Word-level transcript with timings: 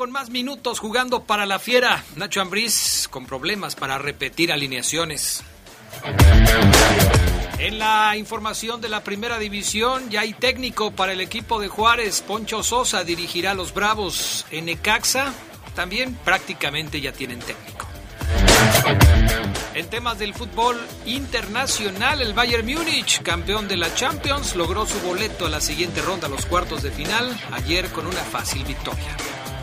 Con 0.00 0.12
más 0.12 0.30
minutos 0.30 0.78
jugando 0.78 1.24
para 1.24 1.44
la 1.44 1.58
Fiera. 1.58 2.02
Nacho 2.16 2.40
Ambriz 2.40 3.06
con 3.10 3.26
problemas 3.26 3.76
para 3.76 3.98
repetir 3.98 4.50
alineaciones. 4.50 5.44
En 7.58 7.78
la 7.78 8.16
información 8.16 8.80
de 8.80 8.88
la 8.88 9.04
primera 9.04 9.38
división 9.38 10.08
ya 10.08 10.22
hay 10.22 10.32
técnico 10.32 10.90
para 10.92 11.12
el 11.12 11.20
equipo 11.20 11.60
de 11.60 11.68
Juárez. 11.68 12.22
Poncho 12.22 12.62
Sosa 12.62 13.04
dirigirá 13.04 13.50
a 13.50 13.54
los 13.54 13.74
Bravos 13.74 14.46
en 14.50 14.64
Necaxa. 14.64 15.34
También 15.74 16.14
prácticamente 16.24 17.02
ya 17.02 17.12
tienen 17.12 17.40
técnico. 17.40 17.86
En 19.74 19.90
temas 19.90 20.18
del 20.18 20.32
fútbol 20.32 20.80
internacional, 21.04 22.22
el 22.22 22.32
Bayern 22.32 22.66
Múnich, 22.66 23.20
campeón 23.20 23.68
de 23.68 23.76
la 23.76 23.94
Champions, 23.94 24.56
logró 24.56 24.86
su 24.86 24.98
boleto 25.00 25.44
a 25.44 25.50
la 25.50 25.60
siguiente 25.60 26.00
ronda, 26.00 26.26
los 26.26 26.46
cuartos 26.46 26.82
de 26.82 26.90
final, 26.90 27.38
ayer 27.52 27.90
con 27.90 28.06
una 28.06 28.22
fácil 28.22 28.64
victoria. 28.64 29.14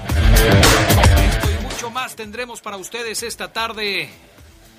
Esto 0.08 1.48
y 1.52 1.64
mucho 1.64 1.90
más 1.92 2.16
tendremos 2.16 2.62
para 2.62 2.78
ustedes 2.78 3.24
esta 3.24 3.52
tarde 3.52 4.10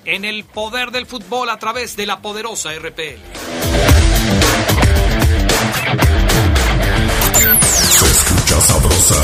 en 0.05 0.25
el 0.25 0.43
poder 0.45 0.91
del 0.91 1.05
fútbol 1.05 1.49
a 1.49 1.57
través 1.57 1.95
de 1.95 2.05
la 2.05 2.21
poderosa 2.21 2.71
RPL. 2.73 3.19
Se 7.89 8.05
escucha 8.05 8.61
sabrosa, 8.61 9.15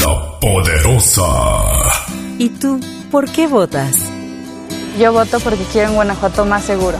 la 0.00 0.40
poderosa. 0.40 1.22
¿Y 2.38 2.48
tú, 2.48 2.80
por 3.10 3.30
qué 3.30 3.46
votas? 3.46 3.96
Yo 4.98 5.12
voto 5.12 5.40
porque 5.40 5.64
quiero 5.72 5.90
un 5.90 5.94
Guanajuato 5.96 6.44
más 6.44 6.64
seguro. 6.64 6.98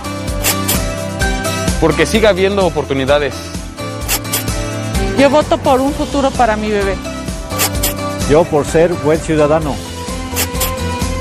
Porque 1.80 2.06
siga 2.06 2.30
habiendo 2.30 2.64
oportunidades. 2.64 3.34
Yo 5.18 5.28
voto 5.30 5.58
por 5.58 5.80
un 5.80 5.92
futuro 5.92 6.30
para 6.30 6.56
mi 6.56 6.70
bebé. 6.70 6.96
Yo 8.32 8.44
por 8.44 8.64
ser 8.64 8.90
buen 9.04 9.20
ciudadano. 9.20 9.74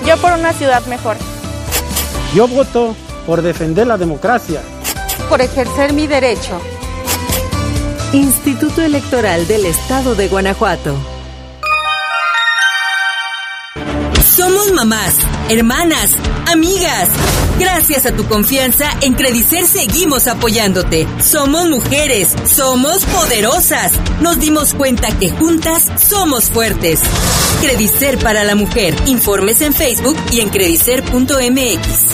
Yo 0.08 0.16
por 0.16 0.32
una 0.32 0.54
ciudad 0.54 0.86
mejor. 0.86 1.18
Yo 2.34 2.48
voto 2.48 2.96
por 3.28 3.42
defender 3.42 3.86
la 3.86 3.98
democracia. 3.98 4.62
Por 5.28 5.42
ejercer 5.42 5.92
mi 5.92 6.08
derecho. 6.08 6.58
Instituto 8.14 8.82
Electoral 8.82 9.46
del 9.46 9.66
Estado 9.66 10.16
de 10.16 10.30
Guanajuato. 10.30 10.96
Mamás, 14.74 15.18
hermanas, 15.50 16.12
amigas. 16.50 17.10
Gracias 17.60 18.06
a 18.06 18.16
tu 18.16 18.26
confianza, 18.26 18.86
en 19.02 19.14
Credicer 19.14 19.68
seguimos 19.68 20.28
apoyándote. 20.28 21.08
Somos 21.22 21.70
mujeres, 21.70 22.34
somos 22.46 23.06
poderosas. 23.06 23.92
Nos 24.22 24.40
dimos 24.40 24.74
cuenta 24.74 25.10
que 25.20 25.30
juntas 25.30 25.88
somos 25.98 26.50
fuertes. 26.50 27.02
Credicer 27.62 28.18
para 28.20 28.44
la 28.44 28.56
mujer. 28.56 28.96
Informes 29.08 29.62
en 29.62 29.74
Facebook 29.74 30.16
y 30.32 30.40
en 30.40 30.50
credicer.mx. 30.50 32.08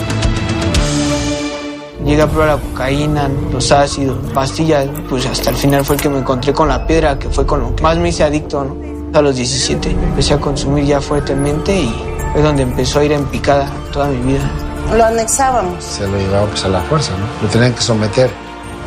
Llegué 2.05 2.21
a 2.21 2.27
probar 2.27 2.47
la 2.47 2.57
cocaína, 2.57 3.29
los 3.51 3.71
ácidos, 3.71 4.17
pastillas, 4.33 4.87
pues 5.09 5.25
hasta 5.25 5.51
el 5.51 5.57
final 5.57 5.85
fue 5.85 5.97
el 5.97 6.01
que 6.01 6.09
me 6.09 6.19
encontré 6.19 6.53
con 6.53 6.69
la 6.69 6.87
piedra, 6.87 7.19
que 7.19 7.29
fue 7.29 7.45
con 7.45 7.61
lo 7.61 7.75
que 7.75 7.83
más 7.83 7.97
me 7.97 8.09
hice 8.09 8.23
adicto. 8.23 8.75
A 9.13 9.21
los 9.21 9.35
17 9.35 9.89
empecé 9.91 10.33
a 10.33 10.39
consumir 10.39 10.85
ya 10.85 10.99
fuertemente 10.99 11.79
y 11.79 12.16
es 12.35 12.43
donde 12.43 12.63
empezó 12.63 12.99
a 12.99 13.05
ir 13.05 13.11
en 13.11 13.25
picada 13.25 13.69
toda 13.91 14.07
mi 14.07 14.33
vida. 14.33 14.49
Lo 14.95 15.05
anexábamos. 15.05 15.83
Se 15.83 16.07
lo 16.07 16.17
llevaba 16.17 16.47
pues 16.47 16.63
a 16.63 16.69
la 16.69 16.81
fuerza, 16.81 17.11
¿no? 17.17 17.25
Lo 17.41 17.51
tenían 17.51 17.73
que 17.73 17.81
someter. 17.81 18.29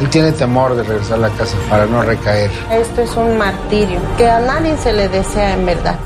Él 0.00 0.08
tiene 0.08 0.32
temor 0.32 0.74
de 0.74 0.82
regresar 0.82 1.18
a 1.18 1.28
la 1.28 1.30
casa 1.30 1.56
para 1.68 1.84
no 1.84 2.02
recaer. 2.02 2.50
Esto 2.70 3.02
es 3.02 3.14
un 3.16 3.36
martirio 3.36 4.00
que 4.16 4.28
a 4.28 4.40
nadie 4.40 4.76
se 4.78 4.92
le 4.92 5.08
desea 5.08 5.52
en 5.52 5.66
verdad. 5.66 5.98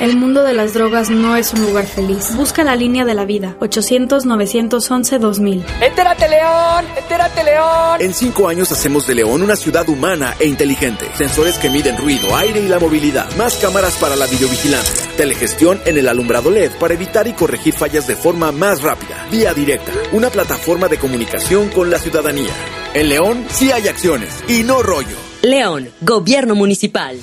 El 0.00 0.16
mundo 0.16 0.44
de 0.44 0.54
las 0.54 0.74
drogas 0.74 1.10
no 1.10 1.34
es 1.34 1.52
un 1.52 1.62
lugar 1.62 1.84
feliz. 1.84 2.36
Busca 2.36 2.62
la 2.62 2.76
línea 2.76 3.04
de 3.04 3.14
la 3.14 3.24
vida. 3.24 3.56
800-911-2000. 3.58 5.64
¡Entérate, 5.80 6.28
León! 6.28 6.84
¡Entérate, 6.96 7.42
León! 7.42 8.00
En 8.00 8.14
cinco 8.14 8.48
años 8.48 8.70
hacemos 8.70 9.08
de 9.08 9.16
León 9.16 9.42
una 9.42 9.56
ciudad 9.56 9.88
humana 9.88 10.36
e 10.38 10.46
inteligente. 10.46 11.04
Sensores 11.16 11.58
que 11.58 11.68
miden 11.68 11.96
ruido, 11.96 12.36
aire 12.36 12.60
y 12.60 12.68
la 12.68 12.78
movilidad. 12.78 13.28
Más 13.36 13.56
cámaras 13.56 13.96
para 13.96 14.14
la 14.14 14.26
videovigilancia. 14.26 15.16
Telegestión 15.16 15.80
en 15.84 15.98
el 15.98 16.06
alumbrado 16.06 16.52
LED 16.52 16.70
para 16.78 16.94
evitar 16.94 17.26
y 17.26 17.32
corregir 17.32 17.74
fallas 17.74 18.06
de 18.06 18.14
forma 18.14 18.52
más 18.52 18.82
rápida. 18.82 19.26
Vía 19.32 19.52
directa. 19.52 19.90
Una 20.12 20.30
plataforma 20.30 20.86
de 20.86 20.98
comunicación 20.98 21.70
con 21.70 21.90
la 21.90 21.98
ciudadanía. 21.98 22.52
En 22.94 23.08
León 23.08 23.44
sí 23.50 23.72
hay 23.72 23.88
acciones 23.88 24.44
y 24.46 24.62
no 24.62 24.80
rollo. 24.80 25.16
León, 25.42 25.88
Gobierno 26.02 26.54
Municipal. 26.54 27.18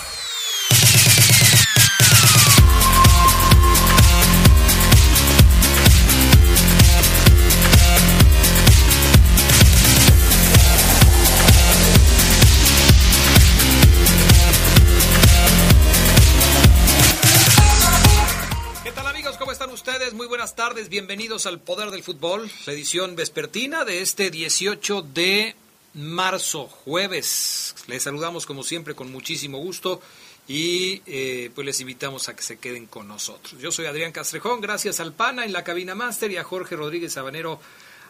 Muy 20.14 20.28
buenas 20.28 20.56
tardes, 20.56 20.90
bienvenidos 20.90 21.46
al 21.48 21.60
Poder 21.60 21.90
del 21.90 22.04
Fútbol, 22.04 22.50
la 22.66 22.74
edición 22.74 23.16
vespertina 23.16 23.84
de 23.84 24.02
este 24.02 24.30
18 24.30 25.02
de 25.02 25.56
marzo, 25.94 26.68
jueves. 26.68 27.76
Les 27.88 28.04
saludamos 28.04 28.46
como 28.46 28.64
siempre 28.64 28.96
con 28.96 29.12
muchísimo 29.12 29.58
gusto 29.60 30.02
y 30.48 31.02
eh, 31.06 31.52
pues 31.56 31.66
les 31.66 31.80
invitamos 31.82 32.28
a 32.30 32.36
que 32.36 32.42
se 32.42 32.60
queden 32.60 32.88
con 32.88 33.08
nosotros. 33.08 33.58
Yo 33.60 33.72
soy 33.72 33.86
Adrián 33.86 34.12
Castrejón, 34.12 34.62
gracias 34.62 35.00
al 35.00 35.14
PANA 35.14 35.46
en 35.46 35.54
la 35.54 35.64
cabina 35.64 35.96
máster 35.96 36.32
y 36.32 36.38
a 36.38 36.44
Jorge 36.44 36.76
Rodríguez 36.76 37.14
Sabanero 37.14 37.60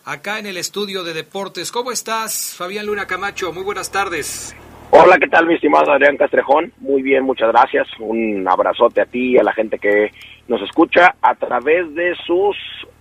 acá 0.06 0.40
en 0.40 0.48
el 0.48 0.58
estudio 0.58 1.04
de 1.04 1.14
deportes. 1.14 1.72
¿Cómo 1.72 1.92
estás, 1.92 2.56
Fabián 2.58 2.86
Luna 2.86 3.08
Camacho? 3.08 3.54
Muy 3.54 3.64
buenas 3.64 3.92
tardes. 3.92 4.56
Hola, 4.92 5.18
¿qué 5.18 5.28
tal, 5.28 5.48
mi 5.48 5.56
estimado 5.56 5.92
Adrián 5.92 6.18
Castrejón? 6.18 6.72
Muy 6.78 7.02
bien, 7.02 7.24
muchas 7.24 7.50
gracias. 7.52 7.88
Un 8.00 8.48
abrazote 8.48 9.02
a 9.02 9.06
ti 9.06 9.32
y 9.32 9.38
a 9.38 9.44
la 9.44 9.54
gente 9.54 9.80
que 9.80 10.12
nos 10.48 10.62
escucha 10.62 11.16
a 11.22 11.36
través 11.36 11.94
de 11.96 12.16
sus 12.28 12.56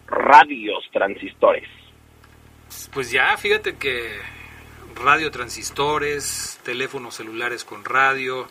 radios 0.06 0.84
transistores. 0.90 1.68
Pues 2.92 3.10
ya, 3.10 3.36
fíjate 3.36 3.76
que 3.76 4.08
radio 4.94 5.30
transistores, 5.30 6.58
teléfonos 6.64 7.16
celulares 7.16 7.64
con 7.64 7.84
radio, 7.84 8.48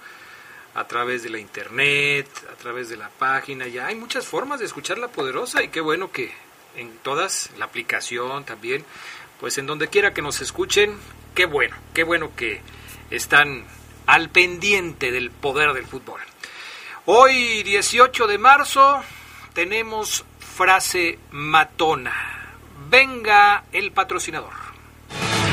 a 0.74 0.88
través 0.88 1.24
de 1.24 1.30
la 1.30 1.40
internet, 1.40 2.28
a 2.52 2.56
través 2.56 2.90
de 2.90 2.98
la 2.98 3.10
página, 3.10 3.68
ya 3.68 3.88
hay 3.88 3.96
muchas 3.96 4.26
formas 4.26 4.60
de 4.60 4.66
escuchar 4.66 4.98
la 4.98 5.10
poderosa 5.10 5.64
y 5.64 5.68
qué 5.68 5.82
bueno 5.82 6.12
que 6.12 6.32
en 6.76 6.98
todas, 7.00 7.50
la 7.58 7.66
aplicación 7.66 8.46
también, 8.46 8.86
pues 9.40 9.58
en 9.58 9.66
donde 9.66 9.90
quiera 9.90 10.14
que 10.14 10.22
nos 10.22 10.40
escuchen, 10.42 10.98
qué 11.36 11.46
bueno, 11.46 11.76
qué 11.94 12.04
bueno 12.04 12.36
que 12.36 12.62
están 13.10 13.66
al 14.06 14.30
pendiente 14.30 15.12
del 15.12 15.32
poder 15.32 15.74
del 15.74 15.86
fútbol. 15.86 16.22
Hoy, 17.06 17.64
18 17.64 18.28
de 18.28 18.38
marzo, 18.38 19.02
tenemos 19.54 20.24
frase 20.40 21.20
matona. 21.32 22.14
Venga 22.90 23.66
el 23.72 23.92
patrocinador. 23.92 24.61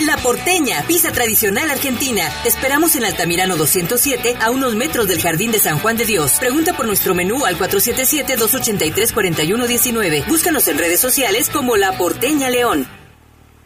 La 0.07 0.17
Porteña, 0.17 0.85
pizza 0.87 1.11
tradicional 1.11 1.69
argentina. 1.71 2.23
Te 2.45 2.49
esperamos 2.49 2.95
en 2.95 3.05
Altamirano 3.05 3.57
207, 3.57 4.37
a 4.41 4.53
unos 4.53 4.77
metros 4.77 5.09
del 5.09 5.21
Jardín 5.21 5.51
de 5.51 5.59
San 5.59 5.81
Juan 5.81 5.97
de 5.97 6.05
Dios. 6.05 6.39
Pregunta 6.39 6.73
por 6.75 6.87
nuestro 6.87 7.17
menú 7.17 7.45
al 7.45 7.59
477-283-4119. 7.59 10.25
Búscanos 10.29 10.69
en 10.69 10.79
redes 10.79 11.01
sociales 11.01 11.51
como 11.51 11.77
La 11.77 11.99
Porteña 11.99 12.49
León. 12.49 12.87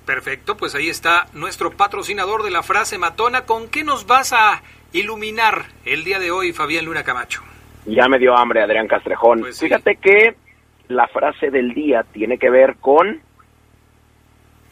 Perfecto, 0.07 0.57
pues 0.57 0.75
ahí 0.75 0.89
está 0.89 1.27
nuestro 1.35 1.71
patrocinador 1.71 2.45
de 2.45 2.51
la 2.51 2.63
frase 2.63 2.97
matona. 2.97 3.43
¿Con 3.43 3.69
qué 3.69 3.85
nos 3.85 4.07
vas 4.07 4.33
a 4.33 4.63
iluminar 4.93 5.67
el 5.85 6.03
día 6.03 6.19
de 6.19 6.31
hoy, 6.31 6.55
Fabián 6.55 6.87
Luna 6.87 7.05
Camacho? 7.05 7.43
Ya 7.85 8.09
me 8.09 8.19
dio 8.19 8.35
hambre, 8.35 8.63
Adrián 8.63 8.89
Castrejón. 8.89 9.41
Pues 9.41 9.59
sí. 9.59 9.67
Fíjate 9.67 9.97
que 9.97 10.35
la 10.89 11.09
frase 11.09 11.51
del 11.51 11.75
día 11.75 12.07
tiene 12.11 12.39
que 12.39 12.49
ver 12.49 12.77
con 12.81 13.21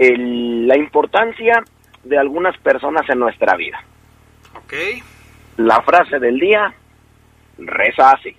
el- 0.01 0.67
la 0.67 0.77
importancia 0.79 1.63
de 2.03 2.19
algunas 2.19 2.57
personas 2.59 3.09
en 3.11 3.19
nuestra 3.19 3.55
vida. 3.57 3.79
Ok. 4.57 4.73
La 5.59 5.83
frase 5.83 6.19
del 6.19 6.39
día 6.41 6.73
reza 7.59 8.11
así. 8.13 8.35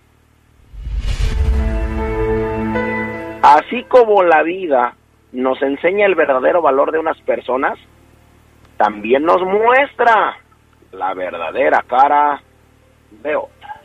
Así 3.44 3.84
como 3.84 4.24
la 4.24 4.42
vida 4.44 4.96
nos 5.32 5.62
enseña 5.62 6.06
el 6.06 6.16
verdadero 6.16 6.62
valor 6.62 6.92
de 6.92 7.00
unas 7.00 7.20
personas, 7.22 7.78
también 8.78 9.24
nos 9.24 9.42
muestra 9.44 10.38
la 10.92 11.14
verdadera 11.14 11.84
cara 11.88 12.42
de 13.12 13.36
otras. 13.36 13.82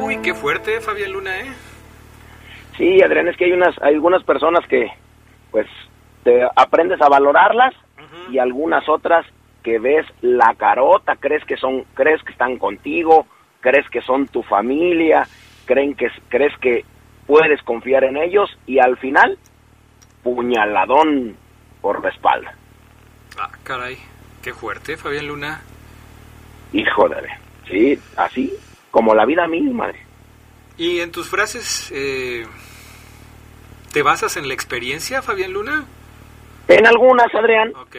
Uy, 0.00 0.16
qué 0.22 0.32
fuerte, 0.34 0.80
Fabián 0.80 1.12
Luna, 1.12 1.40
¿eh? 1.40 1.52
Sí, 2.80 3.02
Adrián, 3.02 3.28
es 3.28 3.36
que 3.36 3.44
hay 3.44 3.52
unas, 3.52 3.76
hay 3.82 3.92
algunas 3.92 4.24
personas 4.24 4.66
que, 4.66 4.90
pues, 5.50 5.66
te 6.24 6.42
aprendes 6.56 6.98
a 7.02 7.10
valorarlas 7.10 7.74
y 8.30 8.38
algunas 8.38 8.88
otras 8.88 9.26
que 9.62 9.78
ves 9.78 10.06
la 10.22 10.54
carota, 10.54 11.16
crees 11.16 11.44
que 11.44 11.58
son, 11.58 11.84
crees 11.92 12.22
que 12.22 12.32
están 12.32 12.56
contigo, 12.56 13.26
crees 13.60 13.86
que 13.90 14.00
son 14.00 14.28
tu 14.28 14.42
familia, 14.42 15.28
creen 15.66 15.94
que, 15.94 16.08
crees 16.30 16.56
que 16.58 16.86
puedes 17.26 17.62
confiar 17.64 18.04
en 18.04 18.16
ellos 18.16 18.48
y 18.64 18.78
al 18.78 18.96
final, 18.96 19.36
puñaladón 20.22 21.36
por 21.82 22.02
la 22.02 22.08
espalda. 22.08 22.54
Ah, 23.38 23.50
caray, 23.62 23.98
qué 24.40 24.54
fuerte, 24.54 24.96
Fabián 24.96 25.26
Luna. 25.26 25.60
Hijo 26.72 27.10
de, 27.10 27.28
sí, 27.68 27.98
así 28.16 28.50
como 28.90 29.14
la 29.14 29.26
vida 29.26 29.46
misma. 29.46 29.92
¿Y 30.78 31.00
en 31.00 31.12
tus 31.12 31.28
frases 31.28 31.92
eh, 31.94 32.46
te 33.92 34.02
basas 34.02 34.36
en 34.36 34.48
la 34.48 34.54
experiencia, 34.54 35.22
Fabián 35.22 35.52
Luna? 35.52 35.84
En 36.68 36.86
algunas, 36.86 37.34
Adrián, 37.34 37.72
Ok. 37.76 37.96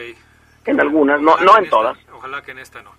en 0.66 0.80
algunas, 0.80 1.20
no, 1.20 1.36
no 1.38 1.56
en 1.58 1.64
esta- 1.64 1.76
todas. 1.76 1.98
ojalá 2.12 2.42
que 2.42 2.52
en 2.52 2.58
esta 2.58 2.82
no. 2.82 2.90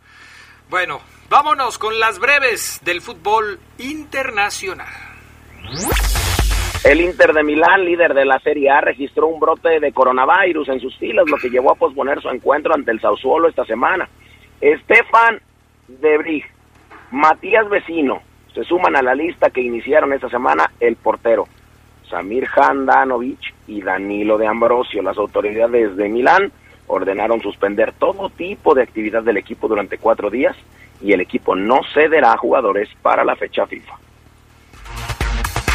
Bueno, 0.69 1.01
vámonos 1.29 1.77
con 1.77 1.99
las 1.99 2.19
breves 2.19 2.79
del 2.83 3.01
fútbol 3.01 3.59
internacional. 3.79 4.87
El 6.83 6.99
Inter 7.01 7.33
de 7.33 7.43
Milán, 7.43 7.85
líder 7.85 8.13
de 8.13 8.25
la 8.25 8.39
Serie 8.39 8.69
A, 8.69 8.81
registró 8.81 9.27
un 9.27 9.39
brote 9.39 9.79
de 9.79 9.93
coronavirus 9.93 10.67
en 10.69 10.79
sus 10.81 10.97
filas, 10.97 11.25
lo 11.29 11.37
que 11.37 11.49
llevó 11.49 11.71
a 11.71 11.75
posponer 11.75 12.21
su 12.21 12.29
encuentro 12.29 12.73
ante 12.73 12.91
el 12.91 12.99
Sassuolo 12.99 13.47
esta 13.47 13.65
semana. 13.65 14.07
Stefan 14.61 15.39
Debrig, 15.87 16.43
Matías 17.11 17.69
Vecino, 17.69 18.21
se 18.53 18.63
suman 18.65 18.95
a 18.95 19.01
la 19.01 19.15
lista 19.15 19.49
que 19.49 19.61
iniciaron 19.61 20.11
esta 20.13 20.29
semana 20.29 20.71
el 20.79 20.95
portero 20.97 21.47
Samir 22.09 22.47
Handanovic 22.55 23.53
y 23.67 23.81
Danilo 23.81 24.37
de 24.37 24.47
Ambrosio. 24.47 25.01
Las 25.01 25.17
autoridades 25.17 25.95
de 25.95 26.09
Milán 26.09 26.51
ordenaron 26.87 27.41
suspender 27.41 27.93
todo 27.93 28.29
tipo 28.29 28.75
de 28.75 28.83
actividad 28.83 29.23
del 29.23 29.37
equipo 29.37 29.67
durante 29.67 29.97
cuatro 29.97 30.29
días 30.29 30.55
y 31.01 31.11
el 31.13 31.21
equipo 31.21 31.55
no 31.55 31.79
cederá 31.93 32.33
a 32.33 32.37
jugadores 32.37 32.89
para 33.01 33.23
la 33.23 33.35
fecha 33.35 33.65
FIFA. 33.65 33.97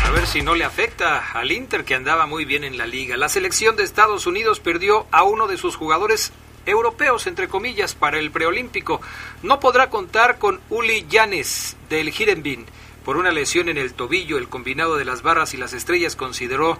A 0.04 0.10
ver 0.10 0.26
si 0.26 0.40
no 0.40 0.54
le 0.54 0.64
afecta 0.64 1.32
al 1.32 1.52
Inter 1.52 1.84
que 1.84 1.94
andaba 1.94 2.26
muy 2.26 2.46
bien 2.46 2.64
en 2.64 2.78
la 2.78 2.86
liga. 2.86 3.16
La 3.18 3.28
selección 3.28 3.76
de 3.76 3.82
Estados 3.82 4.26
Unidos 4.26 4.58
perdió 4.58 5.06
a 5.10 5.22
uno 5.22 5.46
de 5.46 5.58
sus 5.58 5.76
jugadores 5.76 6.32
europeos, 6.64 7.26
entre 7.26 7.48
comillas, 7.48 7.94
para 7.94 8.18
el 8.18 8.30
preolímpico. 8.30 9.00
No 9.42 9.60
podrá 9.60 9.90
contar 9.90 10.38
con 10.38 10.60
Uli 10.70 11.06
Llanes 11.08 11.76
del 11.90 12.08
Hirenbin 12.08 12.64
por 13.08 13.16
una 13.16 13.30
lesión 13.32 13.70
en 13.70 13.78
el 13.78 13.94
tobillo. 13.94 14.36
El 14.36 14.50
combinado 14.50 14.98
de 14.98 15.06
las 15.06 15.22
barras 15.22 15.54
y 15.54 15.56
las 15.56 15.72
estrellas 15.72 16.14
consideró 16.14 16.76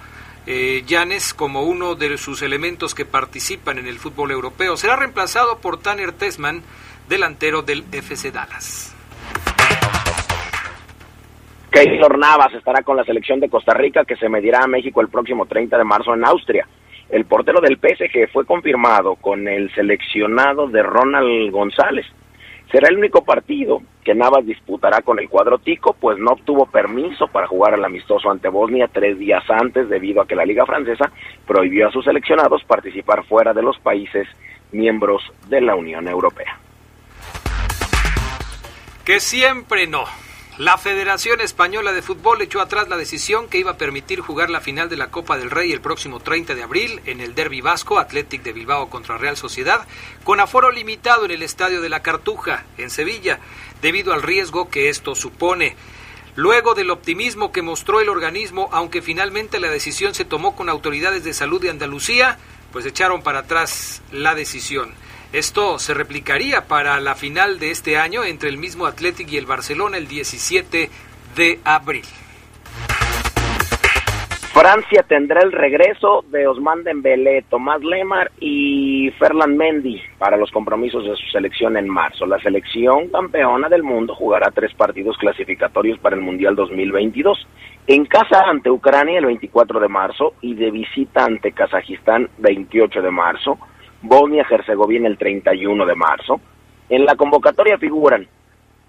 eh, 0.47 0.83
Llanes 0.87 1.33
como 1.33 1.63
uno 1.63 1.95
de 1.95 2.19
sus 2.19 2.43
elementos 2.43 2.95
que 2.95 3.07
participan 3.07 3.79
en 3.79 3.87
el 3.87 3.99
fútbol 3.99 4.31
europeo. 4.31 4.77
Será 4.77 4.97
reemplazado 4.97 5.57
por 5.63 5.81
Tanner 5.81 6.13
Tesman, 6.13 6.63
delantero 7.09 7.63
del 7.63 7.83
FC 7.91 8.31
Dallas. 8.31 8.95
Keylor 11.71 12.19
Navas 12.19 12.53
estará 12.53 12.83
con 12.83 12.99
la 12.99 13.05
selección 13.05 13.41
de 13.41 13.49
Costa 13.49 13.73
Rica 13.73 14.05
que 14.05 14.17
se 14.17 14.29
medirá 14.29 14.65
a 14.65 14.67
México 14.67 15.01
el 15.01 15.09
próximo 15.09 15.47
30 15.47 15.79
de 15.79 15.85
marzo 15.85 16.13
en 16.13 16.27
Austria. 16.27 16.69
El 17.09 17.25
portero 17.25 17.63
del 17.63 17.79
PSG 17.79 18.31
fue 18.31 18.45
confirmado 18.45 19.15
con 19.15 19.49
el 19.49 19.75
seleccionado 19.75 20.69
de 20.69 20.83
Ronald 20.83 21.51
González. 21.51 22.05
Será 22.71 22.89
el 22.89 22.99
único 22.99 23.25
partido 23.25 23.81
que 24.05 24.15
Navas 24.15 24.45
disputará 24.45 25.01
con 25.01 25.19
el 25.19 25.29
cuadro 25.29 25.59
tico, 25.59 25.95
pues 25.99 26.19
no 26.19 26.33
obtuvo 26.33 26.67
permiso 26.67 27.27
para 27.27 27.47
jugar 27.47 27.75
al 27.75 27.85
amistoso 27.85 28.31
ante 28.31 28.49
Bosnia 28.49 28.91
tres 28.93 29.19
días 29.19 29.43
antes 29.49 29.89
debido 29.89 30.21
a 30.21 30.27
que 30.27 30.37
la 30.37 30.45
Liga 30.45 30.67
Francesa 30.67 31.11
prohibió 31.47 31.89
a 31.89 31.93
sus 31.93 32.05
seleccionados 32.05 32.63
participar 32.65 33.25
fuera 33.25 33.55
de 33.55 33.63
los 33.63 33.79
países 33.79 34.29
miembros 34.71 35.23
de 35.49 35.63
la 35.63 35.75
Unión 35.75 36.09
Europea. 36.09 36.59
Que 39.05 39.21
siempre 39.21 39.87
no. 39.87 40.05
La 40.59 40.77
Federación 40.77 41.41
Española 41.41 41.93
de 41.93 42.03
Fútbol 42.03 42.43
echó 42.43 42.61
atrás 42.61 42.89
la 42.89 42.97
decisión 42.97 43.47
que 43.47 43.59
iba 43.59 43.71
a 43.71 43.79
permitir 43.79 44.19
jugar 44.19 44.51
la 44.51 44.61
final 44.61 44.89
de 44.89 44.97
la 44.97 45.09
Copa 45.09 45.39
del 45.39 45.53
Rey 45.53 45.71
el 45.71 45.81
próximo 45.81 46.19
30 46.19 46.57
de 46.57 46.65
abril 46.65 47.01
en 47.07 47.21
el 47.21 47.37
Derby 47.37 47.61
Vasco, 47.61 48.01
Athletic 48.01 48.43
de 48.43 48.53
Bilbao 48.53 48.91
contra 48.91 49.19
Real 49.19 49.37
Sociedad, 49.37 49.87
con 50.25 50.41
aforo 50.41 50.73
limitado 50.73 51.25
en 51.25 51.31
el 51.31 51.45
Estadio 51.45 51.81
de 51.81 51.89
la 51.89 52.03
Cartuja, 52.03 52.65
en 52.77 52.91
Sevilla, 52.91 53.39
debido 53.83 54.13
al 54.13 54.23
riesgo 54.23 54.69
que 54.69 54.89
esto 54.89 55.15
supone. 55.15 55.77
Luego 56.35 56.75
del 56.75 56.91
optimismo 56.91 57.53
que 57.53 57.63
mostró 57.63 58.01
el 58.01 58.09
organismo, 58.09 58.69
aunque 58.73 59.01
finalmente 59.01 59.61
la 59.61 59.71
decisión 59.71 60.13
se 60.13 60.25
tomó 60.25 60.57
con 60.57 60.69
autoridades 60.69 61.23
de 61.23 61.35
salud 61.35 61.63
de 61.63 61.71
Andalucía, 61.71 62.37
pues 62.73 62.85
echaron 62.85 63.23
para 63.23 63.41
atrás 63.41 64.03
la 64.11 64.35
decisión. 64.35 64.93
Esto 65.33 65.79
se 65.79 65.93
replicaría 65.93 66.69
para 66.69 66.99
la 67.01 67.15
final 67.15 67.59
de 67.59 67.71
este 67.71 67.99
año 67.99 68.25
entre 68.25 68.49
el 68.49 68.57
mismo 68.57 68.87
Athletic 68.87 69.31
y 69.31 69.37
el 69.37 69.45
Barcelona 69.45 69.99
el 69.99 70.09
17 70.09 70.89
de 71.37 71.61
abril. 71.65 72.05
Francia 74.55 75.05
tendrá 75.07 75.43
el 75.43 75.53
regreso 75.53 76.25
de 76.31 76.47
Osman 76.47 76.83
Dembélé, 76.83 77.43
Tomás 77.43 77.85
Lemar 77.85 78.33
y 78.41 79.11
Ferland 79.19 79.55
Mendy 79.55 80.01
para 80.17 80.39
los 80.39 80.51
compromisos 80.51 81.05
de 81.05 81.15
su 81.15 81.27
selección 81.27 81.77
en 81.77 81.89
marzo. 81.89 82.25
La 82.25 82.41
selección 82.41 83.09
campeona 83.09 83.69
del 83.69 83.83
mundo 83.83 84.15
jugará 84.15 84.51
tres 84.51 84.73
partidos 84.75 85.19
clasificatorios 85.19 85.99
para 85.99 86.17
el 86.17 86.23
Mundial 86.23 86.57
2022. 86.57 87.47
En 87.87 88.07
casa 88.07 88.45
ante 88.47 88.71
Ucrania 88.71 89.19
el 89.19 89.27
24 89.27 89.79
de 89.79 89.89
marzo 89.89 90.33
y 90.41 90.55
de 90.55 90.71
visita 90.71 91.27
ante 91.27 91.53
Kazajistán 91.53 92.31
28 92.39 93.03
de 93.03 93.11
marzo. 93.11 93.59
Bosnia-Herzegovina 94.03 95.09
el 95.09 95.19
31 95.19 95.87
de 95.87 95.95
marzo. 95.95 96.41
En 96.89 97.05
la 97.05 97.17
convocatoria 97.17 97.79
figuran 97.79 98.27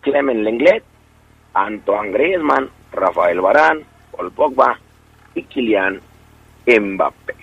Clement 0.01 0.42
Lenglet, 0.42 0.84
Antoine 1.54 2.12
Griezmann, 2.12 2.70
Rafael 2.92 3.42
Barán, 3.42 3.84
Paul 4.16 4.32
Pogba 4.32 4.80
y 5.36 5.44
Kylian 5.44 6.01
Mbappé. 6.66 7.36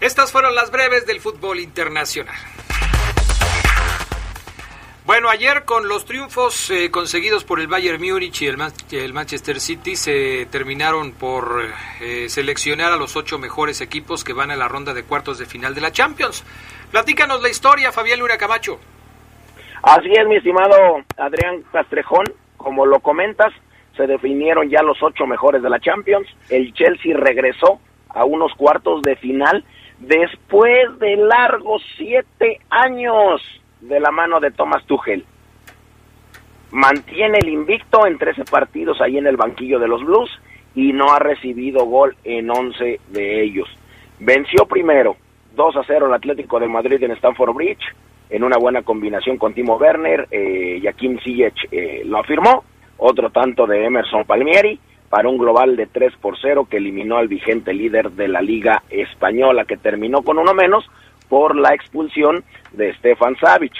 Estas 0.00 0.30
fueron 0.30 0.54
las 0.54 0.70
breves 0.70 1.06
del 1.06 1.20
fútbol 1.20 1.60
internacional. 1.60 2.34
Bueno, 5.06 5.28
ayer 5.28 5.66
con 5.66 5.86
los 5.86 6.06
triunfos 6.06 6.70
eh, 6.70 6.90
conseguidos 6.90 7.44
por 7.44 7.60
el 7.60 7.66
Bayern 7.66 8.00
Múnich 8.00 8.40
y 8.40 8.46
el, 8.46 8.56
el, 8.92 9.12
Manchester 9.12 9.60
City 9.60 9.96
se 9.96 10.46
terminaron 10.46 11.12
por 11.12 11.62
eh, 12.00 12.30
seleccionar 12.30 12.90
a 12.90 12.96
los 12.96 13.14
ocho 13.14 13.38
mejores 13.38 13.82
equipos 13.82 14.24
que 14.24 14.32
van 14.32 14.50
a 14.50 14.56
la 14.56 14.66
ronda 14.66 14.94
de 14.94 15.04
cuartos 15.04 15.38
de 15.38 15.44
final 15.44 15.74
de 15.74 15.82
la 15.82 15.92
Champions. 15.92 16.42
Platícanos 16.90 17.42
la 17.42 17.50
historia, 17.50 17.92
Fabián 17.92 18.18
Luna 18.18 18.38
Camacho. 18.38 18.78
Así 19.82 20.10
es, 20.10 20.26
mi 20.26 20.36
estimado 20.36 20.74
Adrián 21.18 21.64
Castrejón, 21.70 22.24
como 22.56 22.86
lo 22.86 23.00
comentas, 23.00 23.52
se 23.98 24.06
definieron 24.06 24.70
ya 24.70 24.82
los 24.82 25.02
ocho 25.02 25.26
mejores 25.26 25.62
de 25.62 25.68
la 25.68 25.80
Champions. 25.80 26.26
El 26.48 26.72
Chelsea 26.72 27.14
regresó 27.14 27.78
a 28.08 28.24
unos 28.24 28.54
cuartos 28.54 29.02
de 29.02 29.16
final 29.16 29.66
después 29.98 30.98
de 30.98 31.16
largos 31.16 31.82
siete 31.98 32.60
años 32.70 33.42
de 33.88 34.00
la 34.00 34.10
mano 34.10 34.40
de 34.40 34.50
Thomas 34.50 34.84
Tuchel. 34.86 35.24
Mantiene 36.72 37.38
el 37.38 37.48
invicto 37.48 38.06
en 38.06 38.18
13 38.18 38.44
partidos 38.44 39.00
ahí 39.00 39.18
en 39.18 39.26
el 39.26 39.36
banquillo 39.36 39.78
de 39.78 39.88
los 39.88 40.02
Blues 40.04 40.30
y 40.74 40.92
no 40.92 41.12
ha 41.12 41.18
recibido 41.18 41.84
gol 41.84 42.16
en 42.24 42.50
11 42.50 43.00
de 43.08 43.42
ellos. 43.42 43.68
Venció 44.18 44.66
primero 44.66 45.16
2 45.54 45.76
a 45.76 45.82
0 45.86 46.06
el 46.06 46.14
Atlético 46.14 46.58
de 46.58 46.66
Madrid 46.66 47.02
en 47.02 47.12
Stamford 47.12 47.54
Bridge, 47.54 47.84
en 48.30 48.42
una 48.42 48.56
buena 48.56 48.82
combinación 48.82 49.36
con 49.36 49.54
Timo 49.54 49.76
Werner, 49.76 50.26
eh, 50.30 50.80
Joaquín 50.82 51.20
Ziyech 51.22 51.68
eh, 51.70 52.02
lo 52.04 52.18
afirmó, 52.18 52.64
otro 52.96 53.30
tanto 53.30 53.66
de 53.66 53.84
Emerson 53.84 54.24
Palmieri, 54.24 54.80
para 55.10 55.28
un 55.28 55.38
global 55.38 55.76
de 55.76 55.86
3 55.86 56.14
por 56.20 56.36
0 56.40 56.66
que 56.68 56.78
eliminó 56.78 57.18
al 57.18 57.28
vigente 57.28 57.72
líder 57.72 58.10
de 58.12 58.26
la 58.26 58.40
Liga 58.40 58.82
Española, 58.90 59.64
que 59.64 59.76
terminó 59.76 60.22
con 60.22 60.38
uno 60.38 60.54
menos 60.54 60.90
por 61.34 61.56
la 61.56 61.74
expulsión 61.74 62.44
de 62.74 62.94
Stefan 62.94 63.34
Savic. 63.40 63.72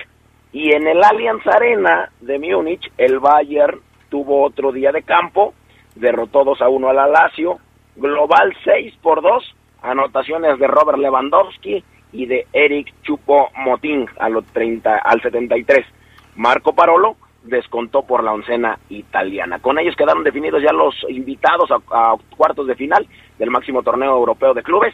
Y 0.50 0.72
en 0.72 0.88
el 0.88 1.04
Allianz 1.04 1.46
Arena 1.46 2.10
de 2.20 2.36
Múnich, 2.40 2.90
el 2.98 3.20
Bayern 3.20 3.78
tuvo 4.08 4.42
otro 4.42 4.72
día 4.72 4.90
de 4.90 5.04
campo, 5.04 5.54
derrotó 5.94 6.42
2 6.42 6.62
a 6.62 6.68
1 6.68 6.88
al 6.88 7.12
Lazio, 7.12 7.60
global 7.94 8.56
6 8.64 8.94
por 9.00 9.22
2, 9.22 9.54
anotaciones 9.82 10.58
de 10.58 10.66
Robert 10.66 10.98
Lewandowski 10.98 11.84
y 12.10 12.26
de 12.26 12.44
Eric 12.52 12.92
Chupo 13.04 13.50
Moting 13.56 14.08
a 14.18 14.28
los 14.30 14.44
30, 14.46 14.96
al 14.96 15.22
73. 15.22 15.86
Marco 16.34 16.74
Parolo 16.74 17.14
descontó 17.44 18.02
por 18.02 18.24
la 18.24 18.32
oncena 18.32 18.80
italiana. 18.88 19.60
Con 19.60 19.78
ellos 19.78 19.94
quedaron 19.94 20.24
definidos 20.24 20.60
ya 20.60 20.72
los 20.72 20.96
invitados 21.08 21.70
a, 21.70 22.16
cuartos 22.36 22.66
de 22.66 22.74
final 22.74 23.06
del 23.38 23.50
máximo 23.52 23.84
torneo 23.84 24.10
europeo 24.10 24.54
de 24.54 24.62
clubes. 24.64 24.92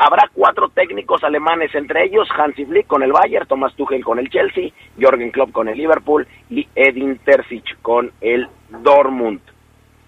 Habrá 0.00 0.30
cuatro 0.32 0.68
técnicos 0.68 1.24
alemanes, 1.24 1.74
entre 1.74 2.04
ellos 2.04 2.28
Hansi 2.30 2.64
Flick 2.66 2.86
con 2.86 3.02
el 3.02 3.10
Bayern, 3.10 3.48
Thomas 3.48 3.74
Tuchel 3.74 4.04
con 4.04 4.20
el 4.20 4.30
Chelsea, 4.30 4.70
Jürgen 4.96 5.32
Klopp 5.32 5.50
con 5.50 5.66
el 5.66 5.76
Liverpool 5.76 6.24
y 6.48 6.68
Edin 6.76 7.18
Terzic 7.18 7.82
con 7.82 8.12
el 8.20 8.46
Dortmund. 8.68 9.40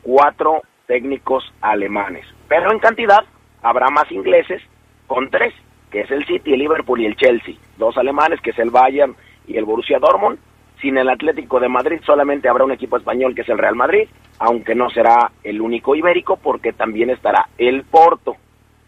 Cuatro 0.03 0.63
técnicos 0.87 1.43
alemanes. 1.61 2.25
Pero 2.47 2.71
en 2.71 2.79
cantidad 2.79 3.25
habrá 3.63 3.89
más 3.89 4.09
ingleses 4.13 4.63
con 5.09 5.29
tres, 5.29 5.53
que 5.91 6.03
es 6.03 6.11
el 6.13 6.25
City, 6.25 6.53
el 6.53 6.61
Liverpool 6.61 7.01
y 7.01 7.07
el 7.07 7.17
Chelsea. 7.17 7.57
Dos 7.77 7.99
alemanes, 7.99 8.41
que 8.43 8.51
es 8.51 8.59
el 8.61 8.71
Bayern 8.71 9.17
y 9.49 9.57
el 9.57 9.65
Borussia 9.65 9.99
Dortmund. 9.99 10.39
Sin 10.81 10.99
el 10.99 11.09
Atlético 11.09 11.59
de 11.59 11.69
Madrid 11.69 11.99
solamente 12.07 12.49
habrá 12.49 12.63
un 12.63 12.71
equipo 12.71 12.97
español 12.97 13.35
que 13.35 13.41
es 13.41 13.49
el 13.49 13.59
Real 13.59 13.75
Madrid, 13.75 14.09
aunque 14.39 14.77
no 14.77 14.89
será 14.89 15.33
el 15.43 15.61
único 15.61 15.97
ibérico 15.97 16.37
porque 16.37 16.73
también 16.73 17.11
estará 17.11 17.49
el 17.59 17.83
Porto. 17.83 18.37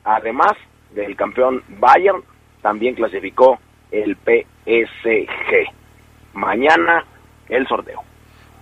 Además 0.05 0.53
del 0.95 1.17
campeón 1.17 1.63
Bayern, 1.81 2.23
también 2.61 2.95
clasificó 2.95 3.59
el 3.91 4.17
PSG. 4.17 5.67
Mañana 6.35 7.05
el 7.49 7.67
sorteo. 7.67 8.03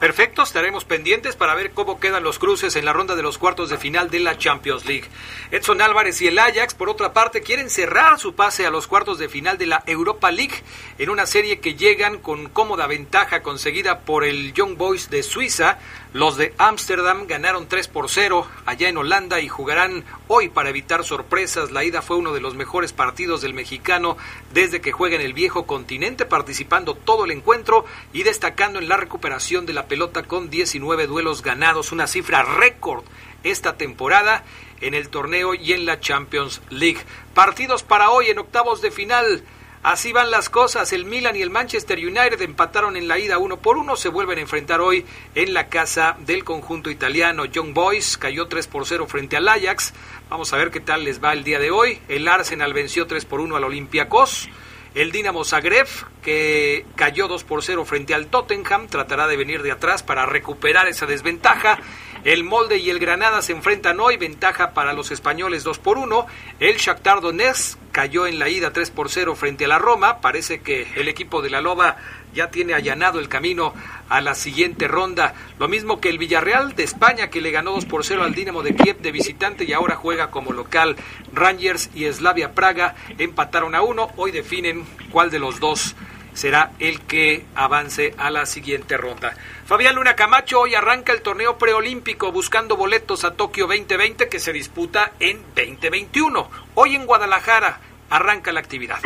Perfecto, 0.00 0.42
estaremos 0.42 0.86
pendientes 0.86 1.36
para 1.36 1.54
ver 1.54 1.72
cómo 1.72 2.00
quedan 2.00 2.22
los 2.22 2.38
cruces 2.38 2.74
en 2.74 2.86
la 2.86 2.94
ronda 2.94 3.16
de 3.16 3.22
los 3.22 3.36
cuartos 3.36 3.68
de 3.68 3.76
final 3.76 4.08
de 4.08 4.20
la 4.20 4.38
Champions 4.38 4.86
League. 4.86 5.04
Edson 5.50 5.82
Álvarez 5.82 6.22
y 6.22 6.26
el 6.26 6.38
Ajax, 6.38 6.72
por 6.72 6.88
otra 6.88 7.12
parte, 7.12 7.42
quieren 7.42 7.68
cerrar 7.68 8.18
su 8.18 8.34
pase 8.34 8.64
a 8.64 8.70
los 8.70 8.86
cuartos 8.86 9.18
de 9.18 9.28
final 9.28 9.58
de 9.58 9.66
la 9.66 9.82
Europa 9.84 10.30
League 10.30 10.54
en 10.96 11.10
una 11.10 11.26
serie 11.26 11.60
que 11.60 11.74
llegan 11.74 12.16
con 12.16 12.48
cómoda 12.48 12.86
ventaja 12.86 13.42
conseguida 13.42 13.98
por 13.98 14.24
el 14.24 14.54
Young 14.54 14.78
Boys 14.78 15.10
de 15.10 15.22
Suiza. 15.22 15.78
Los 16.14 16.38
de 16.38 16.54
Ámsterdam 16.56 17.26
ganaron 17.26 17.68
3 17.68 17.86
por 17.88 18.08
0 18.08 18.48
allá 18.64 18.88
en 18.88 18.96
Holanda 18.96 19.38
y 19.40 19.48
jugarán 19.48 20.04
hoy 20.28 20.48
para 20.48 20.70
evitar 20.70 21.04
sorpresas. 21.04 21.72
La 21.72 21.84
ida 21.84 22.00
fue 22.00 22.16
uno 22.16 22.32
de 22.32 22.40
los 22.40 22.54
mejores 22.54 22.94
partidos 22.94 23.42
del 23.42 23.52
mexicano 23.52 24.16
desde 24.54 24.80
que 24.80 24.92
juega 24.92 25.16
en 25.16 25.22
el 25.22 25.34
viejo 25.34 25.66
continente, 25.66 26.24
participando 26.24 26.94
todo 26.94 27.26
el 27.26 27.32
encuentro 27.32 27.84
y 28.14 28.22
destacando 28.22 28.78
en 28.78 28.88
la 28.88 28.96
recuperación 28.96 29.66
de 29.66 29.74
la 29.74 29.89
pelota 29.90 30.22
con 30.22 30.50
19 30.50 31.08
duelos 31.08 31.42
ganados, 31.42 31.90
una 31.90 32.06
cifra 32.06 32.44
récord 32.44 33.02
esta 33.42 33.76
temporada 33.76 34.44
en 34.80 34.94
el 34.94 35.08
torneo 35.08 35.52
y 35.52 35.72
en 35.72 35.84
la 35.84 35.98
Champions 35.98 36.62
League. 36.70 37.00
Partidos 37.34 37.82
para 37.82 38.10
hoy 38.10 38.26
en 38.26 38.38
octavos 38.38 38.82
de 38.82 38.92
final. 38.92 39.42
Así 39.82 40.12
van 40.12 40.30
las 40.30 40.48
cosas. 40.48 40.92
El 40.92 41.06
Milan 41.06 41.34
y 41.34 41.42
el 41.42 41.50
Manchester 41.50 41.98
United 41.98 42.40
empataron 42.40 42.96
en 42.96 43.08
la 43.08 43.18
ida 43.18 43.38
uno 43.38 43.56
por 43.56 43.78
uno. 43.78 43.96
Se 43.96 44.10
vuelven 44.10 44.38
a 44.38 44.42
enfrentar 44.42 44.80
hoy 44.80 45.04
en 45.34 45.54
la 45.54 45.68
casa 45.68 46.16
del 46.20 46.44
conjunto 46.44 46.88
italiano. 46.88 47.44
Young 47.46 47.74
Boys 47.74 48.16
cayó 48.16 48.46
3 48.46 48.68
por 48.68 48.86
0 48.86 49.08
frente 49.08 49.36
al 49.36 49.48
Ajax. 49.48 49.92
Vamos 50.28 50.52
a 50.52 50.56
ver 50.56 50.70
qué 50.70 50.78
tal 50.78 51.02
les 51.02 51.20
va 51.20 51.32
el 51.32 51.42
día 51.42 51.58
de 51.58 51.72
hoy. 51.72 51.98
El 52.06 52.28
Arsenal 52.28 52.72
venció 52.74 53.08
3 53.08 53.24
por 53.24 53.40
1 53.40 53.56
al 53.56 53.64
Olympiacos. 53.64 54.48
El 54.94 55.12
Dinamo 55.12 55.44
Zagreb, 55.44 55.86
que 56.20 56.84
cayó 56.96 57.28
2 57.28 57.44
por 57.44 57.62
0 57.62 57.84
frente 57.84 58.12
al 58.12 58.26
Tottenham, 58.26 58.88
tratará 58.88 59.28
de 59.28 59.36
venir 59.36 59.62
de 59.62 59.70
atrás 59.70 60.02
para 60.02 60.26
recuperar 60.26 60.88
esa 60.88 61.06
desventaja. 61.06 61.78
El 62.22 62.44
Molde 62.44 62.76
y 62.76 62.90
el 62.90 62.98
Granada 62.98 63.40
se 63.40 63.52
enfrentan 63.52 63.98
hoy, 63.98 64.18
ventaja 64.18 64.74
para 64.74 64.92
los 64.92 65.10
españoles 65.10 65.64
2 65.64 65.78
por 65.78 65.96
1. 65.96 66.26
El 66.58 66.76
Shakhtar 66.76 67.22
Donetsk 67.22 67.78
cayó 67.92 68.26
en 68.26 68.38
la 68.38 68.50
ida 68.50 68.74
3 68.74 68.90
por 68.90 69.08
0 69.08 69.34
frente 69.36 69.64
a 69.64 69.68
la 69.68 69.78
Roma. 69.78 70.20
Parece 70.20 70.60
que 70.60 70.86
el 70.96 71.08
equipo 71.08 71.40
de 71.40 71.48
la 71.48 71.62
Loba 71.62 71.96
ya 72.34 72.50
tiene 72.50 72.74
allanado 72.74 73.20
el 73.20 73.30
camino 73.30 73.72
a 74.10 74.20
la 74.20 74.34
siguiente 74.34 74.86
ronda. 74.86 75.32
Lo 75.58 75.66
mismo 75.66 75.98
que 75.98 76.10
el 76.10 76.18
Villarreal 76.18 76.76
de 76.76 76.84
España, 76.84 77.30
que 77.30 77.40
le 77.40 77.52
ganó 77.52 77.72
2 77.72 77.86
por 77.86 78.04
0 78.04 78.22
al 78.22 78.34
Dinamo 78.34 78.62
de 78.62 78.74
Kiev 78.74 79.00
de 79.00 79.12
visitante 79.12 79.64
y 79.64 79.72
ahora 79.72 79.96
juega 79.96 80.30
como 80.30 80.52
local. 80.52 80.96
Rangers 81.32 81.88
y 81.94 82.04
Slavia 82.12 82.52
Praga 82.52 82.96
empataron 83.16 83.74
a 83.74 83.80
uno. 83.80 84.10
Hoy 84.16 84.30
definen 84.30 84.84
cuál 85.10 85.30
de 85.30 85.38
los 85.38 85.58
dos 85.58 85.96
será 86.34 86.72
el 86.78 87.00
que 87.02 87.44
avance 87.54 88.14
a 88.18 88.30
la 88.30 88.46
siguiente 88.46 88.96
ronda. 88.96 89.34
Fabián 89.70 89.94
Luna 89.94 90.16
Camacho 90.16 90.62
hoy 90.62 90.74
arranca 90.74 91.12
el 91.12 91.22
torneo 91.22 91.56
preolímpico 91.56 92.32
buscando 92.32 92.76
boletos 92.76 93.24
a 93.24 93.36
Tokio 93.36 93.68
2020 93.68 94.28
que 94.28 94.40
se 94.40 94.52
disputa 94.52 95.12
en 95.20 95.38
2021. 95.54 96.48
Hoy 96.74 96.96
en 96.96 97.06
Guadalajara 97.06 97.78
arranca 98.10 98.50
la 98.50 98.58
actividad. 98.58 98.96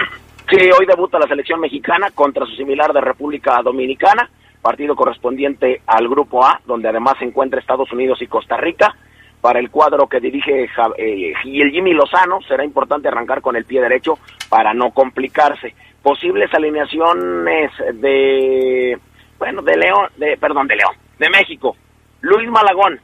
Sí, 0.49 0.56
hoy 0.56 0.87
debuta 0.87 1.18
la 1.18 1.28
selección 1.28 1.61
mexicana 1.61 2.12
contra 2.14 2.47
su 2.47 2.52
similar 2.52 2.94
de 2.94 3.02
República 3.02 3.61
Dominicana, 3.62 4.30
partido 4.62 4.97
correspondiente 4.97 5.83
al 5.87 6.09
Grupo 6.09 6.42
A, 6.42 6.59
donde 6.64 6.88
además 6.88 7.16
se 7.18 7.26
encuentra 7.26 7.61
Estados 7.61 7.92
Unidos 7.92 8.23
y 8.23 8.26
Costa 8.26 8.56
Rica. 8.56 8.97
Para 9.42 9.59
el 9.59 9.68
cuadro 9.68 10.09
que 10.09 10.18
dirige 10.18 10.64
eh, 10.97 11.35
el 11.44 11.71
Jimmy 11.73 11.92
Lozano 11.92 12.40
será 12.49 12.64
importante 12.64 13.09
arrancar 13.09 13.42
con 13.42 13.54
el 13.54 13.66
pie 13.66 13.83
derecho 13.83 14.18
para 14.49 14.73
no 14.73 14.92
complicarse. 14.92 15.75
Posibles 16.02 16.49
alineaciones 16.54 17.71
de, 18.00 18.99
bueno, 19.45 19.61
de 19.61 19.77
León, 19.77 20.09
de, 20.17 20.39
perdón, 20.39 20.67
de 20.67 20.77
León, 20.77 20.95
de 21.19 21.29
México. 21.29 21.77
Luis 22.23 22.49
Malagón, 22.49 22.99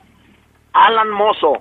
Alan 0.73 1.11
Mozo, 1.11 1.53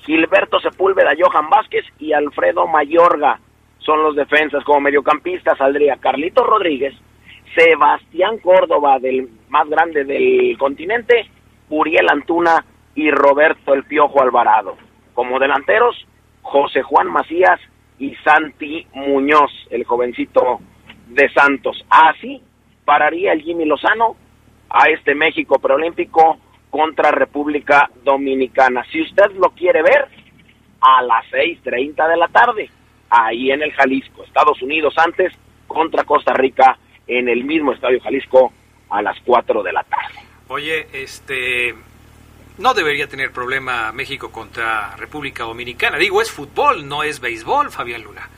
Gilberto 0.00 0.60
Sepúlveda, 0.60 1.12
Johan 1.18 1.48
Vázquez 1.48 1.86
y 1.98 2.12
Alfredo 2.12 2.66
Mayorga 2.66 3.40
son 3.78 4.02
los 4.02 4.14
defensas. 4.14 4.62
Como 4.64 4.80
mediocampista 4.80 5.56
saldría 5.56 5.96
Carlito 5.96 6.44
Rodríguez, 6.44 6.94
Sebastián 7.54 8.36
Córdoba, 8.38 8.98
del 8.98 9.30
más 9.48 9.66
grande 9.70 10.04
del 10.04 10.58
continente, 10.58 11.30
Uriel 11.70 12.06
Antuna 12.10 12.62
y 12.94 13.10
Roberto 13.10 13.72
El 13.72 13.84
Piojo 13.84 14.20
Alvarado. 14.20 14.76
Como 15.14 15.38
delanteros, 15.38 15.96
José 16.42 16.82
Juan 16.82 17.06
Macías 17.06 17.58
y 17.98 18.14
Santi 18.16 18.86
Muñoz, 18.92 19.50
el 19.70 19.84
jovencito 19.84 20.60
de 21.06 21.26
Santos. 21.30 21.82
Así 21.88 22.42
pararía 22.84 23.32
el 23.32 23.40
Jimmy 23.40 23.64
Lozano 23.64 24.16
a 24.78 24.90
este 24.90 25.14
México 25.14 25.58
preolímpico 25.58 26.38
contra 26.68 27.10
República 27.10 27.90
Dominicana. 28.04 28.84
Si 28.92 29.00
usted 29.00 29.32
lo 29.40 29.50
quiere 29.50 29.82
ver, 29.82 30.08
a 30.80 31.02
las 31.02 31.24
6.30 31.30 32.08
de 32.08 32.16
la 32.16 32.28
tarde 32.28 32.70
ahí 33.08 33.50
en 33.50 33.62
el 33.62 33.72
Jalisco. 33.72 34.22
Estados 34.24 34.60
Unidos 34.60 34.94
antes 34.98 35.32
contra 35.66 36.04
Costa 36.04 36.34
Rica 36.34 36.76
en 37.06 37.28
el 37.28 37.44
mismo 37.44 37.72
Estadio 37.72 38.00
Jalisco 38.02 38.52
a 38.90 39.00
las 39.00 39.16
4 39.24 39.62
de 39.62 39.72
la 39.72 39.82
tarde. 39.84 40.20
Oye, 40.48 40.86
este 40.92 41.74
no 42.58 42.74
debería 42.74 43.08
tener 43.08 43.32
problema 43.32 43.92
México 43.92 44.30
contra 44.30 44.94
República 44.96 45.44
Dominicana. 45.44 45.96
Digo, 45.96 46.20
es 46.20 46.30
fútbol, 46.30 46.86
no 46.86 47.02
es 47.02 47.20
béisbol, 47.20 47.70
Fabián 47.70 48.02
Luna. 48.02 48.28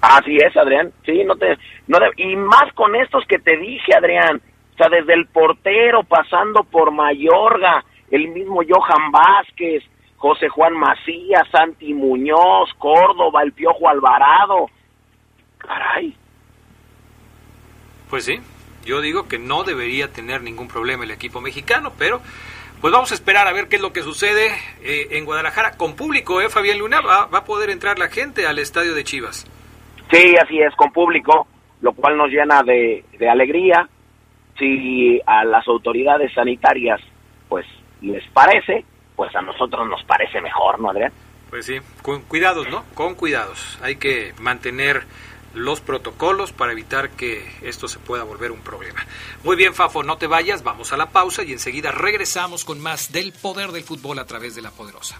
Así 0.00 0.36
es, 0.36 0.56
Adrián. 0.56 0.92
Sí, 1.04 1.22
no 1.24 1.36
te 1.36 1.56
no 1.86 1.98
y 2.16 2.34
más 2.36 2.72
con 2.74 2.96
estos 2.96 3.24
que 3.26 3.38
te 3.38 3.56
dije, 3.56 3.94
Adrián. 3.94 4.40
O 4.78 4.80
sea, 4.80 4.96
desde 4.96 5.14
el 5.14 5.26
portero 5.26 6.04
pasando 6.04 6.62
por 6.62 6.92
Mayorga, 6.92 7.84
el 8.12 8.28
mismo 8.28 8.60
Johan 8.62 9.10
Vázquez, 9.10 9.82
José 10.16 10.48
Juan 10.48 10.74
Macías, 10.74 11.48
Santi 11.50 11.92
Muñoz, 11.94 12.72
Córdoba, 12.78 13.42
el 13.42 13.52
Piojo 13.52 13.88
Alvarado. 13.88 14.70
Caray. 15.58 16.14
Pues 18.08 18.24
sí, 18.24 18.38
yo 18.84 19.00
digo 19.00 19.26
que 19.26 19.40
no 19.40 19.64
debería 19.64 20.12
tener 20.12 20.42
ningún 20.42 20.68
problema 20.68 21.02
el 21.02 21.10
equipo 21.10 21.40
mexicano, 21.40 21.92
pero 21.98 22.20
pues 22.80 22.92
vamos 22.92 23.10
a 23.10 23.14
esperar 23.14 23.48
a 23.48 23.52
ver 23.52 23.66
qué 23.66 23.76
es 23.76 23.82
lo 23.82 23.92
que 23.92 24.02
sucede 24.02 24.52
eh, 24.80 25.08
en 25.10 25.24
Guadalajara 25.24 25.76
con 25.76 25.96
público, 25.96 26.40
¿eh, 26.40 26.50
Fabián 26.50 26.78
Luna? 26.78 27.00
¿Va, 27.00 27.26
¿Va 27.26 27.38
a 27.38 27.44
poder 27.44 27.70
entrar 27.70 27.98
la 27.98 28.10
gente 28.10 28.46
al 28.46 28.60
estadio 28.60 28.94
de 28.94 29.02
Chivas? 29.02 29.44
Sí, 30.12 30.36
así 30.40 30.60
es, 30.60 30.72
con 30.76 30.92
público, 30.92 31.48
lo 31.80 31.92
cual 31.94 32.16
nos 32.16 32.30
llena 32.30 32.62
de, 32.62 33.04
de 33.18 33.28
alegría. 33.28 33.88
Si 34.58 35.20
a 35.26 35.44
las 35.44 35.66
autoridades 35.68 36.32
sanitarias, 36.34 37.00
pues, 37.48 37.66
les 38.00 38.24
parece, 38.30 38.84
pues 39.16 39.34
a 39.34 39.42
nosotros 39.42 39.88
nos 39.88 40.02
parece 40.04 40.40
mejor, 40.40 40.80
¿no, 40.80 40.90
Adrián? 40.90 41.12
Pues 41.50 41.66
sí, 41.66 41.78
con 42.02 42.22
cuidados, 42.22 42.68
¿no? 42.68 42.84
Con 42.94 43.14
cuidados. 43.14 43.78
Hay 43.82 43.96
que 43.96 44.34
mantener 44.38 45.04
los 45.54 45.80
protocolos 45.80 46.52
para 46.52 46.72
evitar 46.72 47.10
que 47.10 47.44
esto 47.62 47.88
se 47.88 47.98
pueda 47.98 48.24
volver 48.24 48.50
un 48.52 48.60
problema. 48.60 49.04
Muy 49.44 49.56
bien, 49.56 49.74
Fafo, 49.74 50.02
no 50.02 50.18
te 50.18 50.26
vayas, 50.26 50.62
vamos 50.62 50.92
a 50.92 50.96
la 50.96 51.10
pausa 51.10 51.42
y 51.42 51.52
enseguida 51.52 51.90
regresamos 51.90 52.64
con 52.64 52.80
más 52.80 53.12
del 53.12 53.32
poder 53.32 53.70
del 53.72 53.82
fútbol 53.82 54.18
a 54.18 54.26
través 54.26 54.54
de 54.54 54.62
la 54.62 54.70
poderosa. 54.70 55.18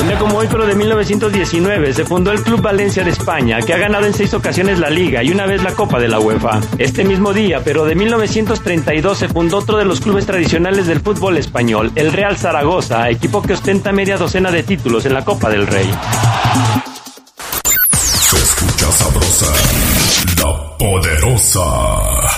Un 0.00 0.06
día 0.06 0.18
como 0.18 0.38
hoy, 0.38 0.46
pero 0.50 0.64
de 0.66 0.74
1919, 0.74 1.92
se 1.92 2.04
fundó 2.04 2.30
el 2.30 2.42
Club 2.42 2.60
Valencia 2.62 3.02
de 3.02 3.10
España, 3.10 3.58
que 3.60 3.74
ha 3.74 3.78
ganado 3.78 4.06
en 4.06 4.14
seis 4.14 4.32
ocasiones 4.32 4.78
la 4.78 4.90
Liga 4.90 5.22
y 5.22 5.30
una 5.30 5.46
vez 5.46 5.62
la 5.62 5.72
Copa 5.72 5.98
de 5.98 6.08
la 6.08 6.20
UEFA. 6.20 6.60
Este 6.78 7.04
mismo 7.04 7.32
día, 7.32 7.62
pero 7.64 7.84
de 7.84 7.94
1932, 7.94 9.18
se 9.18 9.28
fundó 9.28 9.58
otro 9.58 9.76
de 9.76 9.84
los 9.84 10.00
clubes 10.00 10.24
tradicionales 10.24 10.86
del 10.86 11.00
fútbol 11.00 11.36
español, 11.36 11.90
el 11.96 12.12
Real 12.12 12.36
Zaragoza, 12.36 13.10
equipo 13.10 13.42
que 13.42 13.54
ostenta 13.54 13.92
media 13.92 14.16
docena 14.16 14.50
de 14.50 14.62
títulos 14.62 15.04
en 15.04 15.14
la 15.14 15.24
Copa 15.24 15.50
del 15.50 15.66
Rey. 15.66 15.90
Se 17.92 18.36
escucha 18.36 18.92
sabrosa, 18.92 19.52
la 20.42 20.76
poderosa. 20.78 22.37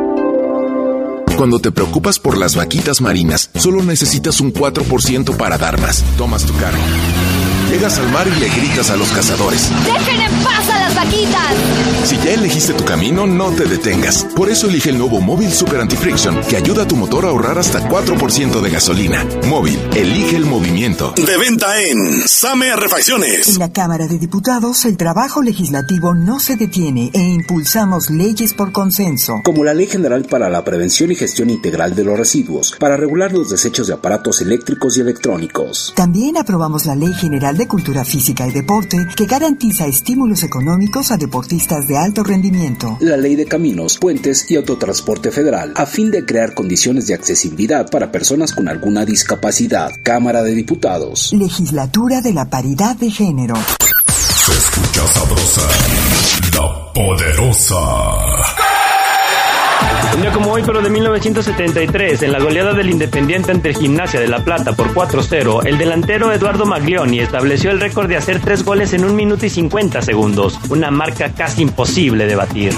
Cuando 1.41 1.57
te 1.57 1.71
preocupas 1.71 2.19
por 2.19 2.37
las 2.37 2.55
vaquitas 2.55 3.01
marinas, 3.01 3.49
solo 3.55 3.81
necesitas 3.81 4.41
un 4.41 4.53
4% 4.53 5.37
para 5.37 5.57
dar 5.57 5.81
más. 5.81 6.03
Tomas 6.15 6.45
tu 6.45 6.53
carro. 6.53 6.77
Llegas 7.71 7.97
al 7.99 8.11
mar 8.11 8.27
y 8.27 8.37
le 8.37 8.49
gritas 8.49 8.89
a 8.89 8.97
los 8.97 9.09
cazadores. 9.13 9.69
¡Dejen 9.85 10.19
en 10.19 10.43
paz 10.43 10.69
a 10.69 10.77
las 10.77 10.93
vaquitas! 10.93 11.55
Si 12.03 12.17
ya 12.17 12.33
elegiste 12.33 12.73
tu 12.73 12.83
camino, 12.83 13.25
no 13.25 13.49
te 13.51 13.63
detengas. 13.63 14.25
Por 14.35 14.49
eso 14.49 14.67
elige 14.67 14.89
el 14.89 14.97
nuevo 14.97 15.21
Móvil 15.21 15.49
Super 15.53 15.79
Anti-Friction, 15.79 16.41
que 16.49 16.57
ayuda 16.57 16.83
a 16.83 16.87
tu 16.87 16.97
motor 16.97 17.25
a 17.25 17.29
ahorrar 17.29 17.57
hasta 17.57 17.87
4% 17.87 18.59
de 18.59 18.69
gasolina. 18.69 19.25
Móvil, 19.47 19.79
elige 19.95 20.35
el 20.35 20.45
movimiento. 20.45 21.13
De 21.15 21.37
venta 21.37 21.81
en 21.81 22.27
Same 22.27 22.75
Refacciones. 22.75 23.47
En 23.47 23.59
la 23.59 23.71
Cámara 23.71 24.05
de 24.07 24.19
Diputados, 24.19 24.83
el 24.83 24.97
trabajo 24.97 25.41
legislativo 25.41 26.13
no 26.13 26.41
se 26.41 26.57
detiene 26.57 27.09
e 27.13 27.21
impulsamos 27.21 28.09
leyes 28.09 28.53
por 28.53 28.73
consenso. 28.73 29.35
Como 29.45 29.63
la 29.63 29.73
Ley 29.73 29.87
General 29.87 30.25
para 30.25 30.49
la 30.49 30.65
Prevención 30.65 31.09
y 31.11 31.15
Gestión 31.15 31.49
Integral 31.49 31.95
de 31.95 32.03
los 32.03 32.19
Residuos, 32.19 32.75
para 32.77 32.97
regular 32.97 33.31
los 33.31 33.49
desechos 33.49 33.87
de 33.87 33.93
aparatos 33.93 34.41
eléctricos 34.41 34.97
y 34.97 35.01
electrónicos. 35.01 35.93
También 35.95 36.35
aprobamos 36.35 36.85
la 36.85 36.95
Ley 36.95 37.13
General 37.13 37.60
de 37.61 37.67
Cultura 37.67 38.03
Física 38.03 38.47
y 38.47 38.51
Deporte 38.51 38.97
que 39.15 39.27
garantiza 39.27 39.85
estímulos 39.85 40.41
económicos 40.41 41.11
a 41.11 41.17
deportistas 41.17 41.87
de 41.87 41.95
alto 41.95 42.23
rendimiento. 42.23 42.97
La 43.01 43.17
Ley 43.17 43.35
de 43.35 43.45
Caminos, 43.45 43.99
Puentes 43.99 44.49
y 44.49 44.55
Autotransporte 44.55 45.29
Federal, 45.29 45.71
a 45.75 45.85
fin 45.85 46.09
de 46.09 46.25
crear 46.25 46.55
condiciones 46.55 47.05
de 47.05 47.13
accesibilidad 47.13 47.87
para 47.91 48.11
personas 48.11 48.51
con 48.51 48.67
alguna 48.67 49.05
discapacidad. 49.05 49.91
Cámara 50.01 50.41
de 50.41 50.55
Diputados. 50.55 51.33
Legislatura 51.33 52.21
de 52.21 52.33
la 52.33 52.49
Paridad 52.49 52.95
de 52.95 53.11
Género. 53.11 53.53
Se 54.07 54.53
escucha 54.53 55.07
sabrosa, 55.07 55.67
la 56.55 56.93
poderosa. 56.93 58.60
Un 60.15 60.21
día 60.21 60.31
como 60.31 60.51
hoy, 60.51 60.63
pero 60.65 60.81
de 60.81 60.89
1973, 60.89 62.23
en 62.23 62.31
la 62.31 62.39
goleada 62.39 62.73
del 62.73 62.89
Independiente 62.89 63.51
ante 63.51 63.73
Gimnasia 63.73 64.19
de 64.19 64.27
La 64.27 64.43
Plata 64.43 64.73
por 64.73 64.93
4-0, 64.93 65.65
el 65.65 65.77
delantero 65.77 66.31
Eduardo 66.31 66.65
Maglioni 66.65 67.19
estableció 67.19 67.71
el 67.71 67.79
récord 67.79 68.07
de 68.07 68.17
hacer 68.17 68.39
tres 68.39 68.63
goles 68.63 68.93
en 68.93 69.05
un 69.05 69.15
minuto 69.15 69.45
y 69.45 69.49
50 69.49 70.01
segundos, 70.01 70.59
una 70.69 70.91
marca 70.91 71.33
casi 71.33 71.61
imposible 71.63 72.25
de 72.25 72.35
batir. 72.35 72.73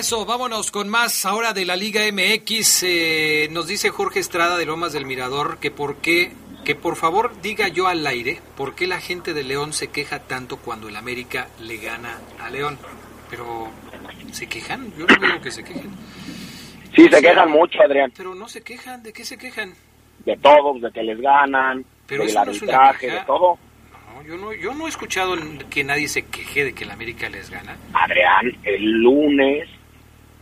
Regreso, 0.00 0.24
vámonos 0.24 0.70
con 0.70 0.88
más 0.88 1.26
ahora 1.26 1.52
de 1.52 1.66
la 1.66 1.76
Liga 1.76 2.00
MX. 2.10 2.84
Eh, 2.84 3.48
nos 3.50 3.66
dice 3.66 3.90
Jorge 3.90 4.18
Estrada 4.18 4.56
de 4.56 4.64
Lomas 4.64 4.94
del 4.94 5.04
Mirador 5.04 5.58
que 5.58 5.70
por 5.70 5.96
qué, 5.96 6.32
que 6.64 6.74
por 6.74 6.96
favor 6.96 7.38
diga 7.42 7.68
yo 7.68 7.86
al 7.86 8.06
aire 8.06 8.38
por 8.56 8.74
qué 8.74 8.86
la 8.86 8.98
gente 8.98 9.34
de 9.34 9.44
León 9.44 9.74
se 9.74 9.88
queja 9.88 10.20
tanto 10.20 10.56
cuando 10.56 10.88
el 10.88 10.96
América 10.96 11.48
le 11.60 11.76
gana 11.76 12.18
a 12.42 12.48
León. 12.48 12.78
Pero, 13.28 13.68
¿se 14.32 14.48
quejan? 14.48 14.90
Yo 14.96 15.04
no 15.06 15.20
veo 15.20 15.38
que 15.42 15.50
se 15.50 15.62
quejen. 15.62 15.90
Sí, 16.96 17.06
se 17.06 17.20
quejan 17.20 17.50
mucho, 17.50 17.82
Adrián. 17.82 18.10
Pero 18.16 18.34
no 18.34 18.48
se 18.48 18.62
quejan, 18.62 19.02
¿de 19.02 19.12
qué 19.12 19.26
se 19.26 19.36
quejan? 19.36 19.74
De 20.24 20.34
todos, 20.38 20.80
de 20.80 20.90
que 20.92 21.02
les 21.02 21.20
ganan, 21.20 21.84
Pero 22.06 22.22
del 22.22 22.30
eso 22.30 22.42
no 22.42 22.50
arbitraje, 22.50 23.10
de 23.10 23.20
todo. 23.26 23.58
No, 24.14 24.22
yo 24.22 24.38
no, 24.38 24.54
yo 24.54 24.72
no 24.72 24.86
he 24.86 24.88
escuchado 24.88 25.36
que 25.68 25.84
nadie 25.84 26.08
se 26.08 26.22
queje 26.22 26.64
de 26.64 26.72
que 26.72 26.84
el 26.84 26.90
América 26.90 27.28
les 27.28 27.50
gana. 27.50 27.76
Adrián, 27.92 28.50
el 28.64 29.02
lunes 29.02 29.68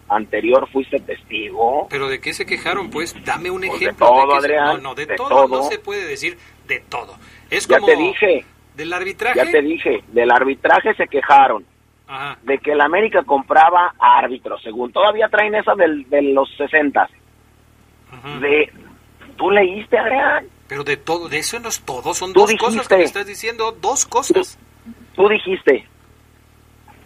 anterior 0.09 0.68
fuiste 0.71 0.99
testigo. 1.01 1.87
¿Pero 1.90 2.09
de 2.09 2.21
qué 2.21 2.33
se 2.33 2.47
quejaron? 2.47 2.90
Pues 2.90 3.14
dame 3.25 3.51
un 3.51 3.61
Pues 3.61 3.73
de 3.81 3.87
ejemplo. 3.87 4.07
todo, 4.07 4.27
qué 4.27 4.33
se- 4.33 4.47
Adrián, 4.47 4.66
No, 4.66 4.79
no, 4.90 4.94
de, 4.94 5.07
de 5.07 5.16
todo, 5.16 5.29
todo. 5.29 5.49
no 5.49 5.62
se 5.64 5.79
puede 5.79 6.07
decir 6.07 6.38
de 6.66 6.81
todo. 6.81 7.16
Es 7.51 7.66
ya 7.66 7.77
como 7.77 7.87
te 7.87 7.97
dije, 7.97 8.44
del 8.75 8.92
arbitraje. 8.92 9.37
ya 9.44 9.51
te 9.51 9.62
dije, 9.62 10.03
del 10.09 10.31
arbitraje 10.31 10.94
se 10.94 11.07
quejaron. 11.09 11.64
Ajá. 12.07 12.38
De 12.42 12.59
que 12.59 12.73
el 12.73 12.81
América 12.81 13.23
compraba 13.25 13.94
árbitros, 13.99 14.62
según 14.62 14.90
todavía 14.92 15.29
traen 15.29 15.55
esa 15.55 15.75
del, 15.75 16.09
de 16.09 16.23
los 16.23 16.49
60. 16.57 17.07
De, 18.40 18.73
¿Tú 19.37 19.51
leíste, 19.51 19.99
Adrián? 19.99 20.47
Pero 20.66 20.85
de 20.85 20.97
todo, 20.97 21.29
de 21.29 21.38
eso 21.38 21.61
no 21.61 21.68
es 21.68 21.81
todo, 21.83 22.14
son 22.14 22.33
Tú 22.33 22.40
dos 22.40 22.55
cosas 22.55 22.88
que 22.88 22.97
me 22.97 23.05
estás 23.05 23.27
diciendo, 23.27 23.73
dos 23.73 24.07
cosas. 24.07 24.59
Tú 25.14 25.29
dijiste, 25.29 25.87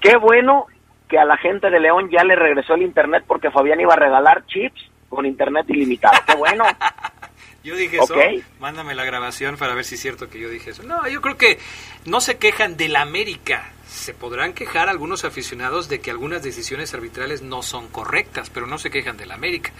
qué 0.01 0.17
bueno 0.17 0.67
que 1.13 1.19
a 1.19 1.27
la 1.27 1.37
gente 1.37 1.69
de 1.69 1.79
León 1.79 2.09
ya 2.11 2.25
le 2.25 2.35
regresó 2.35 2.73
el 2.73 2.81
internet 2.81 3.23
porque 3.29 3.51
Fabián 3.51 3.79
iba 3.79 3.93
a 3.93 3.97
regalar 3.99 4.47
chips 4.47 4.81
con 5.11 5.27
internet 5.27 5.67
ilimitado. 5.69 6.15
Qué 6.27 6.35
bueno. 6.37 6.65
Yo 7.63 7.77
dije 7.77 7.99
eso, 7.99 8.15
Ok. 8.15 8.43
mándame 8.61 8.95
la 8.95 9.05
grabación 9.05 9.59
para 9.59 9.75
ver 9.75 9.85
si 9.85 9.97
es 9.97 10.01
cierto 10.01 10.31
que 10.31 10.41
yo 10.41 10.49
dije 10.49 10.71
eso. 10.71 10.83
No, 10.83 11.07
yo 11.09 11.21
creo 11.21 11.37
que 11.37 11.61
no 12.07 12.21
se 12.21 12.37
quejan 12.37 12.77
del 12.77 12.97
América. 12.97 13.71
Se 13.87 14.15
podrán 14.15 14.53
quejar 14.53 14.89
algunos 14.89 15.25
aficionados 15.25 15.89
de 15.89 16.01
que 16.01 16.11
algunas 16.11 16.43
decisiones 16.43 16.93
arbitrales 16.93 17.41
no 17.43 17.63
son 17.63 17.87
correctas, 17.89 18.51
pero 18.51 18.67
no 18.67 18.79
se 18.79 18.91
quejan 18.91 19.17
del 19.17 19.31
América. 19.31 19.71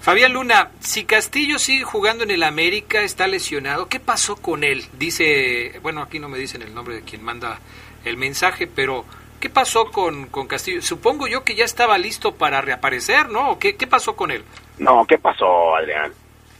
Fabián 0.00 0.32
Luna, 0.32 0.70
si 0.80 1.04
Castillo 1.04 1.58
sigue 1.58 1.84
jugando 1.84 2.24
en 2.24 2.30
el 2.30 2.42
América, 2.42 3.02
está 3.02 3.26
lesionado, 3.26 3.86
¿qué 3.88 4.00
pasó 4.00 4.36
con 4.36 4.64
él? 4.64 4.84
Dice, 4.98 5.78
bueno, 5.82 6.00
aquí 6.00 6.18
no 6.20 6.30
me 6.30 6.38
dicen 6.38 6.62
el 6.62 6.72
nombre 6.74 6.94
de 6.94 7.02
quien 7.02 7.22
manda 7.22 7.58
el 8.06 8.16
mensaje, 8.16 8.66
pero 8.66 9.04
¿qué 9.40 9.50
pasó 9.50 9.90
con, 9.90 10.26
con 10.26 10.46
Castillo? 10.46 10.82
Supongo 10.82 11.26
yo 11.26 11.44
que 11.44 11.54
ya 11.54 11.64
estaba 11.64 11.98
listo 11.98 12.34
para 12.34 12.60
reaparecer, 12.60 13.28
¿no? 13.28 13.50
¿O 13.52 13.58
¿Qué, 13.58 13.76
qué 13.76 13.86
pasó 13.86 14.16
con 14.16 14.30
él? 14.30 14.42
No, 14.78 15.04
¿qué 15.06 15.18
pasó, 15.18 15.76
Adrián? 15.76 16.12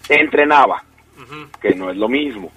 Entrenaba, 0.09 0.83
que 1.61 1.75
no 1.75 1.91
es 1.91 1.97
lo 1.97 2.09
mismo. 2.09 2.51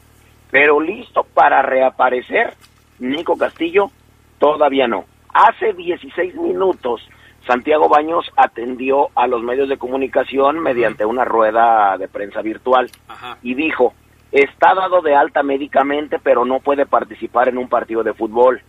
Pero 0.52 0.80
listo 0.80 1.24
para 1.24 1.62
reaparecer, 1.62 2.54
Nico 3.00 3.38
Castillo 3.38 3.92
todavía 4.40 4.88
no. 4.88 5.06
Hace 5.34 5.74
16 5.74 6.36
minutos, 6.36 7.02
Santiago 7.46 7.88
Baños 7.88 8.26
atendió 8.36 9.10
a 9.16 9.28
los 9.28 9.42
medios 9.44 9.70
de 9.70 9.78
comunicación 9.78 10.60
mediante 10.60 11.06
una 11.06 11.26
rueda 11.26 11.98
de 11.98 12.08
prensa 12.08 12.42
virtual 12.42 12.90
y 13.42 13.54
dijo, 13.54 13.94
está 14.32 14.74
dado 14.74 15.02
de 15.02 15.16
alta 15.16 15.44
médicamente, 15.44 16.18
pero 16.22 16.46
no 16.46 16.60
puede 16.60 16.86
participar 16.86 17.50
en 17.50 17.58
un 17.58 17.70
partido 17.70 18.04
de 18.04 18.14
fútbol. 18.14 18.62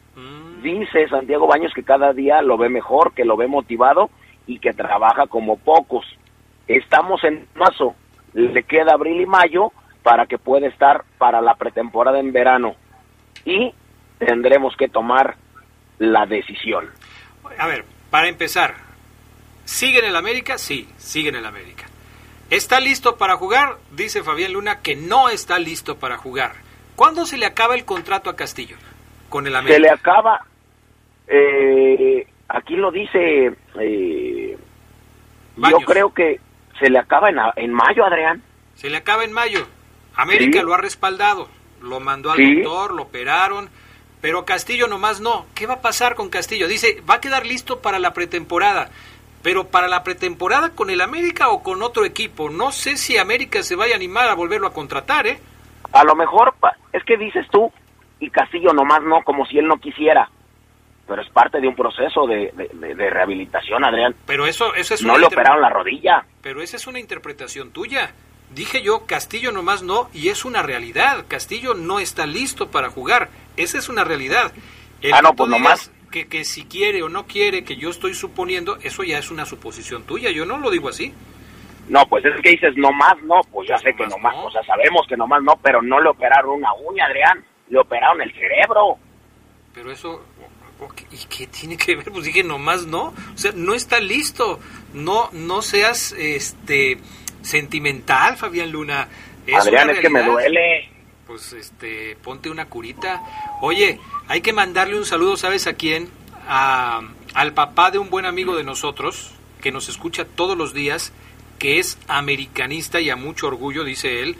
Dice 0.62 1.08
Santiago 1.08 1.46
Baños 1.46 1.72
que 1.74 1.82
cada 1.82 2.12
día 2.12 2.42
lo 2.42 2.56
ve 2.56 2.68
mejor, 2.68 3.12
que 3.14 3.24
lo 3.24 3.36
ve 3.36 3.46
motivado 3.46 4.10
y 4.46 4.58
que 4.58 4.72
trabaja 4.72 5.26
como 5.26 5.56
pocos. 5.56 6.04
Estamos 6.66 7.22
en 7.24 7.46
marzo, 7.54 7.94
le 8.34 8.62
queda 8.64 8.92
abril 8.92 9.20
y 9.20 9.26
mayo 9.26 9.72
para 10.02 10.26
que 10.26 10.38
pueda 10.38 10.66
estar 10.66 11.04
para 11.18 11.40
la 11.40 11.54
pretemporada 11.54 12.18
en 12.18 12.32
verano 12.32 12.74
y 13.44 13.72
tendremos 14.18 14.76
que 14.76 14.88
tomar 14.88 15.36
la 15.98 16.26
decisión. 16.26 16.88
A 17.58 17.66
ver, 17.66 17.84
para 18.10 18.28
empezar, 18.28 18.74
¿sigue 19.64 19.98
en 19.98 20.06
el 20.06 20.16
América? 20.16 20.58
Sí, 20.58 20.88
sigue 20.98 21.30
en 21.30 21.36
el 21.36 21.46
América. 21.46 21.86
¿Está 22.50 22.80
listo 22.80 23.16
para 23.16 23.36
jugar? 23.36 23.76
Dice 23.92 24.22
Fabián 24.22 24.52
Luna 24.52 24.80
que 24.80 24.96
no 24.96 25.28
está 25.28 25.58
listo 25.58 25.98
para 25.98 26.16
jugar. 26.16 26.52
¿Cuándo 26.96 27.24
se 27.24 27.38
le 27.38 27.46
acaba 27.46 27.74
el 27.74 27.84
contrato 27.84 28.28
a 28.28 28.36
Castillo 28.36 28.76
con 29.28 29.46
el 29.46 29.54
América? 29.54 29.76
Se 29.76 29.80
le 29.80 29.90
acaba, 29.90 30.40
eh, 31.30 32.26
aquí 32.48 32.74
lo 32.74 32.90
dice, 32.90 33.52
eh, 33.78 34.58
yo 35.56 35.78
creo 35.86 36.12
que 36.12 36.40
se 36.78 36.90
le 36.90 36.98
acaba 36.98 37.30
en, 37.30 37.38
en, 37.56 37.72
mayo, 37.72 38.04
Adrián. 38.04 38.42
Se 38.74 38.90
le 38.90 38.96
acaba 38.96 39.24
en 39.24 39.32
mayo. 39.32 39.66
América 40.16 40.62
lo 40.62 40.74
ha 40.74 40.78
respaldado, 40.78 41.48
lo 41.80 42.00
mandó 42.00 42.32
al 42.32 42.38
doctor, 42.38 42.94
lo 42.94 43.02
operaron, 43.04 43.70
pero 44.20 44.44
Castillo 44.44 44.88
nomás 44.88 45.20
no. 45.20 45.46
¿Qué 45.54 45.66
va 45.66 45.74
a 45.74 45.80
pasar 45.80 46.16
con 46.16 46.30
Castillo? 46.30 46.66
Dice, 46.66 47.00
va 47.08 47.14
a 47.14 47.20
quedar 47.20 47.46
listo 47.46 47.80
para 47.80 48.00
la 48.00 48.12
pretemporada, 48.12 48.90
pero 49.42 49.68
para 49.68 49.86
la 49.86 50.02
pretemporada 50.02 50.70
con 50.70 50.90
el 50.90 51.00
América 51.00 51.50
o 51.50 51.62
con 51.62 51.80
otro 51.82 52.04
equipo. 52.04 52.50
No 52.50 52.72
sé 52.72 52.96
si 52.96 53.18
América 53.18 53.62
se 53.62 53.76
vaya 53.76 53.94
a 53.94 53.96
animar 53.96 54.28
a 54.28 54.34
volverlo 54.34 54.66
a 54.66 54.74
contratar, 54.74 55.28
¿eh? 55.28 55.38
A 55.92 56.02
lo 56.04 56.16
mejor, 56.16 56.54
es 56.92 57.04
que 57.04 57.16
dices 57.16 57.46
tú, 57.50 57.72
y 58.18 58.30
Castillo 58.30 58.72
nomás 58.72 59.02
no, 59.02 59.22
como 59.22 59.46
si 59.46 59.58
él 59.58 59.66
no 59.66 59.78
quisiera 59.78 60.28
pero 61.10 61.22
es 61.22 61.30
parte 61.30 61.60
de 61.60 61.66
un 61.66 61.74
proceso 61.74 62.24
de, 62.24 62.52
de, 62.54 63.10
rehabilitación, 63.10 63.84
Adrián. 63.84 64.14
Pero 64.26 64.46
eso, 64.46 64.76
eso 64.76 64.94
es 64.94 65.02
No 65.02 65.18
le 65.18 65.26
operaron 65.26 65.60
la 65.60 65.68
rodilla. 65.68 66.24
Pero 66.40 66.62
esa 66.62 66.76
es 66.76 66.86
una 66.86 67.00
interpretación 67.00 67.72
tuya. 67.72 68.12
Dije 68.54 68.80
yo, 68.80 69.06
Castillo 69.06 69.50
nomás 69.50 69.82
no, 69.82 70.08
y 70.14 70.28
es 70.28 70.44
una 70.44 70.62
realidad. 70.62 71.24
Castillo 71.26 71.74
no 71.74 71.98
está 71.98 72.26
listo 72.26 72.70
para 72.70 72.90
jugar. 72.90 73.28
Esa 73.56 73.76
es 73.76 73.88
una 73.88 74.04
realidad. 74.04 74.52
ah, 75.12 75.20
no, 75.20 75.34
pues 75.34 75.50
nomás. 75.50 75.90
Que, 76.12 76.28
que 76.28 76.44
si 76.44 76.64
quiere 76.64 77.02
o 77.02 77.08
no 77.08 77.26
quiere, 77.26 77.64
que 77.64 77.76
yo 77.76 77.90
estoy 77.90 78.14
suponiendo, 78.14 78.76
eso 78.80 79.02
ya 79.02 79.18
es 79.18 79.32
una 79.32 79.46
suposición 79.46 80.04
tuya. 80.04 80.30
Yo 80.30 80.46
no 80.46 80.58
lo 80.58 80.70
digo 80.70 80.88
así. 80.88 81.12
No, 81.88 82.06
pues 82.06 82.24
es 82.24 82.40
que 82.40 82.50
dices 82.50 82.76
nomás 82.76 83.20
no, 83.24 83.40
pues 83.50 83.68
ya 83.68 83.78
sé 83.78 83.92
que 83.94 84.06
nomás, 84.06 84.36
o 84.36 84.50
sea, 84.52 84.62
sabemos 84.62 85.04
que 85.08 85.16
nomás 85.16 85.42
no, 85.42 85.56
pero 85.60 85.82
no 85.82 86.00
le 86.00 86.08
operaron 86.08 86.58
una 86.58 86.72
uña, 86.74 87.06
Adrián. 87.06 87.44
Le 87.68 87.80
operaron 87.80 88.22
el 88.22 88.32
cerebro. 88.32 88.96
Pero 89.74 89.90
eso, 89.90 90.24
¿Y 91.10 91.24
qué 91.26 91.46
tiene 91.46 91.76
que 91.76 91.96
ver? 91.96 92.10
Pues 92.10 92.24
dije, 92.24 92.42
nomás 92.42 92.86
no. 92.86 93.14
O 93.34 93.38
sea, 93.38 93.52
no 93.54 93.74
está 93.74 94.00
listo. 94.00 94.60
No, 94.94 95.28
no 95.32 95.62
seas 95.62 96.12
este 96.12 96.98
sentimental, 97.42 98.36
Fabián 98.36 98.70
Luna. 98.70 99.08
Adrián, 99.54 99.90
es 99.90 100.00
que 100.00 100.10
me 100.10 100.22
duele. 100.22 100.88
Pues 101.26 101.52
este, 101.52 102.16
ponte 102.22 102.50
una 102.50 102.66
curita. 102.66 103.22
Oye, 103.60 104.00
hay 104.28 104.40
que 104.40 104.52
mandarle 104.52 104.96
un 104.96 105.06
saludo, 105.06 105.36
¿sabes 105.36 105.66
a 105.66 105.74
quién? 105.74 106.08
A, 106.48 107.02
al 107.34 107.52
papá 107.52 107.90
de 107.90 107.98
un 107.98 108.10
buen 108.10 108.26
amigo 108.26 108.56
de 108.56 108.64
nosotros, 108.64 109.32
que 109.60 109.70
nos 109.70 109.88
escucha 109.88 110.24
todos 110.24 110.56
los 110.56 110.74
días, 110.74 111.12
que 111.58 111.78
es 111.78 111.98
americanista 112.08 113.00
y 113.00 113.10
a 113.10 113.16
mucho 113.16 113.46
orgullo, 113.46 113.84
dice 113.84 114.22
él 114.22 114.36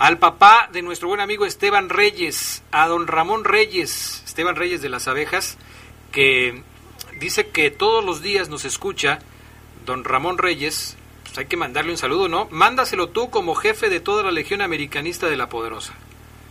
al 0.00 0.16
papá 0.18 0.70
de 0.72 0.80
nuestro 0.80 1.08
buen 1.08 1.20
amigo 1.20 1.44
Esteban 1.44 1.90
Reyes, 1.90 2.64
a 2.72 2.88
don 2.88 3.06
Ramón 3.06 3.44
Reyes, 3.44 4.22
Esteban 4.24 4.56
Reyes 4.56 4.80
de 4.80 4.88
las 4.88 5.06
Abejas, 5.08 5.58
que 6.10 6.62
dice 7.20 7.50
que 7.50 7.70
todos 7.70 8.02
los 8.02 8.22
días 8.22 8.48
nos 8.48 8.64
escucha, 8.64 9.18
don 9.84 10.04
Ramón 10.04 10.38
Reyes, 10.38 10.96
pues 11.22 11.38
hay 11.38 11.46
que 11.46 11.58
mandarle 11.58 11.90
un 11.90 11.98
saludo, 11.98 12.28
¿no? 12.28 12.48
Mándaselo 12.50 13.10
tú 13.10 13.28
como 13.28 13.54
jefe 13.54 13.90
de 13.90 14.00
toda 14.00 14.22
la 14.22 14.30
Legión 14.30 14.62
Americanista 14.62 15.28
de 15.28 15.36
la 15.36 15.50
Poderosa. 15.50 15.92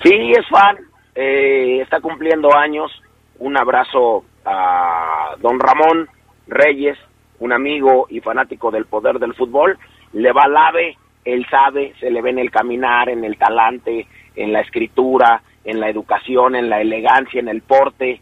Sí, 0.04 0.32
es 0.32 0.48
fan, 0.48 0.78
eh, 1.16 1.80
está 1.82 2.00
cumpliendo 2.02 2.56
años. 2.56 2.92
Un 3.40 3.58
abrazo 3.58 4.26
a 4.46 5.36
don 5.40 5.60
Ramón 5.60 6.08
Reyes, 6.46 7.00
un 7.40 7.52
amigo 7.52 8.06
y 8.12 8.20
fanático 8.20 8.70
del 8.70 8.86
poder 8.86 9.18
del 9.18 9.34
fútbol. 9.34 9.76
Le 10.14 10.32
va 10.34 10.44
al 10.44 10.56
ave, 10.56 10.98
él 11.34 11.46
sabe, 11.50 11.94
se 12.00 12.10
le 12.10 12.22
ve 12.22 12.32
en 12.32 12.40
el 12.40 12.52
caminar, 12.52 13.10
en 13.10 13.24
el 13.24 13.38
talante, 13.38 14.08
en 14.36 14.54
la 14.54 14.62
escritura, 14.62 15.42
en 15.64 15.80
la 15.80 15.90
educación, 15.90 16.56
en 16.56 16.70
la 16.70 16.82
elegancia, 16.82 17.40
en 17.40 17.48
el 17.50 17.62
porte 17.62 18.22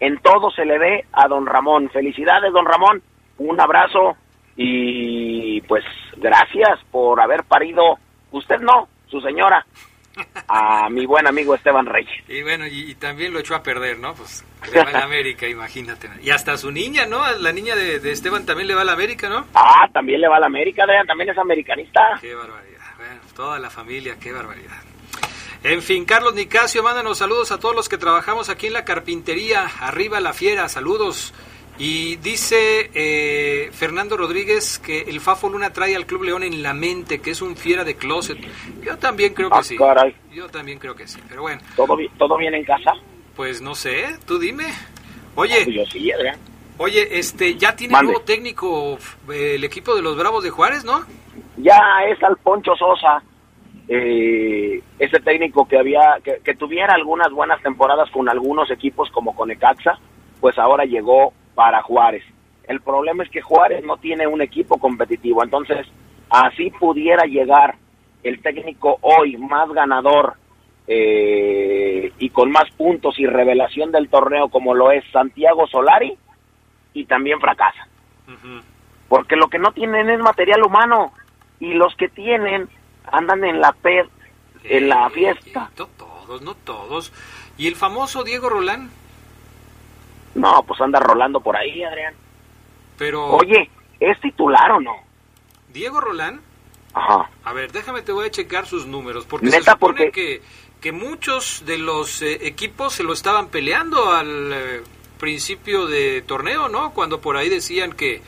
en 0.00 0.18
todo 0.18 0.50
se 0.50 0.64
le 0.64 0.78
ve 0.78 1.04
a 1.12 1.26
don 1.28 1.46
Ramón. 1.46 1.90
Felicidades, 1.90 2.52
don 2.52 2.66
Ramón. 2.66 3.02
Un 3.38 3.60
abrazo 3.60 4.16
y 4.56 5.60
pues 5.62 5.84
gracias 6.16 6.80
por 6.90 7.20
haber 7.20 7.44
parido, 7.44 7.98
usted 8.32 8.58
no, 8.58 8.88
su 9.06 9.20
señora, 9.20 9.64
a 10.48 10.88
mi 10.90 11.06
buen 11.06 11.26
amigo 11.26 11.54
Esteban 11.54 11.86
Reyes. 11.86 12.24
Y 12.28 12.42
bueno, 12.42 12.66
y, 12.66 12.94
también 12.94 13.32
lo 13.32 13.40
echó 13.40 13.54
a 13.54 13.62
perder, 13.62 13.98
¿no? 13.98 14.14
Pues 14.14 14.44
le 14.72 14.82
va 14.82 14.90
a 14.90 14.92
la 14.92 15.04
América, 15.04 15.46
imagínate. 15.46 16.08
Y 16.22 16.30
hasta 16.30 16.56
su 16.56 16.70
niña, 16.70 17.06
¿no? 17.06 17.20
La 17.38 17.52
niña 17.52 17.76
de, 17.76 17.96
Esteban 18.10 18.46
también 18.46 18.68
le 18.68 18.74
va 18.74 18.82
a 18.82 18.84
la 18.84 18.92
América, 18.92 19.28
¿no? 19.28 19.46
Ah, 19.54 19.88
también 19.92 20.20
le 20.20 20.28
va 20.28 20.36
a 20.36 20.40
la 20.40 20.46
América, 20.46 20.84
también 21.06 21.30
es 21.30 21.38
americanista. 21.38 22.00
Qué 22.20 22.34
barbaridad. 22.34 22.78
Bueno, 22.96 23.20
toda 23.34 23.58
la 23.58 23.70
familia, 23.70 24.16
qué 24.20 24.32
barbaridad. 24.32 24.76
En 25.64 25.82
fin, 25.82 26.04
Carlos 26.04 26.34
Nicasio, 26.34 26.82
mándanos 26.82 27.18
saludos 27.18 27.50
a 27.50 27.58
todos 27.58 27.74
los 27.74 27.88
que 27.88 27.98
trabajamos 27.98 28.48
aquí 28.48 28.68
en 28.68 28.74
la 28.74 28.84
carpintería. 28.84 29.66
Arriba 29.80 30.20
la 30.20 30.32
fiera, 30.32 30.68
saludos. 30.68 31.34
Y 31.78 32.16
dice 32.16 32.90
eh, 32.92 33.70
Fernando 33.72 34.16
Rodríguez 34.16 34.78
que 34.78 35.02
el 35.02 35.20
Fafo 35.20 35.48
Luna 35.48 35.72
trae 35.72 35.94
al 35.94 36.06
Club 36.06 36.24
León 36.24 36.42
en 36.42 36.62
la 36.62 36.74
mente, 36.74 37.20
que 37.20 37.30
es 37.30 37.40
un 37.40 37.56
fiera 37.56 37.84
de 37.84 37.94
closet. 37.94 38.38
Yo 38.82 38.98
también 38.98 39.32
creo 39.32 39.48
que 39.48 39.58
ah, 39.58 39.62
sí. 39.62 39.76
Yo 40.32 40.48
también 40.48 40.78
creo 40.78 40.96
que 40.96 41.06
sí, 41.06 41.20
pero 41.28 41.42
bueno. 41.42 41.60
¿Todo, 41.76 41.96
¿Todo 42.18 42.36
bien 42.36 42.54
en 42.54 42.64
casa? 42.64 42.92
Pues 43.36 43.62
no 43.62 43.74
sé, 43.76 44.16
tú 44.26 44.38
dime. 44.38 44.64
Oye, 45.36 45.72
yo 45.72 45.86
sí, 45.86 46.10
Oye, 46.78 47.18
este, 47.18 47.56
ya 47.56 47.74
tiene 47.76 48.00
nuevo 48.02 48.20
técnico 48.20 48.98
eh, 49.30 49.54
el 49.54 49.64
equipo 49.64 49.94
de 49.94 50.02
los 50.02 50.16
Bravos 50.16 50.42
de 50.42 50.50
Juárez, 50.50 50.84
¿no? 50.84 51.04
Ya 51.56 51.80
es 52.08 52.22
Alfonso 52.22 52.74
Sosa 52.76 53.22
eh, 53.88 54.82
ese 54.98 55.20
técnico 55.20 55.66
que 55.66 55.78
había 55.78 56.18
que, 56.22 56.54
tuviera 56.54 56.94
algunas 56.94 57.32
buenas 57.32 57.62
temporadas 57.62 58.10
con 58.10 58.28
algunos 58.28 58.70
equipos 58.70 59.10
como 59.10 59.34
con 59.34 59.50
Ecaxa, 59.50 59.98
pues 60.40 60.58
ahora 60.58 60.84
llegó 60.84 61.32
para 61.58 61.82
Juárez. 61.82 62.22
El 62.68 62.80
problema 62.82 63.24
es 63.24 63.30
que 63.30 63.42
Juárez 63.42 63.84
no 63.84 63.96
tiene 63.96 64.28
un 64.28 64.40
equipo 64.40 64.78
competitivo, 64.78 65.42
entonces 65.42 65.88
así 66.30 66.70
pudiera 66.70 67.24
llegar 67.24 67.74
el 68.22 68.40
técnico 68.40 68.98
hoy 69.00 69.36
más 69.38 69.68
ganador 69.72 70.34
eh, 70.86 72.12
y 72.16 72.30
con 72.30 72.52
más 72.52 72.70
puntos 72.76 73.18
y 73.18 73.26
revelación 73.26 73.90
del 73.90 74.08
torneo 74.08 74.50
como 74.50 74.72
lo 74.72 74.92
es 74.92 75.02
Santiago 75.10 75.66
Solari 75.66 76.16
y 76.94 77.06
también 77.06 77.40
fracasa. 77.40 77.88
Porque 79.08 79.34
lo 79.34 79.48
que 79.48 79.58
no 79.58 79.72
tienen 79.72 80.10
es 80.10 80.20
material 80.20 80.62
humano 80.62 81.12
y 81.58 81.74
los 81.74 81.92
que 81.96 82.08
tienen 82.08 82.68
andan 83.04 83.44
en 83.44 83.60
la 83.60 83.72
per, 83.72 84.08
en 84.62 84.88
la 84.88 85.10
fiesta. 85.10 85.72
todos, 85.74 86.40
no 86.40 86.54
todos. 86.54 87.12
¿Y 87.56 87.66
el 87.66 87.74
famoso 87.74 88.22
Diego 88.22 88.48
Rolán? 88.48 88.90
No, 90.38 90.62
pues 90.62 90.80
anda 90.80 91.00
rolando 91.00 91.40
por 91.40 91.56
ahí, 91.56 91.82
Adrián. 91.82 92.14
Pero... 92.96 93.26
Oye, 93.26 93.68
¿es 93.98 94.20
titular 94.20 94.70
o 94.72 94.80
no? 94.80 94.96
¿Diego 95.72 96.00
Rolán? 96.00 96.40
Ajá. 96.94 97.28
A 97.44 97.52
ver, 97.52 97.72
déjame, 97.72 98.02
te 98.02 98.12
voy 98.12 98.26
a 98.26 98.30
checar 98.30 98.66
sus 98.66 98.86
números, 98.86 99.26
porque 99.26 99.50
se 99.50 99.62
supone 99.62 100.10
que, 100.10 100.40
que 100.80 100.92
muchos 100.92 101.64
de 101.66 101.78
los 101.78 102.22
eh, 102.22 102.46
equipos 102.46 102.94
se 102.94 103.02
lo 103.02 103.12
estaban 103.12 103.48
peleando 103.48 104.12
al 104.12 104.52
eh, 104.52 104.82
principio 105.18 105.86
de 105.86 106.22
torneo, 106.22 106.68
¿no? 106.68 106.92
Cuando 106.92 107.20
por 107.20 107.36
ahí 107.36 107.48
decían 107.48 107.92
que 107.92 108.22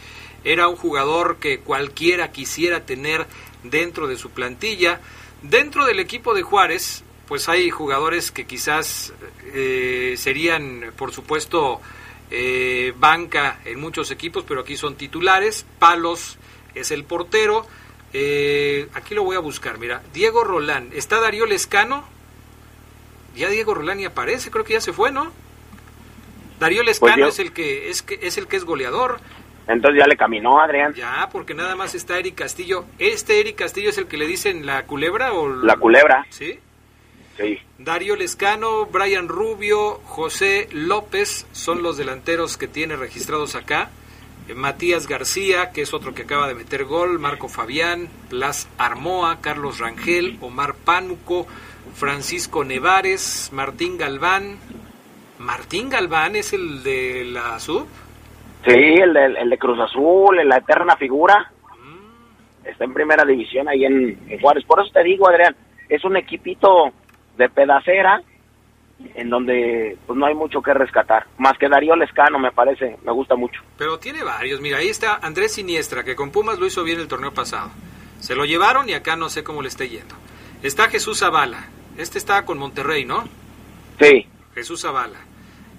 era 0.44 0.68
un 0.68 0.76
jugador 0.76 1.38
que 1.38 1.60
cualquiera 1.60 2.32
quisiera 2.32 2.84
tener 2.84 3.26
dentro 3.62 4.06
de 4.06 4.16
su 4.16 4.30
plantilla. 4.30 5.00
Dentro 5.42 5.86
del 5.86 6.00
equipo 6.00 6.34
de 6.34 6.42
Juárez, 6.42 7.04
pues 7.26 7.48
hay 7.48 7.70
jugadores 7.70 8.30
que 8.30 8.46
quizás 8.46 9.14
eh, 9.54 10.14
serían, 10.16 10.92
por 10.96 11.12
supuesto, 11.12 11.80
eh, 12.30 12.92
banca 12.96 13.60
en 13.64 13.80
muchos 13.80 14.10
equipos, 14.10 14.44
pero 14.46 14.60
aquí 14.60 14.76
son 14.76 14.94
titulares. 14.96 15.66
Palos 15.78 16.38
es 16.74 16.90
el 16.90 17.04
portero. 17.04 17.66
Eh, 18.12 18.88
aquí 18.94 19.14
lo 19.14 19.24
voy 19.24 19.36
a 19.36 19.40
buscar, 19.40 19.78
mira. 19.78 20.02
Diego 20.12 20.44
Rolán. 20.44 20.90
¿Está 20.92 21.20
Darío 21.20 21.46
Lescano? 21.46 22.04
Ya 23.36 23.48
Diego 23.48 23.74
Rolán 23.74 24.00
y 24.00 24.04
aparece, 24.04 24.50
creo 24.50 24.64
que 24.64 24.74
ya 24.74 24.80
se 24.80 24.92
fue, 24.92 25.12
¿no? 25.12 25.32
Darío 26.58 26.82
pues 26.82 27.00
Lescano 27.00 27.28
es 27.28 27.38
el 27.38 27.52
que 27.52 27.88
es 27.90 28.02
que 28.02 28.18
es 28.22 28.36
el 28.38 28.46
que 28.46 28.56
es 28.56 28.64
goleador. 28.64 29.20
Entonces 29.66 30.00
ya 30.00 30.06
le 30.06 30.16
caminó 30.16 30.60
Adrián. 30.60 30.92
Ya, 30.94 31.28
porque 31.30 31.54
nada 31.54 31.76
más 31.76 31.94
está 31.94 32.18
Eric 32.18 32.34
Castillo. 32.34 32.86
¿Este 32.98 33.40
Eric 33.40 33.56
Castillo 33.56 33.90
es 33.90 33.98
el 33.98 34.06
que 34.06 34.16
le 34.16 34.26
dicen 34.26 34.66
la 34.66 34.84
culebra 34.84 35.32
o 35.32 35.48
la 35.48 35.76
culebra? 35.76 36.26
Sí. 36.30 36.58
Sí. 37.36 37.58
Darío 37.78 38.16
Lescano, 38.16 38.86
Brian 38.86 39.28
Rubio, 39.28 40.00
José 40.04 40.68
López 40.72 41.46
son 41.52 41.82
los 41.82 41.96
delanteros 41.96 42.56
que 42.56 42.68
tiene 42.68 42.96
registrados 42.96 43.54
acá. 43.54 43.90
Eh, 44.48 44.54
Matías 44.54 45.06
García, 45.06 45.70
que 45.72 45.82
es 45.82 45.94
otro 45.94 46.12
que 46.12 46.22
acaba 46.22 46.48
de 46.48 46.54
meter 46.54 46.84
gol, 46.84 47.18
Marco 47.18 47.48
Fabián, 47.48 48.08
Blas 48.28 48.68
Armoa, 48.78 49.38
Carlos 49.40 49.78
Rangel, 49.78 50.38
Omar 50.40 50.74
Pánuco, 50.74 51.46
Francisco 51.94 52.64
Nevares, 52.64 53.50
Martín 53.52 53.96
Galván. 53.96 54.58
Martín 55.38 55.88
Galván 55.88 56.36
es 56.36 56.52
el 56.52 56.82
de 56.82 57.24
la 57.24 57.58
sub. 57.60 57.86
Sí, 58.64 58.72
el 58.72 59.14
de, 59.14 59.24
el 59.24 59.48
de 59.48 59.58
Cruz 59.58 59.78
Azul, 59.80 60.36
la 60.46 60.58
eterna 60.58 60.96
figura. 60.96 61.50
Está 62.62 62.84
en 62.84 62.92
primera 62.92 63.24
división 63.24 63.68
ahí 63.68 63.84
en, 63.86 64.18
en 64.28 64.40
Juárez. 64.40 64.64
Por 64.64 64.80
eso 64.80 64.90
te 64.92 65.02
digo, 65.02 65.28
Adrián, 65.28 65.56
es 65.88 66.04
un 66.04 66.16
equipito 66.16 66.92
de 67.40 67.48
pedacera 67.48 68.22
en 69.14 69.30
donde 69.30 69.96
pues 70.06 70.18
no 70.18 70.26
hay 70.26 70.34
mucho 70.34 70.60
que 70.60 70.74
rescatar. 70.74 71.26
Más 71.38 71.56
que 71.58 71.68
Darío 71.68 71.96
Lescano, 71.96 72.38
me 72.38 72.52
parece, 72.52 72.98
me 73.02 73.12
gusta 73.12 73.34
mucho. 73.34 73.62
Pero 73.78 73.98
tiene 73.98 74.22
varios. 74.22 74.60
Mira, 74.60 74.78
ahí 74.78 74.88
está 74.88 75.16
Andrés 75.22 75.54
Siniestra, 75.54 76.04
que 76.04 76.14
con 76.14 76.30
Pumas 76.30 76.58
lo 76.58 76.66
hizo 76.66 76.84
bien 76.84 77.00
el 77.00 77.08
torneo 77.08 77.32
pasado. 77.32 77.70
Se 78.18 78.34
lo 78.34 78.44
llevaron 78.44 78.88
y 78.88 78.92
acá 78.92 79.16
no 79.16 79.30
sé 79.30 79.42
cómo 79.42 79.62
le 79.62 79.68
esté 79.68 79.88
yendo. 79.88 80.14
Está 80.62 80.88
Jesús 80.88 81.20
Zavala. 81.20 81.64
Este 81.96 82.18
está 82.18 82.44
con 82.44 82.58
Monterrey, 82.58 83.06
¿no? 83.06 83.24
Sí. 83.98 84.26
Jesús 84.54 84.82
Zavala. 84.82 85.18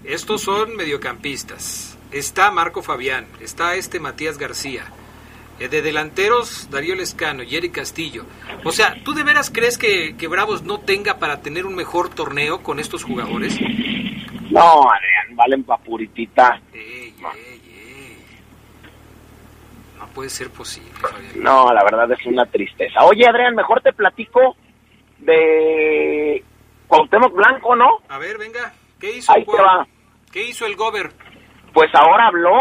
Estos 0.04 0.42
son 0.42 0.76
mediocampistas. 0.76 1.98
Está 2.12 2.50
Marco 2.50 2.82
Fabián. 2.82 3.28
Está 3.40 3.76
este 3.76 4.00
Matías 4.00 4.40
García. 4.40 4.86
Eh, 5.62 5.70
de 5.70 5.84
delanteros, 5.84 6.72
Darío 6.72 6.96
Lescano 6.96 7.44
y 7.44 7.56
Eric 7.56 7.76
Castillo. 7.76 8.26
O 8.64 8.72
sea, 8.72 8.96
¿tú 9.04 9.14
de 9.14 9.22
veras 9.22 9.52
crees 9.54 9.78
que, 9.78 10.18
que 10.18 10.28
Bravos 10.28 10.64
no 10.64 10.80
tenga 10.80 11.20
para 11.20 11.42
tener 11.42 11.68
un 11.68 11.76
mejor 11.76 12.10
torneo 12.10 12.64
con 12.64 12.80
estos 12.80 13.04
jugadores? 13.04 13.62
No, 14.50 14.92
Adrián, 14.92 15.36
valen 15.36 15.64
papuritita. 15.64 16.60
Ey, 16.74 17.14
ey, 17.16 17.62
ey. 17.76 18.18
No 20.00 20.08
puede 20.08 20.32
ser 20.32 20.50
posible, 20.50 20.90
Fabián. 20.94 21.32
No, 21.36 21.72
la 21.72 21.84
verdad 21.84 22.12
es 22.12 22.26
una 22.26 22.48
tristeza. 22.48 23.04
Oye, 23.04 23.28
Adrián, 23.28 23.54
mejor 23.54 23.82
te 23.82 23.94
platico 23.94 24.58
de 25.20 26.44
Cuauhtémoc 26.88 27.36
Blanco, 27.36 27.76
¿no? 27.76 28.00
A 28.10 28.18
ver, 28.18 28.40
venga. 28.40 28.74
¿Qué 29.00 29.18
hizo 29.18 29.32
Ahí 29.32 29.42
el 29.42 29.46
te 29.46 29.62
va. 29.62 29.88
¿Qué 30.32 30.44
hizo 30.44 30.66
el 30.66 30.76
Gober? 30.76 31.12
Pues 31.72 31.94
ahora 31.94 32.26
habló, 32.26 32.58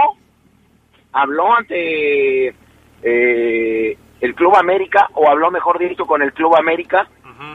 habló 1.12 1.54
ante 1.54 2.54
eh, 3.02 3.96
el 4.20 4.34
Club 4.34 4.56
América, 4.56 5.08
o 5.14 5.28
habló 5.28 5.50
mejor 5.50 5.78
dicho 5.78 6.06
con 6.06 6.22
el 6.22 6.32
Club 6.32 6.56
América, 6.56 7.08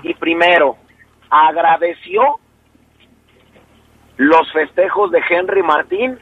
y 0.03 0.13
primero 0.15 0.77
agradeció 1.29 2.39
los 4.17 4.51
festejos 4.51 5.11
de 5.11 5.21
Henry 5.29 5.61
Martín 5.61 6.17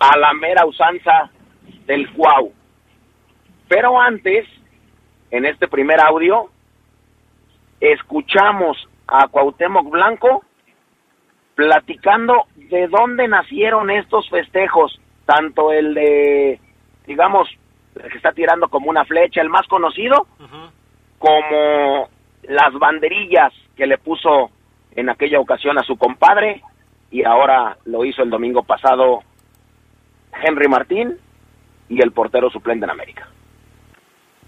a 0.00 0.18
la 0.18 0.32
mera 0.32 0.66
usanza 0.66 1.30
del 1.86 2.10
Cuau. 2.12 2.52
Pero 3.68 4.00
antes, 4.00 4.46
en 5.30 5.44
este 5.46 5.68
primer 5.68 6.00
audio, 6.00 6.50
escuchamos 7.80 8.88
a 9.06 9.28
Cuauhtémoc 9.28 9.90
Blanco 9.90 10.44
platicando 11.54 12.46
de 12.56 12.88
dónde 12.88 13.28
nacieron 13.28 13.90
estos 13.90 14.28
festejos, 14.28 15.00
tanto 15.26 15.72
el 15.72 15.94
de, 15.94 16.60
digamos, 17.06 17.48
que 18.10 18.16
está 18.16 18.32
tirando 18.32 18.68
como 18.68 18.90
una 18.90 19.04
flecha, 19.04 19.40
el 19.40 19.48
más 19.48 19.66
conocido, 19.66 20.26
como 21.18 22.08
las 22.42 22.72
banderillas 22.78 23.52
que 23.76 23.86
le 23.86 23.98
puso 23.98 24.50
en 24.94 25.08
aquella 25.08 25.40
ocasión 25.40 25.78
a 25.78 25.82
su 25.82 25.96
compadre 25.96 26.62
y 27.10 27.24
ahora 27.24 27.76
lo 27.84 28.04
hizo 28.04 28.22
el 28.22 28.30
domingo 28.30 28.62
pasado 28.62 29.20
Henry 30.42 30.68
Martín 30.68 31.16
y 31.88 32.02
el 32.02 32.12
portero 32.12 32.50
suplente 32.50 32.84
en 32.84 32.90
América. 32.90 33.28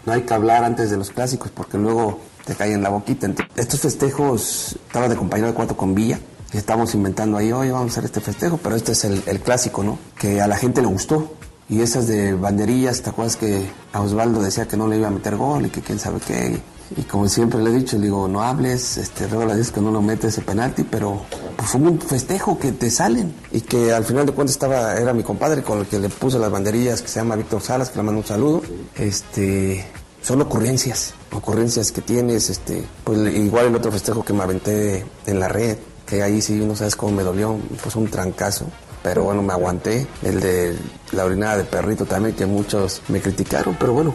No 0.05 0.13
hay 0.13 0.23
que 0.23 0.35
hablar 0.35 0.63
antes 0.63 0.91
de 0.91 0.97
los 0.97 1.11
clásicos 1.11 1.51
porque 1.51 1.79
luego 1.79 2.21
te 2.45 2.55
caen 2.55 2.75
en 2.75 2.83
la 2.83 2.91
boquita. 2.91 3.29
Estos 3.57 3.81
festejos, 3.81 4.73
estaba 4.87 5.09
de 5.09 5.17
compañero 5.17 5.49
de 5.49 5.55
cuarto 5.55 5.77
con 5.77 5.95
Villa 5.95 6.19
y 6.53 6.57
estamos 6.57 6.95
inventando 6.95 7.37
ahí, 7.37 7.51
hoy 7.51 7.71
vamos 7.71 7.89
a 7.89 7.93
hacer 7.93 8.05
este 8.05 8.21
festejo, 8.21 8.59
pero 8.63 8.77
este 8.77 8.93
es 8.93 9.05
el 9.05 9.41
clásico, 9.41 9.83
¿no? 9.83 9.99
Que 10.19 10.41
a 10.41 10.47
la 10.47 10.57
gente 10.57 10.81
le 10.81 10.87
gustó. 10.87 11.35
Y 11.69 11.81
esas 11.81 12.07
de 12.07 12.35
banderillas, 12.35 13.03
¿te 13.03 13.11
acuerdas 13.11 13.37
que 13.37 13.69
a 13.93 14.01
Osvaldo 14.01 14.41
decía 14.41 14.69
que 14.69 14.77
no 14.77 14.87
le 14.87 14.99
iba 14.99 15.09
a 15.09 15.11
meter 15.11 15.37
gol 15.37 15.67
y 15.67 15.71
que 15.71 15.81
quién 15.81 15.99
sabe 15.99 16.21
qué? 16.25 16.61
Y 16.97 17.03
como 17.03 17.29
siempre 17.29 17.61
le 17.61 17.71
he 17.71 17.73
dicho, 17.73 17.97
le 17.97 18.05
digo, 18.05 18.29
no 18.29 18.43
hables, 18.43 18.97
este, 18.97 19.27
ruego 19.27 19.51
a 19.51 19.55
Dios 19.57 19.73
que 19.73 19.81
no 19.81 19.91
lo 19.91 20.01
mete 20.01 20.29
ese 20.29 20.43
penalti, 20.43 20.85
pero 20.85 21.23
pues 21.57 21.71
fue 21.71 21.81
un 21.81 22.01
festejo 22.01 22.57
que 22.59 22.71
te 22.71 22.91
salen. 22.91 23.35
Y 23.51 23.63
que 23.63 23.93
al 23.93 24.05
final 24.05 24.27
de 24.27 24.33
cuentas 24.33 24.55
estaba, 24.55 24.95
era 24.95 25.13
mi 25.13 25.25
compadre 25.25 25.65
con 25.65 25.81
el 25.81 25.87
que 25.87 25.99
le 25.99 26.09
puso 26.09 26.39
las 26.39 26.53
banderillas, 26.53 27.03
que 27.03 27.09
se 27.09 27.19
llama 27.19 27.35
Víctor 27.35 27.61
Salas, 27.61 27.91
que 27.91 27.97
le 27.97 28.05
mando 28.05 28.21
un 28.21 28.27
saludo. 28.27 28.63
Este, 28.95 29.85
son 30.23 30.41
ocurrencias, 30.43 31.15
ocurrencias 31.33 31.91
que 31.91 32.03
tienes, 32.03 32.51
este, 32.51 32.85
pues 33.03 33.35
igual 33.35 33.67
el 33.67 33.75
otro 33.75 33.91
festejo 33.91 34.25
que 34.25 34.33
me 34.33 34.45
aventé 34.45 35.05
en 35.27 35.41
la 35.41 35.49
red, 35.49 35.79
que 36.07 36.23
ahí 36.23 36.41
sí 36.41 36.55
no 36.55 36.77
sabes 36.77 36.95
cómo 36.95 37.17
me 37.17 37.25
dolió, 37.25 37.57
pues 37.83 37.97
un 37.97 38.09
trancazo. 38.09 38.67
Pero 39.07 39.23
bueno, 39.23 39.41
me 39.41 39.53
aguanté. 39.53 40.05
El 40.25 40.41
de 40.41 40.77
la 41.13 41.25
orinada 41.25 41.59
de 41.59 41.65
perrito 41.65 42.05
también, 42.05 42.35
que 42.35 42.45
muchos 42.45 43.09
me 43.09 43.21
criticaron, 43.21 43.77
pero 43.79 43.93
bueno, 43.93 44.13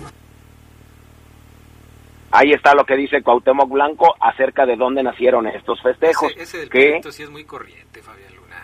Ahí 2.33 2.51
está 2.51 2.73
lo 2.75 2.85
que 2.85 2.97
dice 2.97 3.21
Cuauhtémoc 3.23 3.69
Blanco 3.69 4.15
acerca 4.19 4.65
de 4.65 4.75
dónde 4.75 5.01
nacieron 5.01 5.47
estos 5.47 5.81
festejos. 5.81 6.31
Ese, 6.31 6.43
ese 6.43 6.57
del 6.59 6.69
que, 6.69 6.79
perrito 6.79 7.11
sí 7.11 7.23
es 7.23 7.29
muy 7.29 7.45
corriente, 7.45 8.01
Fabián 8.01 8.35
Luna. 8.35 8.55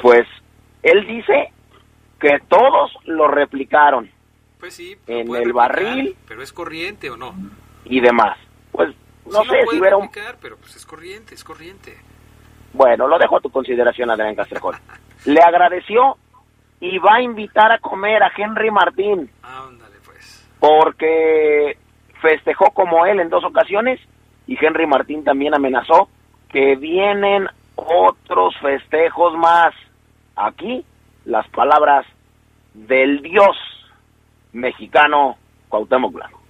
pues, 0.00 0.26
él 0.82 1.06
dice 1.06 1.52
que 2.18 2.38
todos 2.48 2.90
lo 3.04 3.28
replicaron 3.28 4.10
Pues 4.58 4.74
sí, 4.74 4.96
en 5.06 5.28
el 5.28 5.34
replicar, 5.34 5.52
barril 5.54 6.16
Pero 6.28 6.42
es 6.42 6.52
corriente 6.52 7.10
o 7.10 7.16
no. 7.18 7.34
y 7.84 8.00
demás. 8.00 8.38
Pues, 8.72 8.88
no 9.26 9.42
sí 9.42 9.48
sé 9.50 9.62
lo 9.64 9.70
si 9.70 9.78
hubiera 9.80 9.96
un... 9.98 10.04
replicar, 10.04 10.38
pero 10.40 10.56
pues 10.56 10.76
es 10.76 10.86
corriente, 10.86 11.34
es 11.34 11.44
corriente. 11.44 11.94
Bueno, 12.72 13.06
lo 13.06 13.18
dejo 13.18 13.36
a 13.36 13.40
tu 13.40 13.50
consideración, 13.50 14.10
Adrián 14.10 14.34
Castrejón. 14.34 14.76
Le 15.26 15.40
agradeció 15.40 16.16
y 16.80 16.98
va 16.98 17.16
a 17.16 17.22
invitar 17.22 17.72
a 17.72 17.78
comer 17.78 18.22
a 18.22 18.30
Henry 18.36 18.70
Martín. 18.70 19.30
Ándale, 19.42 19.96
pues. 20.04 20.48
Porque 20.58 21.76
festejó 22.22 22.70
como 22.72 23.06
él 23.06 23.20
en 23.20 23.28
dos 23.30 23.44
ocasiones 23.44 24.00
y 24.46 24.56
Henry 24.64 24.86
Martín 24.86 25.24
también 25.24 25.54
amenazó 25.54 26.08
que 26.48 26.76
vienen 26.76 27.46
otros 27.76 28.54
festejos 28.60 29.34
más. 29.36 29.74
Aquí 30.36 30.84
las 31.26 31.46
palabras 31.48 32.06
del 32.74 33.20
dios 33.22 33.56
mexicano 34.52 35.36
Cuauhtémoc 35.68 36.12
Blanco. 36.12 36.40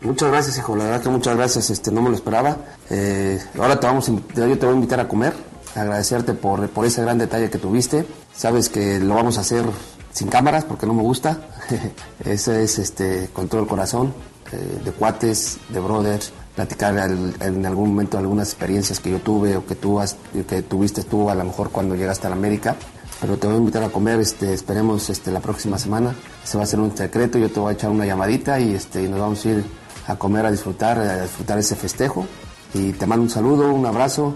Muchas 0.00 0.30
gracias, 0.30 0.58
hijo. 0.58 0.76
La 0.76 0.84
verdad 0.84 1.02
que 1.02 1.08
muchas 1.08 1.36
gracias. 1.36 1.70
Este, 1.70 1.90
no 1.90 2.02
me 2.02 2.10
lo 2.10 2.14
esperaba. 2.14 2.56
Eh, 2.90 3.38
ahora 3.60 3.78
te 3.80 3.86
vamos, 3.86 4.08
a 4.08 4.12
invitar- 4.12 4.48
yo 4.48 4.58
te 4.58 4.66
voy 4.66 4.74
a 4.74 4.76
invitar 4.78 5.00
a 5.00 5.08
comer. 5.08 5.32
Agradecerte 5.74 6.34
por, 6.34 6.68
por 6.70 6.84
ese 6.86 7.02
gran 7.02 7.18
detalle 7.18 7.50
que 7.50 7.58
tuviste. 7.58 8.04
Sabes 8.34 8.68
que 8.68 8.98
lo 9.00 9.14
vamos 9.14 9.38
a 9.38 9.42
hacer 9.42 9.64
sin 10.12 10.28
cámaras 10.28 10.64
porque 10.64 10.86
no 10.86 10.94
me 10.94 11.02
gusta. 11.02 11.38
Ese 12.24 12.62
es 12.64 12.78
este, 12.78 13.28
con 13.32 13.48
todo 13.48 13.60
el 13.60 13.66
corazón. 13.66 14.12
eh, 14.50 14.80
de 14.84 14.92
cuates, 14.92 15.58
de 15.68 15.78
brothers. 15.80 16.32
Platicar 16.56 16.98
al- 16.98 17.34
en 17.40 17.66
algún 17.66 17.90
momento 17.90 18.16
algunas 18.18 18.48
experiencias 18.48 18.98
que 18.98 19.10
yo 19.10 19.18
tuve 19.20 19.56
o 19.56 19.66
que 19.66 19.74
tú 19.74 20.00
has, 20.00 20.16
que 20.48 20.62
tuviste 20.62 21.02
tú 21.04 21.28
a 21.30 21.34
lo 21.34 21.44
mejor 21.44 21.70
cuando 21.70 21.94
llegaste 21.94 22.26
a 22.26 22.30
la 22.30 22.36
América. 22.36 22.74
Pero 23.20 23.36
te 23.36 23.46
voy 23.46 23.56
a 23.56 23.58
invitar 23.58 23.82
a 23.82 23.90
comer, 23.90 24.18
este, 24.20 24.54
esperemos 24.54 25.10
este, 25.10 25.30
la 25.30 25.40
próxima 25.40 25.78
semana. 25.78 26.14
Se 26.44 26.56
va 26.56 26.62
a 26.62 26.64
hacer 26.64 26.80
un 26.80 26.96
secreto, 26.96 27.36
yo 27.38 27.50
te 27.50 27.60
voy 27.60 27.70
a 27.70 27.72
echar 27.74 27.90
una 27.90 28.06
llamadita 28.06 28.58
y, 28.58 28.74
este, 28.74 29.02
y 29.02 29.08
nos 29.08 29.20
vamos 29.20 29.44
a 29.44 29.48
ir 29.50 29.64
a 30.06 30.16
comer, 30.16 30.46
a 30.46 30.50
disfrutar, 30.50 30.98
a 30.98 31.22
disfrutar 31.22 31.58
ese 31.58 31.76
festejo. 31.76 32.26
Y 32.74 32.92
te 32.92 33.06
mando 33.06 33.24
un 33.24 33.30
saludo, 33.30 33.72
un 33.72 33.84
abrazo 33.86 34.34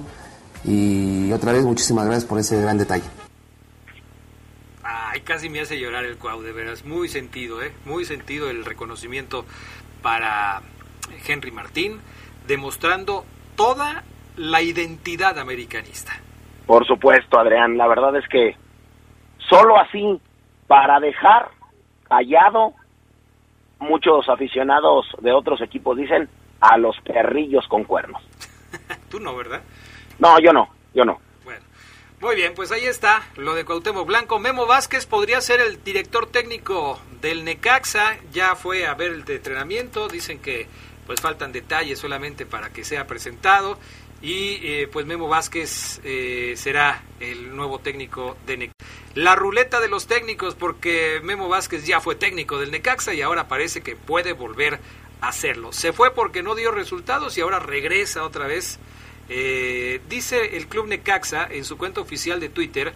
y 0.64 1.32
otra 1.32 1.52
vez 1.52 1.64
muchísimas 1.64 2.06
gracias 2.06 2.24
por 2.24 2.38
ese 2.38 2.60
gran 2.60 2.78
detalle. 2.78 3.04
Ay, 4.82 5.20
casi 5.20 5.48
me 5.48 5.60
hace 5.60 5.78
llorar 5.78 6.04
el 6.04 6.16
Cuau, 6.16 6.42
de 6.42 6.52
veras. 6.52 6.84
Muy 6.84 7.08
sentido, 7.08 7.62
¿eh? 7.62 7.72
Muy 7.84 8.04
sentido 8.04 8.50
el 8.50 8.64
reconocimiento 8.64 9.44
para 10.02 10.62
Henry 11.26 11.50
Martín, 11.50 12.00
demostrando 12.46 13.24
toda 13.56 14.04
la 14.36 14.62
identidad 14.62 15.38
americanista. 15.38 16.12
Por 16.66 16.86
supuesto, 16.86 17.38
Adrián, 17.38 17.76
la 17.76 17.86
verdad 17.86 18.16
es 18.16 18.28
que 18.28 18.56
solo 19.48 19.78
así, 19.78 20.20
para 20.66 21.00
dejar 21.00 21.50
callado, 22.08 22.74
muchos 23.78 24.28
aficionados 24.28 25.06
de 25.20 25.32
otros 25.32 25.60
equipos 25.60 25.96
dicen 25.96 26.28
a 26.60 26.78
los 26.78 26.96
perrillos 27.00 27.66
con 27.68 27.84
cuernos. 27.84 28.22
Tú 29.10 29.20
no, 29.20 29.36
¿verdad? 29.36 29.62
No, 30.22 30.38
yo 30.38 30.52
no, 30.52 30.68
yo 30.94 31.04
no. 31.04 31.20
Muy 32.20 32.36
bien, 32.36 32.54
pues 32.54 32.70
ahí 32.70 32.84
está 32.84 33.26
lo 33.34 33.56
de 33.56 33.64
Cuauhtémoc 33.64 34.06
Blanco. 34.06 34.38
Memo 34.38 34.64
Vázquez 34.64 35.06
podría 35.06 35.40
ser 35.40 35.58
el 35.58 35.82
director 35.82 36.28
técnico 36.28 37.00
del 37.20 37.44
Necaxa. 37.44 38.16
Ya 38.32 38.54
fue 38.54 38.86
a 38.86 38.94
ver 38.94 39.10
el 39.10 39.24
de 39.24 39.34
entrenamiento. 39.34 40.06
Dicen 40.06 40.38
que 40.38 40.68
pues 41.04 41.20
faltan 41.20 41.50
detalles 41.50 41.98
solamente 41.98 42.46
para 42.46 42.70
que 42.70 42.84
sea 42.84 43.08
presentado. 43.08 43.76
Y 44.22 44.60
eh, 44.62 44.88
pues 44.92 45.06
Memo 45.06 45.26
Vázquez 45.26 46.00
eh, 46.04 46.54
será 46.56 47.02
el 47.18 47.56
nuevo 47.56 47.80
técnico 47.80 48.36
de 48.46 48.58
Necaxa. 48.58 48.92
La 49.16 49.34
ruleta 49.34 49.80
de 49.80 49.88
los 49.88 50.06
técnicos, 50.06 50.54
porque 50.54 51.18
Memo 51.24 51.48
Vázquez 51.48 51.84
ya 51.84 52.00
fue 52.00 52.14
técnico 52.14 52.60
del 52.60 52.70
Necaxa 52.70 53.12
y 53.12 53.22
ahora 53.22 53.48
parece 53.48 53.80
que 53.80 53.96
puede 53.96 54.34
volver 54.34 54.78
a 55.20 55.30
hacerlo. 55.30 55.72
Se 55.72 55.92
fue 55.92 56.14
porque 56.14 56.44
no 56.44 56.54
dio 56.54 56.70
resultados 56.70 57.36
y 57.36 57.40
ahora 57.40 57.58
regresa 57.58 58.22
otra 58.22 58.46
vez. 58.46 58.78
Eh, 59.34 60.00
dice 60.10 60.56
el 60.58 60.66
club 60.66 60.88
Necaxa 60.88 61.48
en 61.50 61.64
su 61.64 61.78
cuenta 61.78 62.02
oficial 62.02 62.38
de 62.38 62.50
Twitter 62.50 62.92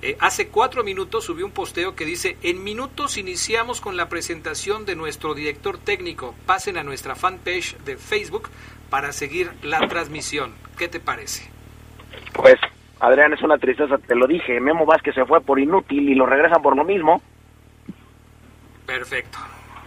Eh, 0.00 0.16
hace 0.20 0.46
cuatro 0.46 0.84
minutos 0.84 1.24
subió 1.24 1.44
un 1.44 1.50
posteo 1.50 1.96
que 1.96 2.04
dice, 2.04 2.36
en 2.42 2.62
minutos 2.62 3.18
iniciamos 3.18 3.80
con 3.80 3.96
la 3.96 4.08
presentación 4.08 4.86
de 4.86 4.94
nuestro 4.94 5.34
director 5.34 5.76
técnico. 5.76 6.36
Pasen 6.46 6.78
a 6.78 6.84
nuestra 6.84 7.16
fanpage 7.16 7.76
de 7.78 7.96
Facebook 7.96 8.48
para 8.90 9.12
seguir 9.12 9.50
la 9.62 9.88
transmisión. 9.88 10.54
¿Qué 10.76 10.86
te 10.86 11.00
parece? 11.00 11.50
Pues, 12.32 12.54
Adrián, 13.00 13.32
es 13.32 13.42
una 13.42 13.58
tristeza, 13.58 13.98
te 13.98 14.14
lo 14.14 14.28
dije. 14.28 14.60
Memo 14.60 14.86
Vázquez 14.86 15.16
se 15.16 15.24
fue 15.24 15.40
por 15.40 15.58
inútil 15.58 16.08
y 16.08 16.14
lo 16.14 16.26
regresan 16.26 16.62
por 16.62 16.76
lo 16.76 16.84
mismo. 16.84 17.20
Perfecto. 18.86 19.38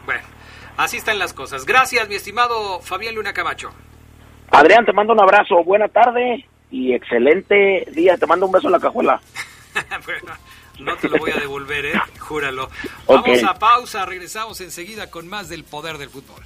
Bueno, 0.05 0.27
así 0.75 0.97
están 0.97 1.19
las 1.19 1.33
cosas. 1.33 1.65
Gracias, 1.65 2.09
mi 2.09 2.15
estimado 2.15 2.81
Fabián 2.81 3.15
Luna 3.15 3.31
Camacho. 3.31 3.71
Adrián, 4.51 4.85
te 4.85 4.93
mando 4.93 5.13
un 5.13 5.21
abrazo. 5.21 5.63
Buena 5.63 5.87
tarde 5.87 6.45
y 6.69 6.93
excelente 6.93 7.87
día. 7.93 8.17
Te 8.17 8.27
mando 8.27 8.45
un 8.45 8.51
beso 8.51 8.67
en 8.67 8.73
la 8.73 8.79
cajuela. 8.79 9.19
bueno, 10.05 10.33
no 10.79 10.95
te 10.97 11.09
lo 11.09 11.17
voy 11.17 11.31
a 11.31 11.39
devolver, 11.39 11.85
¿eh? 11.85 12.01
Júralo. 12.19 12.69
Vamos 13.07 13.43
a 13.43 13.53
pausa, 13.57 14.05
regresamos 14.05 14.59
enseguida 14.61 15.09
con 15.09 15.27
más 15.27 15.49
del 15.49 15.63
poder 15.63 15.97
del 15.97 16.09
fútbol. 16.09 16.43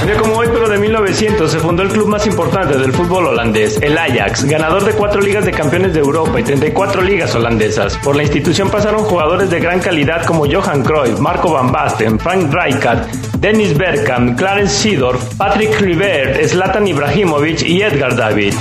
Un 0.00 0.08
día 0.08 0.18
como 0.18 0.36
hoy, 0.36 0.48
pero 0.52 0.68
de 0.68 0.76
1900, 0.76 1.50
se 1.50 1.58
fundó 1.60 1.82
el 1.82 1.88
club 1.88 2.08
más 2.08 2.26
importante 2.26 2.76
del 2.76 2.92
fútbol 2.92 3.28
holandés, 3.28 3.80
el 3.80 3.96
Ajax, 3.96 4.44
ganador 4.44 4.84
de 4.84 4.92
cuatro 4.92 5.20
ligas 5.20 5.46
de 5.46 5.52
campeones 5.52 5.94
de 5.94 6.00
Europa 6.00 6.38
y 6.40 6.42
34 6.42 7.00
ligas 7.00 7.34
holandesas. 7.34 7.96
Por 7.98 8.14
la 8.16 8.22
institución 8.22 8.70
pasaron 8.70 9.04
jugadores 9.04 9.48
de 9.48 9.60
gran 9.60 9.80
calidad 9.80 10.26
como 10.26 10.44
Johan 10.50 10.82
Cruyff, 10.82 11.20
Marco 11.20 11.52
Van 11.52 11.72
Basten, 11.72 12.18
Frank 12.18 12.52
Rijkaard, 12.52 13.08
Dennis 13.44 13.76
Bergkamp, 13.76 14.38
Clarence 14.38 14.74
Seedorf, 14.74 15.34
Patrick 15.34 15.76
Kluivert, 15.76 16.42
Zlatan 16.48 16.86
Ibrahimovic 16.88 17.60
y 17.60 17.82
Edgar 17.82 18.16
Davids. 18.16 18.56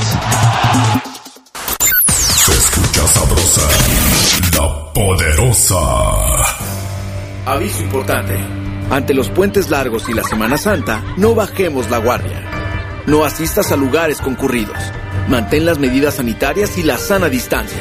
Se 2.06 2.52
escucha 2.52 3.08
sabrosa, 3.08 3.62
la 4.58 4.94
poderosa. 4.94 5.80
Aviso 7.46 7.82
importante. 7.82 8.36
Ante 8.90 9.14
los 9.14 9.30
puentes 9.30 9.70
largos 9.70 10.10
y 10.10 10.14
la 10.14 10.24
Semana 10.26 10.58
Santa, 10.58 11.02
no 11.16 11.34
bajemos 11.34 11.90
la 11.90 12.00
guardia. 12.00 12.44
No 13.08 13.24
asistas 13.24 13.72
a 13.72 13.78
lugares 13.78 14.20
concurridos. 14.20 14.76
Mantén 15.30 15.66
las 15.66 15.80
medidas 15.80 16.16
sanitarias 16.16 16.78
y 16.78 16.84
la 16.84 16.98
sana 16.98 17.30
distancia. 17.30 17.80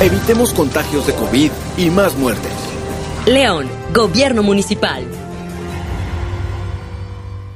Evitemos 0.00 0.52
contagios 0.52 1.06
de 1.06 1.14
COVID 1.14 1.52
y 1.76 1.90
más 1.90 2.16
muertes. 2.16 2.50
León, 3.24 3.68
Gobierno 3.92 4.42
Municipal. 4.42 5.13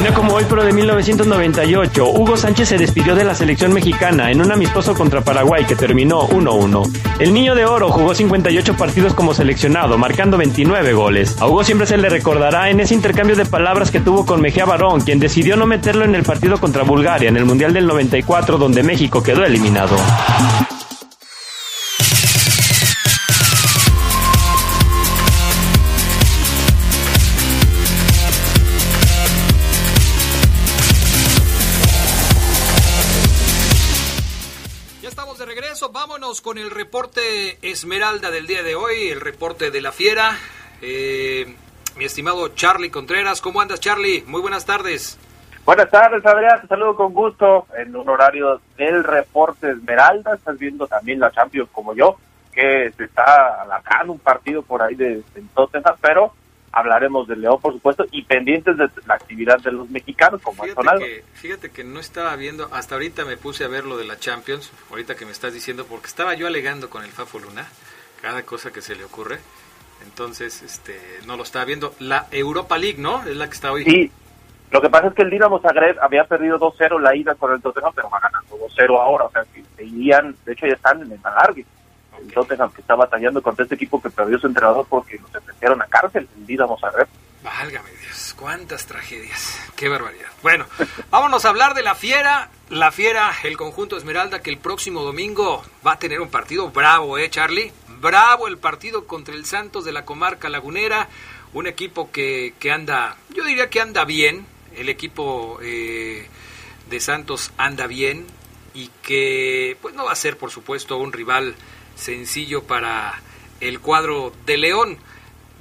Día 0.00 0.14
como 0.14 0.32
hoy, 0.32 0.46
pero 0.48 0.64
de 0.64 0.72
1998, 0.72 2.08
Hugo 2.08 2.34
Sánchez 2.34 2.70
se 2.70 2.78
despidió 2.78 3.14
de 3.14 3.22
la 3.22 3.34
selección 3.34 3.74
mexicana 3.74 4.30
en 4.30 4.40
un 4.40 4.50
amistoso 4.50 4.94
contra 4.94 5.20
Paraguay 5.20 5.66
que 5.66 5.76
terminó 5.76 6.26
1-1. 6.28 7.18
El 7.18 7.34
Niño 7.34 7.54
de 7.54 7.66
Oro 7.66 7.90
jugó 7.90 8.14
58 8.14 8.76
partidos 8.78 9.12
como 9.12 9.34
seleccionado, 9.34 9.98
marcando 9.98 10.38
29 10.38 10.94
goles. 10.94 11.36
A 11.38 11.46
Hugo 11.46 11.64
siempre 11.64 11.86
se 11.86 11.98
le 11.98 12.08
recordará 12.08 12.70
en 12.70 12.80
ese 12.80 12.94
intercambio 12.94 13.36
de 13.36 13.44
palabras 13.44 13.90
que 13.90 14.00
tuvo 14.00 14.24
con 14.24 14.40
Mejía 14.40 14.64
Barón, 14.64 15.02
quien 15.02 15.20
decidió 15.20 15.56
no 15.56 15.66
meterlo 15.66 16.06
en 16.06 16.14
el 16.14 16.22
partido 16.22 16.56
contra 16.58 16.82
Bulgaria 16.82 17.28
en 17.28 17.36
el 17.36 17.44
Mundial 17.44 17.74
del 17.74 17.86
94, 17.86 18.56
donde 18.56 18.82
México 18.82 19.22
quedó 19.22 19.44
eliminado. 19.44 19.96
Con 36.38 36.58
el 36.58 36.70
reporte 36.70 37.58
Esmeralda 37.60 38.30
del 38.30 38.46
día 38.46 38.62
de 38.62 38.76
hoy, 38.76 39.08
el 39.08 39.20
reporte 39.20 39.72
de 39.72 39.80
la 39.80 39.90
fiera. 39.90 40.38
Eh, 40.80 41.56
mi 41.96 42.04
estimado 42.04 42.50
Charlie 42.54 42.88
Contreras, 42.88 43.40
¿cómo 43.40 43.60
andas 43.60 43.80
Charlie? 43.80 44.22
Muy 44.28 44.40
buenas 44.40 44.64
tardes. 44.64 45.18
Buenas 45.66 45.90
tardes 45.90 46.24
Adrián, 46.24 46.60
te 46.60 46.68
saludo 46.68 46.94
con 46.94 47.12
gusto 47.12 47.66
en 47.76 47.96
un 47.96 48.08
horario 48.08 48.60
del 48.76 49.02
reporte 49.02 49.72
Esmeralda. 49.72 50.36
Estás 50.36 50.56
viendo 50.56 50.86
también 50.86 51.18
la 51.18 51.32
Champions 51.32 51.68
como 51.72 51.96
yo, 51.96 52.16
que 52.52 52.92
se 52.96 53.04
está 53.04 53.62
alargando 53.62 54.12
un 54.12 54.20
partido 54.20 54.62
por 54.62 54.82
ahí 54.82 54.94
de, 54.94 55.16
de 55.34 55.42
Tottenham, 55.52 55.96
pero 56.00 56.32
hablaremos 56.72 57.26
del 57.26 57.40
León, 57.40 57.60
por 57.60 57.72
supuesto, 57.72 58.06
y 58.10 58.22
pendientes 58.24 58.76
de 58.76 58.88
la 59.06 59.14
actividad 59.14 59.58
de 59.60 59.72
los 59.72 59.90
mexicanos, 59.90 60.40
como 60.42 60.62
fíjate. 60.62 60.98
Que, 60.98 61.24
fíjate 61.34 61.70
que 61.70 61.84
no 61.84 62.00
estaba 62.00 62.34
viendo, 62.36 62.68
hasta 62.72 62.94
ahorita 62.94 63.24
me 63.24 63.36
puse 63.36 63.64
a 63.64 63.68
ver 63.68 63.84
lo 63.84 63.96
de 63.96 64.04
la 64.04 64.18
Champions, 64.18 64.70
ahorita 64.90 65.16
que 65.16 65.24
me 65.24 65.32
estás 65.32 65.52
diciendo, 65.52 65.86
porque 65.88 66.06
estaba 66.06 66.34
yo 66.34 66.46
alegando 66.46 66.88
con 66.90 67.02
el 67.02 67.10
Fafo 67.10 67.38
Luna, 67.38 67.66
cada 68.22 68.42
cosa 68.42 68.72
que 68.72 68.82
se 68.82 68.94
le 68.94 69.04
ocurre, 69.04 69.38
entonces 70.04 70.62
este 70.62 70.98
no 71.26 71.36
lo 71.36 71.42
estaba 71.42 71.64
viendo. 71.64 71.94
La 71.98 72.26
Europa 72.30 72.78
League, 72.78 72.98
¿no? 72.98 73.22
Es 73.24 73.36
la 73.36 73.46
que 73.46 73.54
está 73.54 73.72
hoy. 73.72 73.84
Sí, 73.84 74.10
lo 74.70 74.80
que 74.80 74.88
pasa 74.88 75.08
es 75.08 75.14
que 75.14 75.22
el 75.22 75.30
Dinamo 75.30 75.60
Zagreb 75.60 75.98
había 76.00 76.24
perdido 76.24 76.58
2-0 76.58 77.00
la 77.00 77.16
ida 77.16 77.34
con 77.34 77.52
el 77.52 77.60
Tottenham, 77.60 77.92
pero 77.94 78.08
va 78.08 78.20
ganando 78.20 78.56
2-0 78.56 79.00
ahora, 79.00 79.24
o 79.24 79.30
sea, 79.30 79.42
que 79.52 79.64
se 79.76 79.84
irían, 79.84 80.36
de 80.44 80.52
hecho 80.52 80.66
ya 80.66 80.74
están 80.74 81.02
en 81.02 81.12
el 81.12 81.20
alargue 81.24 81.66
Tottenham 82.28 82.70
que 82.72 82.80
está 82.80 82.94
batallando 82.94 83.42
contra 83.42 83.64
este 83.64 83.74
equipo 83.74 84.00
que 84.00 84.10
perdió 84.10 84.38
su 84.38 84.46
entrenador 84.46 84.86
porque 84.88 85.18
los 85.18 85.34
enfrentaron 85.34 85.82
a 85.82 85.86
cárcel, 85.86 86.28
el 86.48 86.60
a 86.60 86.90
ver. 86.90 87.08
Válgame 87.42 87.90
Dios, 88.02 88.34
cuántas 88.38 88.86
tragedias, 88.86 89.58
qué 89.74 89.88
barbaridad. 89.88 90.28
Bueno, 90.42 90.66
vámonos 91.10 91.44
a 91.44 91.48
hablar 91.48 91.74
de 91.74 91.82
la 91.82 91.94
Fiera. 91.94 92.50
La 92.68 92.92
Fiera, 92.92 93.32
el 93.44 93.56
conjunto 93.56 93.96
Esmeralda, 93.96 94.42
que 94.42 94.50
el 94.50 94.58
próximo 94.58 95.02
domingo 95.02 95.62
va 95.86 95.92
a 95.92 95.98
tener 95.98 96.20
un 96.20 96.30
partido 96.30 96.70
bravo, 96.70 97.16
¿eh, 97.18 97.30
Charlie? 97.30 97.72
Bravo 98.00 98.46
el 98.46 98.58
partido 98.58 99.06
contra 99.06 99.34
el 99.34 99.46
Santos 99.46 99.84
de 99.84 99.92
la 99.92 100.04
comarca 100.04 100.48
lagunera. 100.48 101.08
Un 101.52 101.66
equipo 101.66 102.12
que, 102.12 102.54
que 102.60 102.70
anda, 102.70 103.16
yo 103.30 103.44
diría 103.44 103.70
que 103.70 103.80
anda 103.80 104.04
bien. 104.04 104.46
El 104.76 104.88
equipo 104.88 105.58
eh, 105.62 106.28
de 106.88 107.00
Santos 107.00 107.52
anda 107.56 107.86
bien 107.86 108.26
y 108.74 108.90
que 109.02 109.76
pues 109.80 109.94
no 109.94 110.04
va 110.04 110.12
a 110.12 110.16
ser, 110.16 110.36
por 110.36 110.50
supuesto, 110.50 110.96
un 110.98 111.12
rival 111.12 111.56
sencillo 112.00 112.64
para 112.64 113.20
el 113.60 113.80
cuadro 113.80 114.32
de 114.46 114.56
León. 114.56 114.98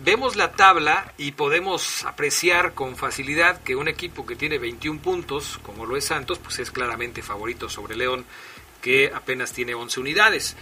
Vemos 0.03 0.37
la 0.37 0.53
tabla 0.53 1.13
y 1.17 1.33
podemos 1.33 2.05
apreciar 2.05 2.73
con 2.73 2.95
facilidad 2.95 3.61
que 3.61 3.75
un 3.75 3.89
equipo 3.89 4.25
que 4.25 4.37
tiene 4.37 4.57
21 4.57 5.01
puntos, 5.01 5.59
como 5.61 5.85
lo 5.85 5.97
es 5.97 6.05
Santos, 6.05 6.39
pues 6.39 6.59
es 6.59 6.71
claramente 6.71 7.21
favorito 7.21 7.67
sobre 7.67 7.97
León, 7.97 8.25
que 8.81 9.11
apenas 9.13 9.51
tiene 9.51 9.75
11 9.75 9.99
unidades. 9.99 10.55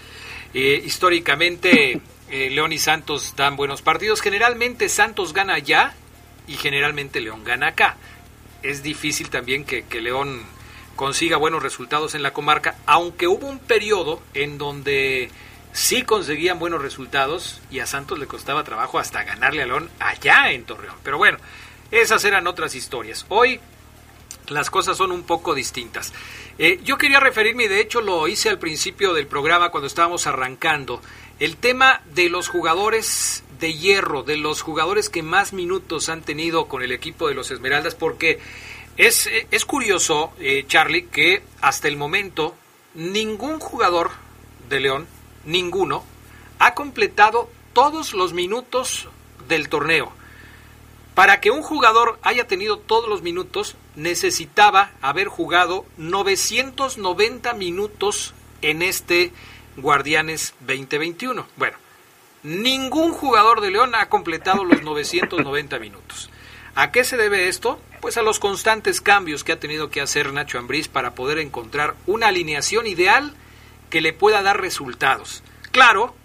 Eh, 0.55 0.81
históricamente, 0.83 2.01
eh, 2.29 2.49
León 2.49 2.73
y 2.73 2.79
Santos 2.79 3.35
dan 3.35 3.55
buenos 3.55 3.83
partidos. 3.83 4.21
Generalmente 4.21 4.89
Santos 4.89 5.33
gana 5.33 5.53
allá 5.53 5.93
y 6.47 6.55
generalmente 6.55 7.21
León 7.21 7.43
gana 7.43 7.67
acá. 7.67 7.97
Es 8.63 8.81
difícil 8.81 9.29
también 9.29 9.65
que, 9.65 9.85
que 9.85 10.01
León 10.01 10.41
consiga 10.95 11.37
buenos 11.37 11.61
resultados 11.61 12.15
en 12.15 12.23
la 12.23 12.33
comarca, 12.33 12.75
aunque 12.87 13.27
hubo 13.27 13.45
un 13.45 13.59
periodo 13.59 14.19
en 14.33 14.57
donde 14.57 15.29
sí 15.73 16.03
conseguían 16.03 16.59
buenos 16.59 16.81
resultados 16.81 17.61
y 17.69 17.79
a 17.79 17.85
Santos 17.85 18.19
le 18.19 18.27
costaba 18.27 18.63
trabajo 18.63 18.99
hasta 18.99 19.23
ganarle 19.23 19.63
a 19.63 19.67
León 19.67 19.89
allá 19.99 20.51
en 20.51 20.65
Torreón. 20.65 20.95
Pero 21.03 21.17
bueno, 21.17 21.37
esas 21.91 22.23
eran 22.25 22.47
otras 22.47 22.75
historias. 22.75 23.25
Hoy 23.29 23.59
las 24.47 24.69
cosas 24.69 24.97
son 24.97 25.11
un 25.11 25.23
poco 25.23 25.53
distintas. 25.53 26.13
Eh, 26.57 26.79
yo 26.83 26.97
quería 26.97 27.19
referirme, 27.19 27.65
y 27.65 27.67
de 27.67 27.81
hecho 27.81 28.01
lo 28.01 28.27
hice 28.27 28.49
al 28.49 28.59
principio 28.59 29.13
del 29.13 29.27
programa 29.27 29.69
cuando 29.69 29.87
estábamos 29.87 30.27
arrancando, 30.27 31.01
el 31.39 31.57
tema 31.57 32.01
de 32.13 32.29
los 32.29 32.47
jugadores 32.47 33.43
de 33.59 33.73
hierro, 33.73 34.23
de 34.23 34.37
los 34.37 34.61
jugadores 34.61 35.09
que 35.09 35.23
más 35.23 35.53
minutos 35.53 36.09
han 36.09 36.21
tenido 36.21 36.67
con 36.67 36.81
el 36.81 36.91
equipo 36.91 37.27
de 37.27 37.35
los 37.35 37.51
Esmeraldas, 37.51 37.95
porque 37.95 38.39
es, 38.97 39.29
es 39.51 39.65
curioso, 39.65 40.33
eh, 40.39 40.65
Charlie, 40.67 41.05
que 41.05 41.43
hasta 41.61 41.87
el 41.87 41.97
momento 41.97 42.55
ningún 42.95 43.59
jugador 43.59 44.11
de 44.69 44.79
León 44.79 45.07
ninguno, 45.47 46.03
ha 46.59 46.75
completado 46.75 47.49
todos 47.73 48.13
los 48.13 48.33
minutos 48.33 49.07
del 49.47 49.69
torneo. 49.69 50.11
Para 51.15 51.41
que 51.41 51.49
un 51.49 51.63
jugador 51.63 52.19
haya 52.21 52.45
tenido 52.47 52.77
todos 52.77 53.09
los 53.09 53.23
minutos, 53.23 53.75
necesitaba 53.95 54.91
haber 55.01 55.27
jugado 55.27 55.85
990 55.97 57.53
minutos 57.53 58.35
en 58.61 58.83
este 58.83 59.31
Guardianes 59.77 60.53
2021. 60.59 61.47
Bueno, 61.55 61.77
ningún 62.43 63.13
jugador 63.13 63.61
de 63.61 63.71
León 63.71 63.95
ha 63.95 64.09
completado 64.09 64.63
los 64.63 64.83
990 64.83 65.79
minutos. 65.79 66.29
¿A 66.75 66.91
qué 66.91 67.03
se 67.03 67.17
debe 67.17 67.47
esto? 67.47 67.79
Pues 68.01 68.17
a 68.17 68.21
los 68.21 68.37
constantes 68.37 69.01
cambios 69.01 69.43
que 69.43 69.53
ha 69.53 69.59
tenido 69.59 69.89
que 69.89 70.01
hacer 70.01 70.31
Nacho 70.31 70.59
Ambriz 70.59 70.87
para 70.87 71.15
poder 71.15 71.39
encontrar 71.39 71.95
una 72.05 72.27
alineación 72.27 72.85
ideal 72.85 73.33
que 73.89 74.01
le 74.01 74.13
pueda 74.13 74.41
dar 74.41 74.61
resultados. 74.61 75.43
Claro, 75.71 76.15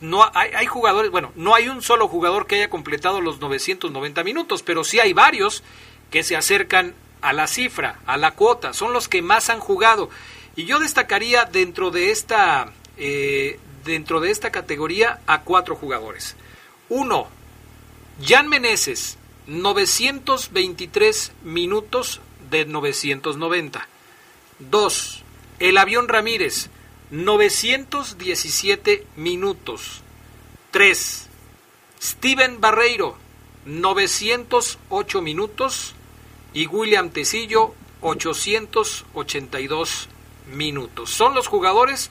no 0.00 0.30
hay, 0.34 0.50
hay, 0.54 0.66
jugadores, 0.66 1.10
bueno, 1.10 1.32
no 1.36 1.54
hay 1.54 1.68
un 1.68 1.82
solo 1.82 2.08
jugador 2.08 2.46
que 2.46 2.56
haya 2.56 2.70
completado 2.70 3.20
los 3.20 3.40
990 3.40 4.24
minutos, 4.24 4.62
pero 4.62 4.84
sí 4.84 5.00
hay 5.00 5.12
varios 5.12 5.62
que 6.10 6.22
se 6.22 6.36
acercan 6.36 6.94
a 7.20 7.32
la 7.32 7.46
cifra, 7.46 8.00
a 8.06 8.16
la 8.16 8.32
cuota, 8.32 8.72
son 8.72 8.92
los 8.92 9.08
que 9.08 9.22
más 9.22 9.50
han 9.50 9.60
jugado. 9.60 10.10
Y 10.54 10.64
yo 10.64 10.78
destacaría 10.78 11.44
dentro 11.44 11.90
de 11.90 12.10
esta, 12.10 12.72
eh, 12.96 13.58
dentro 13.84 14.20
de 14.20 14.30
esta 14.30 14.50
categoría 14.50 15.20
a 15.26 15.42
cuatro 15.42 15.76
jugadores. 15.76 16.36
Uno, 16.88 17.28
Jan 18.24 18.48
Meneses, 18.48 19.18
923 19.46 21.32
minutos 21.42 22.20
de 22.50 22.64
990. 22.64 23.88
Dos, 24.58 25.22
el 25.58 25.76
avión 25.78 26.08
Ramírez, 26.08 26.70
917 27.10 29.06
minutos. 29.16 30.02
3. 30.70 31.28
Steven 32.02 32.60
Barreiro, 32.60 33.16
908 33.64 35.22
minutos. 35.22 35.94
Y 36.52 36.66
William 36.66 37.08
Tecillo, 37.10 37.74
882 38.00 40.08
minutos. 40.52 41.10
Son 41.10 41.34
los 41.34 41.48
jugadores 41.48 42.10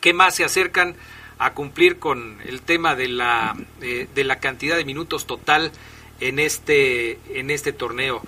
que 0.00 0.12
más 0.12 0.34
se 0.34 0.44
acercan 0.44 0.96
a 1.38 1.52
cumplir 1.52 1.98
con 1.98 2.40
el 2.46 2.62
tema 2.62 2.94
de 2.94 3.08
la, 3.08 3.56
eh, 3.80 4.08
de 4.14 4.24
la 4.24 4.40
cantidad 4.40 4.76
de 4.76 4.84
minutos 4.84 5.26
total 5.26 5.72
en 6.20 6.38
este, 6.38 7.18
en 7.34 7.50
este 7.50 7.72
torneo. 7.72 8.22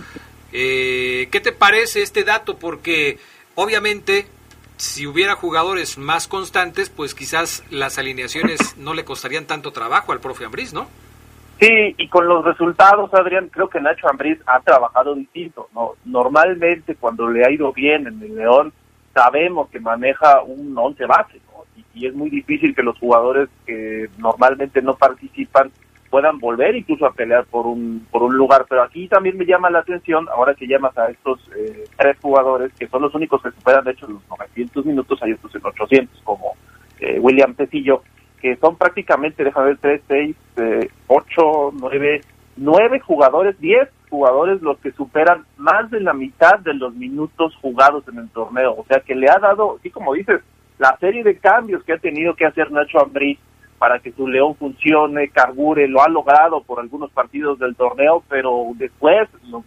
Eh, 0.52 1.28
¿Qué 1.30 1.40
te 1.40 1.52
parece 1.52 2.02
este 2.02 2.24
dato? 2.24 2.58
Porque 2.58 3.18
obviamente 3.54 4.26
si 4.78 5.06
hubiera 5.06 5.34
jugadores 5.34 5.98
más 5.98 6.28
constantes, 6.28 6.88
pues 6.88 7.14
quizás 7.14 7.64
las 7.70 7.98
alineaciones 7.98 8.76
no 8.78 8.94
le 8.94 9.04
costarían 9.04 9.46
tanto 9.46 9.72
trabajo 9.72 10.12
al 10.12 10.20
profe 10.20 10.44
Ambriz, 10.44 10.72
¿no? 10.72 10.88
Sí, 11.60 11.94
y 11.98 12.08
con 12.08 12.28
los 12.28 12.44
resultados, 12.44 13.12
Adrián, 13.12 13.48
creo 13.48 13.68
que 13.68 13.80
Nacho 13.80 14.08
Ambriz 14.08 14.38
ha 14.46 14.60
trabajado 14.60 15.16
distinto, 15.16 15.68
¿no? 15.74 15.94
Normalmente 16.04 16.94
cuando 16.94 17.28
le 17.28 17.44
ha 17.44 17.50
ido 17.50 17.72
bien 17.72 18.06
en 18.06 18.22
el 18.22 18.36
León, 18.36 18.72
sabemos 19.12 19.68
que 19.68 19.80
maneja 19.80 20.42
un 20.42 20.76
once 20.78 21.04
base, 21.04 21.40
¿no? 21.52 21.64
y 21.94 22.06
es 22.06 22.14
muy 22.14 22.30
difícil 22.30 22.76
que 22.76 22.82
los 22.84 22.96
jugadores 22.98 23.48
que 23.66 24.08
normalmente 24.18 24.80
no 24.82 24.94
participan 24.94 25.72
puedan 26.10 26.38
volver 26.38 26.76
incluso 26.76 27.06
a 27.06 27.12
pelear 27.12 27.44
por 27.46 27.66
un 27.66 28.06
por 28.10 28.22
un 28.22 28.36
lugar. 28.36 28.66
Pero 28.68 28.82
aquí 28.82 29.08
también 29.08 29.36
me 29.36 29.46
llama 29.46 29.70
la 29.70 29.80
atención, 29.80 30.26
ahora 30.28 30.54
que 30.54 30.66
llamas 30.66 30.96
a 30.98 31.06
estos 31.10 31.40
eh, 31.56 31.84
tres 31.96 32.16
jugadores, 32.20 32.72
que 32.78 32.88
son 32.88 33.02
los 33.02 33.14
únicos 33.14 33.42
que 33.42 33.50
superan, 33.50 33.84
de 33.84 33.92
hecho, 33.92 34.06
los 34.06 34.22
900 34.28 34.86
minutos, 34.86 35.22
hay 35.22 35.32
otros 35.32 35.54
en 35.54 35.66
800, 35.66 36.22
como 36.22 36.54
eh, 37.00 37.18
William 37.20 37.54
Tecillo, 37.54 38.02
que 38.40 38.56
son 38.56 38.76
prácticamente, 38.76 39.44
déjame 39.44 39.68
ver, 39.68 39.78
3, 39.80 40.02
6, 40.08 40.36
eh, 40.56 40.88
8, 41.06 41.72
9, 41.80 42.20
9 42.56 43.00
jugadores, 43.00 43.58
10 43.60 43.88
jugadores 44.08 44.62
los 44.62 44.78
que 44.78 44.92
superan 44.92 45.44
más 45.56 45.90
de 45.90 46.00
la 46.00 46.14
mitad 46.14 46.58
de 46.60 46.74
los 46.74 46.94
minutos 46.94 47.54
jugados 47.60 48.04
en 48.08 48.18
el 48.18 48.28
torneo. 48.30 48.74
O 48.76 48.84
sea 48.86 49.00
que 49.00 49.14
le 49.14 49.28
ha 49.28 49.38
dado, 49.38 49.76
así 49.78 49.90
como 49.90 50.14
dices, 50.14 50.40
la 50.78 50.96
serie 50.98 51.22
de 51.22 51.36
cambios 51.38 51.82
que 51.84 51.92
ha 51.92 51.98
tenido 51.98 52.34
que 52.34 52.46
hacer 52.46 52.70
Nacho 52.70 53.00
Ambrí 53.00 53.38
para 53.78 54.00
que 54.00 54.12
su 54.12 54.26
León 54.26 54.56
funcione, 54.56 55.28
carbure, 55.28 55.88
lo 55.88 56.02
ha 56.02 56.08
logrado 56.08 56.62
por 56.62 56.80
algunos 56.80 57.10
partidos 57.10 57.58
del 57.58 57.76
torneo, 57.76 58.22
pero 58.28 58.66
después 58.74 59.28
los, 59.48 59.64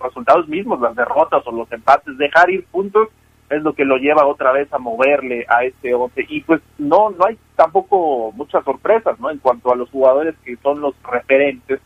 resultados 0.00 0.48
mismos, 0.48 0.80
las 0.80 0.94
derrotas 0.94 1.42
o 1.46 1.52
los 1.52 1.70
empates, 1.72 2.18
dejar 2.18 2.50
ir 2.50 2.64
puntos 2.66 3.08
es 3.48 3.62
lo 3.62 3.72
que 3.72 3.86
lo 3.86 3.96
lleva 3.96 4.26
otra 4.26 4.52
vez 4.52 4.70
a 4.72 4.78
moverle 4.78 5.46
a 5.48 5.64
este 5.64 5.94
once. 5.94 6.26
Y 6.28 6.42
pues 6.42 6.60
no 6.76 7.10
no 7.10 7.24
hay 7.26 7.38
tampoco 7.56 8.30
muchas 8.32 8.62
sorpresas 8.64 9.18
no 9.18 9.30
en 9.30 9.38
cuanto 9.38 9.72
a 9.72 9.76
los 9.76 9.88
jugadores 9.90 10.34
que 10.44 10.56
son 10.56 10.80
los 10.80 10.94
referentes 11.02 11.80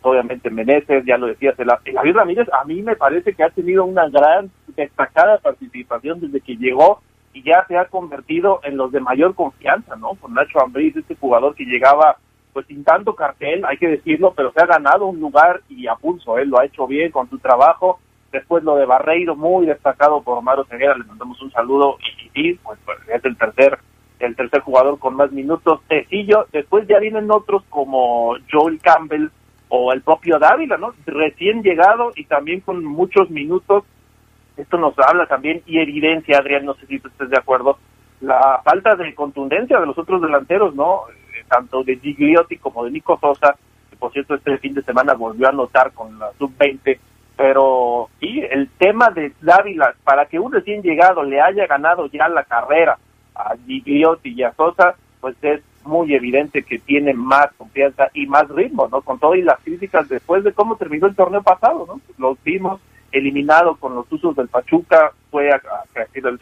obviamente 0.00 0.50
Meneses 0.50 1.04
ya 1.04 1.18
lo 1.18 1.26
decías 1.26 1.54
el, 1.58 1.68
Javier 1.68 2.16
Ramírez 2.16 2.48
a 2.52 2.64
mí 2.64 2.82
me 2.82 2.96
parece 2.96 3.34
que 3.34 3.44
ha 3.44 3.50
tenido 3.50 3.84
una 3.84 4.08
gran 4.08 4.50
destacada 4.74 5.38
participación 5.38 6.20
desde 6.20 6.40
que 6.40 6.56
llegó 6.56 7.02
y 7.32 7.42
ya 7.42 7.64
se 7.66 7.76
ha 7.76 7.86
convertido 7.86 8.60
en 8.62 8.76
los 8.76 8.92
de 8.92 9.00
mayor 9.00 9.34
confianza, 9.34 9.96
¿no? 9.96 10.14
Con 10.14 10.34
Nacho 10.34 10.60
Ambriz, 10.60 10.96
este 10.96 11.16
jugador 11.16 11.54
que 11.54 11.64
llegaba 11.64 12.16
pues 12.52 12.66
sin 12.66 12.84
tanto 12.84 13.14
cartel, 13.14 13.64
hay 13.64 13.78
que 13.78 13.88
decirlo, 13.88 14.34
pero 14.36 14.52
se 14.52 14.60
ha 14.60 14.66
ganado 14.66 15.06
un 15.06 15.18
lugar 15.20 15.62
y 15.70 15.86
a 15.86 15.94
pulso, 15.94 16.36
él 16.36 16.50
lo 16.50 16.60
ha 16.60 16.66
hecho 16.66 16.86
bien 16.86 17.10
con 17.10 17.28
su 17.30 17.38
trabajo. 17.38 17.98
Después 18.30 18.62
lo 18.62 18.76
de 18.76 18.84
Barreiro, 18.84 19.36
muy 19.36 19.66
destacado 19.66 20.22
por 20.22 20.38
Omar 20.38 20.58
Ceguera, 20.68 20.96
le 20.96 21.04
mandamos 21.04 21.40
un 21.40 21.50
saludo 21.50 21.96
y 22.00 22.28
sí, 22.30 22.60
pues, 22.62 22.78
pues, 22.84 22.98
es 23.08 23.24
el 23.24 23.36
tercer 23.36 23.78
el 24.22 24.36
tercer 24.36 24.60
jugador 24.60 24.98
con 24.98 25.16
más 25.16 25.32
minutos. 25.32 25.80
Tecillo, 25.88 26.46
después 26.52 26.86
ya 26.86 26.98
vienen 26.98 27.30
otros 27.30 27.64
como 27.68 28.36
Joel 28.50 28.80
Campbell 28.80 29.28
o 29.68 29.92
el 29.92 30.02
propio 30.02 30.38
Dávila, 30.38 30.76
¿no? 30.76 30.94
Recién 31.06 31.62
llegado 31.62 32.12
y 32.14 32.24
también 32.26 32.60
con 32.60 32.84
muchos 32.84 33.30
minutos 33.30 33.84
esto 34.62 34.78
nos 34.78 34.98
habla 34.98 35.26
también 35.26 35.62
y 35.66 35.78
evidencia, 35.78 36.38
Adrián, 36.38 36.64
no 36.64 36.74
sé 36.74 36.86
si 36.86 36.98
tú 36.98 37.08
estés 37.08 37.30
de 37.30 37.38
acuerdo, 37.38 37.78
la 38.20 38.60
falta 38.64 38.94
de 38.96 39.14
contundencia 39.14 39.78
de 39.78 39.86
los 39.86 39.98
otros 39.98 40.22
delanteros, 40.22 40.74
¿no? 40.74 41.02
Eh, 41.10 41.44
tanto 41.48 41.82
de 41.82 41.96
Gigliotti 41.96 42.56
como 42.56 42.84
de 42.84 42.92
Nico 42.92 43.18
Sosa, 43.20 43.56
que 43.90 43.96
por 43.96 44.12
cierto 44.12 44.34
este 44.34 44.58
fin 44.58 44.74
de 44.74 44.82
semana 44.82 45.14
volvió 45.14 45.46
a 45.46 45.50
anotar 45.50 45.92
con 45.92 46.18
la 46.18 46.30
sub-20, 46.38 46.98
pero 47.36 48.08
sí, 48.20 48.42
el 48.50 48.68
tema 48.78 49.10
de 49.10 49.32
Dávila, 49.40 49.94
para 50.04 50.26
que 50.26 50.38
un 50.38 50.52
recién 50.52 50.82
llegado 50.82 51.22
le 51.24 51.40
haya 51.40 51.66
ganado 51.66 52.06
ya 52.06 52.28
la 52.28 52.44
carrera 52.44 52.98
a 53.34 53.54
Gigliotti 53.66 54.30
y 54.30 54.42
a 54.42 54.52
Sosa, 54.52 54.94
pues 55.20 55.36
es 55.42 55.60
muy 55.84 56.14
evidente 56.14 56.62
que 56.62 56.78
tiene 56.78 57.12
más 57.14 57.48
confianza 57.58 58.08
y 58.14 58.26
más 58.26 58.48
ritmo, 58.48 58.88
¿no? 58.88 59.00
Con 59.00 59.18
todo 59.18 59.34
y 59.34 59.42
las 59.42 59.58
críticas 59.60 60.08
después 60.08 60.44
de 60.44 60.52
cómo 60.52 60.76
terminó 60.76 61.06
el 61.08 61.16
torneo 61.16 61.42
pasado, 61.42 61.86
¿no? 61.88 62.00
Los 62.18 62.42
vimos 62.44 62.80
eliminado 63.12 63.76
con 63.76 63.94
los 63.94 64.10
usos 64.10 64.34
del 64.34 64.48
Pachuca, 64.48 65.12
fue 65.30 65.50
a, 65.50 65.56
a, 65.56 66.06
el 66.12 66.38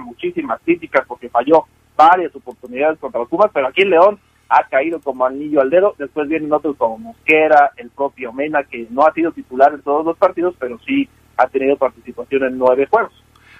muchísimas 0.00 0.60
críticas 0.64 1.04
porque 1.06 1.28
falló 1.28 1.66
varias 1.96 2.34
oportunidades 2.34 2.98
contra 2.98 3.20
los 3.20 3.28
Pumas, 3.28 3.50
pero 3.52 3.68
aquí 3.68 3.82
en 3.82 3.90
León 3.90 4.18
ha 4.48 4.64
caído 4.68 5.00
como 5.00 5.26
anillo 5.26 5.60
al 5.60 5.70
dedo, 5.70 5.94
después 5.98 6.28
vienen 6.28 6.52
otros 6.52 6.76
como 6.76 6.98
Mosquera, 6.98 7.72
el 7.76 7.90
propio 7.90 8.32
Mena, 8.32 8.64
que 8.64 8.86
no 8.90 9.06
ha 9.06 9.12
sido 9.12 9.32
titular 9.32 9.72
en 9.74 9.82
todos 9.82 10.04
los 10.04 10.16
partidos, 10.16 10.54
pero 10.58 10.78
sí 10.86 11.08
ha 11.36 11.46
tenido 11.48 11.76
participación 11.76 12.44
en 12.44 12.58
nueve 12.58 12.86
juegos. 12.90 13.12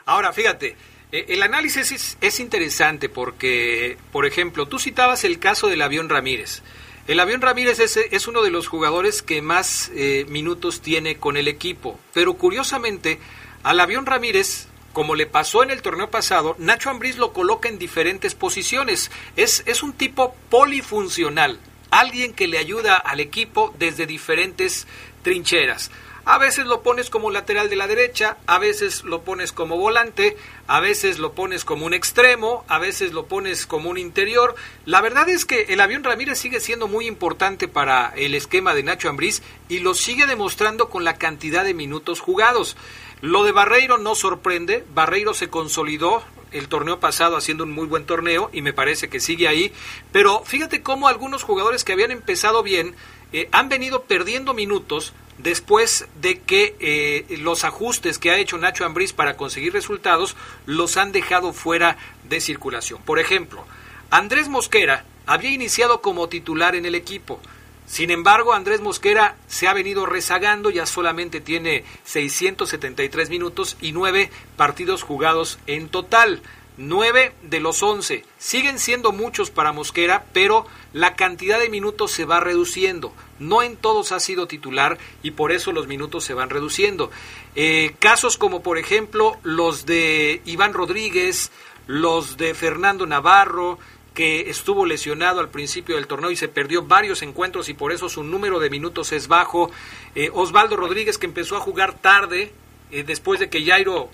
Ahora, 0.06 0.32
fíjate, 0.32 0.76
eh, 1.12 1.26
el 1.28 1.42
análisis 1.42 1.92
es, 1.92 2.18
es 2.20 2.40
interesante 2.40 3.08
porque, 3.08 3.98
por 4.12 4.24
ejemplo, 4.24 4.66
tú 4.66 4.78
citabas 4.78 5.24
el 5.24 5.38
caso 5.38 5.68
del 5.68 5.82
avión 5.82 6.08
Ramírez. 6.08 6.62
El 7.08 7.20
avión 7.20 7.40
Ramírez 7.40 7.80
es, 7.80 7.96
es, 7.96 8.28
uno 8.28 8.42
de 8.42 8.50
los 8.50 8.68
jugadores 8.68 9.22
que 9.22 9.40
más 9.40 9.90
eh, 9.94 10.26
minutos 10.28 10.82
tiene 10.82 11.16
con 11.16 11.38
el 11.38 11.48
equipo, 11.48 11.98
pero 12.12 12.34
curiosamente 12.34 13.18
al 13.62 13.80
avión 13.80 14.04
Ramírez, 14.04 14.68
como 14.92 15.14
le 15.14 15.24
pasó 15.24 15.62
en 15.62 15.70
el 15.70 15.80
torneo 15.80 16.10
pasado, 16.10 16.54
Nacho 16.58 16.90
Ambriz 16.90 17.16
lo 17.16 17.32
coloca 17.32 17.70
en 17.70 17.78
diferentes 17.78 18.34
posiciones. 18.34 19.10
Es, 19.36 19.62
es 19.64 19.82
un 19.82 19.94
tipo 19.94 20.34
polifuncional, 20.50 21.58
alguien 21.90 22.34
que 22.34 22.46
le 22.46 22.58
ayuda 22.58 22.96
al 22.96 23.20
equipo 23.20 23.74
desde 23.78 24.04
diferentes 24.04 24.86
trincheras. 25.22 25.90
A 26.24 26.38
veces 26.38 26.66
lo 26.66 26.82
pones 26.82 27.10
como 27.10 27.30
lateral 27.30 27.70
de 27.70 27.76
la 27.76 27.86
derecha, 27.86 28.36
a 28.46 28.58
veces 28.58 29.04
lo 29.04 29.22
pones 29.22 29.52
como 29.52 29.76
volante, 29.76 30.36
a 30.66 30.80
veces 30.80 31.18
lo 31.18 31.32
pones 31.32 31.64
como 31.64 31.86
un 31.86 31.94
extremo, 31.94 32.64
a 32.68 32.78
veces 32.78 33.12
lo 33.12 33.26
pones 33.26 33.66
como 33.66 33.88
un 33.88 33.98
interior. 33.98 34.54
La 34.84 35.00
verdad 35.00 35.28
es 35.28 35.44
que 35.44 35.62
el 35.68 35.80
avión 35.80 36.04
Ramírez 36.04 36.38
sigue 36.38 36.60
siendo 36.60 36.88
muy 36.88 37.06
importante 37.06 37.68
para 37.68 38.12
el 38.16 38.34
esquema 38.34 38.74
de 38.74 38.82
Nacho 38.82 39.08
Ambriz 39.08 39.42
y 39.68 39.78
lo 39.78 39.94
sigue 39.94 40.26
demostrando 40.26 40.88
con 40.88 41.04
la 41.04 41.16
cantidad 41.16 41.64
de 41.64 41.74
minutos 41.74 42.20
jugados. 42.20 42.76
Lo 43.20 43.44
de 43.44 43.52
Barreiro 43.52 43.98
no 43.98 44.14
sorprende, 44.14 44.84
Barreiro 44.94 45.34
se 45.34 45.48
consolidó 45.48 46.22
el 46.52 46.68
torneo 46.68 47.00
pasado 47.00 47.36
haciendo 47.36 47.64
un 47.64 47.72
muy 47.72 47.86
buen 47.86 48.06
torneo 48.06 48.50
y 48.52 48.62
me 48.62 48.72
parece 48.72 49.08
que 49.08 49.20
sigue 49.20 49.48
ahí, 49.48 49.72
pero 50.12 50.42
fíjate 50.44 50.82
cómo 50.82 51.08
algunos 51.08 51.42
jugadores 51.42 51.84
que 51.84 51.92
habían 51.92 52.10
empezado 52.10 52.62
bien 52.62 52.94
eh, 53.32 53.48
han 53.52 53.68
venido 53.68 54.04
perdiendo 54.04 54.54
minutos 54.54 55.12
después 55.38 56.06
de 56.20 56.40
que 56.40 56.76
eh, 56.80 57.38
los 57.38 57.64
ajustes 57.64 58.18
que 58.18 58.30
ha 58.30 58.38
hecho 58.38 58.58
Nacho 58.58 58.84
Ambriz 58.84 59.12
para 59.12 59.36
conseguir 59.36 59.72
resultados 59.72 60.36
los 60.66 60.96
han 60.96 61.12
dejado 61.12 61.52
fuera 61.52 61.96
de 62.28 62.40
circulación. 62.40 63.00
Por 63.02 63.18
ejemplo, 63.18 63.64
Andrés 64.10 64.48
Mosquera 64.48 65.04
había 65.26 65.50
iniciado 65.50 66.00
como 66.00 66.28
titular 66.28 66.74
en 66.74 66.86
el 66.86 66.94
equipo. 66.94 67.40
Sin 67.86 68.10
embargo, 68.10 68.52
Andrés 68.52 68.80
Mosquera 68.82 69.36
se 69.46 69.66
ha 69.66 69.72
venido 69.72 70.04
rezagando, 70.04 70.68
ya 70.68 70.84
solamente 70.84 71.40
tiene 71.40 71.84
673 72.04 73.30
minutos 73.30 73.78
y 73.80 73.92
nueve 73.92 74.30
partidos 74.56 75.02
jugados 75.02 75.58
en 75.66 75.88
total. 75.88 76.42
9 76.78 77.32
de 77.42 77.60
los 77.60 77.82
11. 77.82 78.24
Siguen 78.38 78.78
siendo 78.78 79.12
muchos 79.12 79.50
para 79.50 79.72
Mosquera, 79.72 80.24
pero 80.32 80.64
la 80.92 81.16
cantidad 81.16 81.58
de 81.58 81.68
minutos 81.68 82.12
se 82.12 82.24
va 82.24 82.40
reduciendo. 82.40 83.12
No 83.38 83.62
en 83.62 83.76
todos 83.76 84.12
ha 84.12 84.20
sido 84.20 84.46
titular 84.46 84.96
y 85.22 85.32
por 85.32 85.52
eso 85.52 85.72
los 85.72 85.88
minutos 85.88 86.24
se 86.24 86.34
van 86.34 86.50
reduciendo. 86.50 87.10
Eh, 87.56 87.94
casos 87.98 88.38
como 88.38 88.62
por 88.62 88.78
ejemplo 88.78 89.36
los 89.42 89.86
de 89.86 90.40
Iván 90.44 90.72
Rodríguez, 90.72 91.50
los 91.88 92.36
de 92.36 92.54
Fernando 92.54 93.06
Navarro, 93.06 93.78
que 94.14 94.50
estuvo 94.50 94.86
lesionado 94.86 95.40
al 95.40 95.48
principio 95.48 95.96
del 95.96 96.06
torneo 96.06 96.30
y 96.30 96.36
se 96.36 96.48
perdió 96.48 96.82
varios 96.82 97.22
encuentros 97.22 97.68
y 97.68 97.74
por 97.74 97.92
eso 97.92 98.08
su 98.08 98.24
número 98.24 98.58
de 98.60 98.70
minutos 98.70 99.12
es 99.12 99.28
bajo. 99.28 99.70
Eh, 100.14 100.30
Osvaldo 100.32 100.76
Rodríguez 100.76 101.18
que 101.18 101.26
empezó 101.26 101.56
a 101.56 101.60
jugar 101.60 101.94
tarde, 101.94 102.52
eh, 102.90 103.04
después 103.04 103.40
de 103.40 103.48
que 103.48 103.64
Jairo 103.64 104.10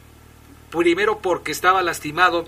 primero 0.74 1.18
porque 1.18 1.52
estaba 1.52 1.82
lastimado 1.82 2.46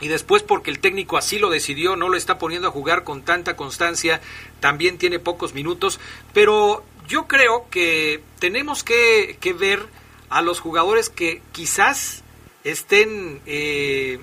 y 0.00 0.08
después 0.08 0.42
porque 0.42 0.70
el 0.70 0.78
técnico 0.78 1.16
así 1.16 1.38
lo 1.38 1.50
decidió, 1.50 1.96
no 1.96 2.08
lo 2.08 2.16
está 2.16 2.38
poniendo 2.38 2.68
a 2.68 2.70
jugar 2.70 3.04
con 3.04 3.22
tanta 3.22 3.56
constancia, 3.56 4.20
también 4.60 4.98
tiene 4.98 5.18
pocos 5.18 5.54
minutos, 5.54 6.00
pero 6.32 6.84
yo 7.08 7.26
creo 7.26 7.66
que 7.70 8.22
tenemos 8.38 8.82
que, 8.82 9.36
ver 9.58 9.86
a 10.30 10.42
los 10.42 10.60
jugadores 10.60 11.10
que 11.10 11.42
quizás 11.52 12.22
estén 12.64 13.40
eh, 13.46 14.20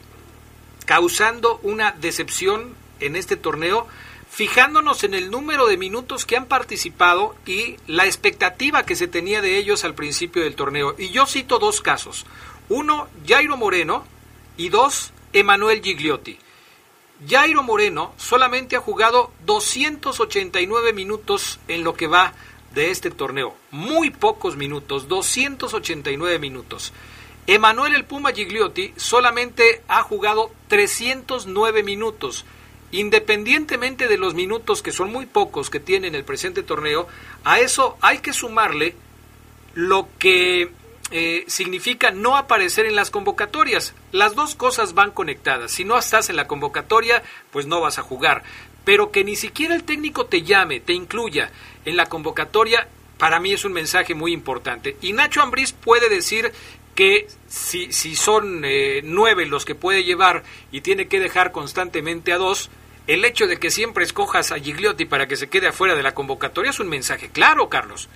causando 0.86 1.60
una 1.64 1.92
decepción 1.92 2.76
en 3.00 3.16
este 3.16 3.36
torneo, 3.36 3.88
fijándonos 4.30 5.04
en 5.04 5.14
el 5.14 5.30
número 5.30 5.68
de 5.68 5.78
minutos 5.78 6.26
que 6.26 6.38
han 6.38 6.46
participado 6.46 7.36
y 7.46 7.78
la 7.88 8.06
expectativa 8.06 8.86
que 8.86 8.96
se 8.96 9.08
tenía 9.08 9.42
de 9.42 9.58
ellos 9.58 9.84
al 9.84 9.96
principio 9.96 10.44
del 10.44 10.56
torneo. 10.56 10.96
Y 10.98 11.10
yo 11.10 11.26
cito 11.26 11.60
dos 11.60 11.82
casos. 11.82 12.26
Uno, 12.70 13.08
Jairo 13.26 13.56
Moreno 13.56 14.04
y 14.58 14.70
dos, 14.70 15.14
Emanuel 15.34 15.82
Gigliotti. 15.82 16.38
Jairo 17.28 17.64
Moreno 17.64 18.14
solamente 18.18 18.76
ha 18.76 18.82
jugado 18.82 19.32
289 19.46 20.94
minutos 20.94 21.60
en 21.68 21.84
lo 21.84 21.94
que 21.96 22.08
va 22.08 22.34
de 22.74 22.92
este 22.92 23.10
torneo. 23.10 23.56
Muy 23.72 24.10
pocos 24.10 24.58
minutos, 24.58 25.08
289 25.08 26.40
minutos. 26.40 26.94
Emanuel 27.48 27.96
el 27.96 28.04
Puma 28.04 28.34
Gigliotti 28.34 28.94
solamente 28.98 29.82
ha 29.88 30.04
jugado 30.04 30.52
309 30.68 31.82
minutos. 31.82 32.46
Independientemente 32.92 34.08
de 34.08 34.18
los 34.18 34.34
minutos, 34.34 34.82
que 34.82 34.92
son 34.92 35.12
muy 35.12 35.26
pocos 35.26 35.70
que 35.70 35.80
tiene 35.80 36.08
en 36.08 36.16
el 36.16 36.26
presente 36.26 36.64
torneo, 36.64 37.08
a 37.46 37.60
eso 37.60 37.98
hay 38.02 38.20
que 38.20 38.34
sumarle 38.34 38.96
lo 39.74 40.10
que 40.20 40.72
eh, 41.12 41.46
significa 41.48 42.12
no 42.12 42.38
aparecer 42.38 42.86
en 42.86 42.96
las 42.96 43.10
convocatorias. 43.10 43.94
Las 44.12 44.36
dos 44.36 44.56
cosas 44.56 44.94
van 44.94 45.12
conectadas. 45.12 45.72
Si 45.72 45.86
no 45.86 45.98
estás 45.98 46.30
en 46.30 46.36
la 46.36 46.48
convocatoria, 46.48 47.24
pues 47.52 47.66
no 47.66 47.82
vas 47.82 47.98
a 47.98 48.04
jugar. 48.04 48.44
Pero 48.84 49.12
que 49.12 49.24
ni 49.24 49.36
siquiera 49.36 49.76
el 49.76 49.84
técnico 49.84 50.26
te 50.26 50.44
llame, 50.44 50.80
te 50.80 50.94
incluya 50.94 51.52
en 51.86 51.98
la 51.98 52.08
convocatoria, 52.08 52.88
para 53.18 53.40
mí 53.40 53.54
es 53.54 53.66
un 53.66 53.74
mensaje 53.74 54.16
muy 54.16 54.34
importante. 54.34 54.98
Y 55.02 55.14
Nacho 55.14 55.42
Ambriz 55.42 55.74
puede 55.74 56.10
decir 56.10 56.52
que 56.96 57.28
si, 57.48 57.92
si 57.92 58.16
son 58.16 58.64
eh, 58.66 59.02
nueve 59.04 59.46
los 59.46 59.66
que 59.66 59.76
puede 59.76 60.04
llevar 60.04 60.44
y 60.72 60.82
tiene 60.82 61.08
que 61.08 61.20
dejar 61.20 61.52
constantemente 61.52 62.34
a 62.34 62.38
dos, 62.38 62.70
el 63.08 63.24
hecho 63.24 63.48
de 63.48 63.58
que 63.58 63.72
siempre 63.72 64.04
escojas 64.04 64.52
a 64.52 64.60
Gigliotti 64.60 65.06
para 65.06 65.28
que 65.28 65.38
se 65.38 65.48
quede 65.48 65.68
afuera 65.68 65.96
de 65.96 66.04
la 66.04 66.14
convocatoria 66.14 66.72
es 66.72 66.80
un 66.80 66.90
mensaje 66.90 67.30
claro, 67.30 67.70
Carlos. 67.70 68.10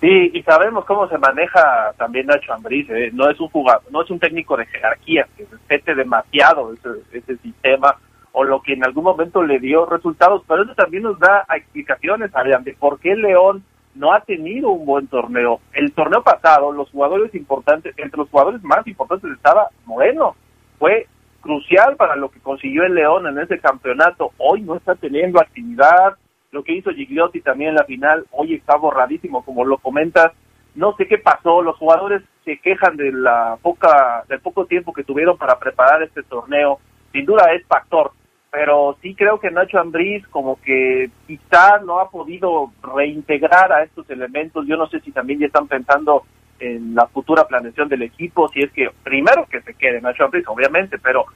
Sí, 0.00 0.30
y 0.32 0.42
sabemos 0.44 0.84
cómo 0.84 1.08
se 1.08 1.18
maneja 1.18 1.92
también 1.96 2.26
Nacho 2.26 2.52
Ambriz, 2.52 2.88
¿eh? 2.90 3.10
no 3.12 3.28
es 3.28 3.40
un 3.40 3.48
jugador, 3.48 3.82
no 3.90 4.02
es 4.02 4.10
un 4.10 4.20
técnico 4.20 4.56
de 4.56 4.66
jerarquía 4.66 5.26
que 5.36 5.44
respete 5.50 5.94
demasiado 5.96 6.72
ese, 7.12 7.36
sistema 7.38 7.96
o 8.30 8.44
lo 8.44 8.62
que 8.62 8.74
en 8.74 8.84
algún 8.84 9.02
momento 9.02 9.42
le 9.42 9.58
dio 9.58 9.86
resultados, 9.86 10.44
pero 10.46 10.62
eso 10.62 10.74
también 10.76 11.02
nos 11.02 11.18
da 11.18 11.44
explicaciones, 11.52 12.30
Adrián, 12.32 12.62
de 12.62 12.74
por 12.74 13.00
qué 13.00 13.16
León 13.16 13.64
no 13.96 14.12
ha 14.12 14.20
tenido 14.20 14.70
un 14.70 14.86
buen 14.86 15.08
torneo. 15.08 15.60
El 15.72 15.92
torneo 15.92 16.22
pasado, 16.22 16.70
los 16.70 16.88
jugadores 16.90 17.34
importantes, 17.34 17.92
entre 17.96 18.18
los 18.18 18.30
jugadores 18.30 18.62
más 18.62 18.86
importantes 18.86 19.32
estaba 19.32 19.68
Moreno, 19.84 20.36
fue 20.78 21.08
crucial 21.40 21.96
para 21.96 22.14
lo 22.14 22.30
que 22.30 22.38
consiguió 22.38 22.84
el 22.84 22.94
León 22.94 23.26
en 23.26 23.38
ese 23.40 23.58
campeonato. 23.58 24.30
Hoy 24.38 24.60
no 24.60 24.76
está 24.76 24.94
teniendo 24.94 25.40
actividad, 25.40 26.14
lo 26.50 26.62
que 26.62 26.72
hizo 26.72 26.90
Gigliotti 26.90 27.40
también 27.40 27.70
en 27.70 27.76
la 27.76 27.84
final, 27.84 28.26
hoy 28.30 28.54
está 28.54 28.76
borradísimo, 28.76 29.44
como 29.44 29.64
lo 29.64 29.78
comentas. 29.78 30.32
No 30.74 30.94
sé 30.96 31.06
qué 31.06 31.18
pasó, 31.18 31.62
los 31.62 31.76
jugadores 31.76 32.22
se 32.44 32.58
quejan 32.58 32.96
de 32.96 33.12
la 33.12 33.58
poca, 33.60 34.24
del 34.28 34.40
poco 34.40 34.66
tiempo 34.66 34.92
que 34.92 35.04
tuvieron 35.04 35.36
para 35.36 35.58
preparar 35.58 36.02
este 36.02 36.22
torneo. 36.22 36.78
Sin 37.12 37.26
duda 37.26 37.52
es 37.52 37.66
factor, 37.66 38.12
pero 38.50 38.96
sí 39.02 39.14
creo 39.14 39.40
que 39.40 39.50
Nacho 39.50 39.78
Ambriz 39.78 40.26
como 40.28 40.60
que 40.60 41.10
quizá 41.26 41.78
no 41.84 42.00
ha 42.00 42.10
podido 42.10 42.72
reintegrar 42.82 43.72
a 43.72 43.82
estos 43.82 44.08
elementos. 44.08 44.66
Yo 44.66 44.76
no 44.76 44.86
sé 44.88 45.00
si 45.00 45.10
también 45.12 45.40
ya 45.40 45.46
están 45.46 45.68
pensando 45.68 46.24
en 46.60 46.94
la 46.94 47.06
futura 47.06 47.46
planeación 47.46 47.88
del 47.88 48.02
equipo, 48.02 48.48
si 48.48 48.60
es 48.60 48.72
que 48.72 48.90
primero 49.02 49.46
que 49.46 49.60
se 49.62 49.74
quede 49.74 50.00
Nacho 50.00 50.24
Ambriz, 50.24 50.46
obviamente, 50.48 50.98
pero 50.98 51.26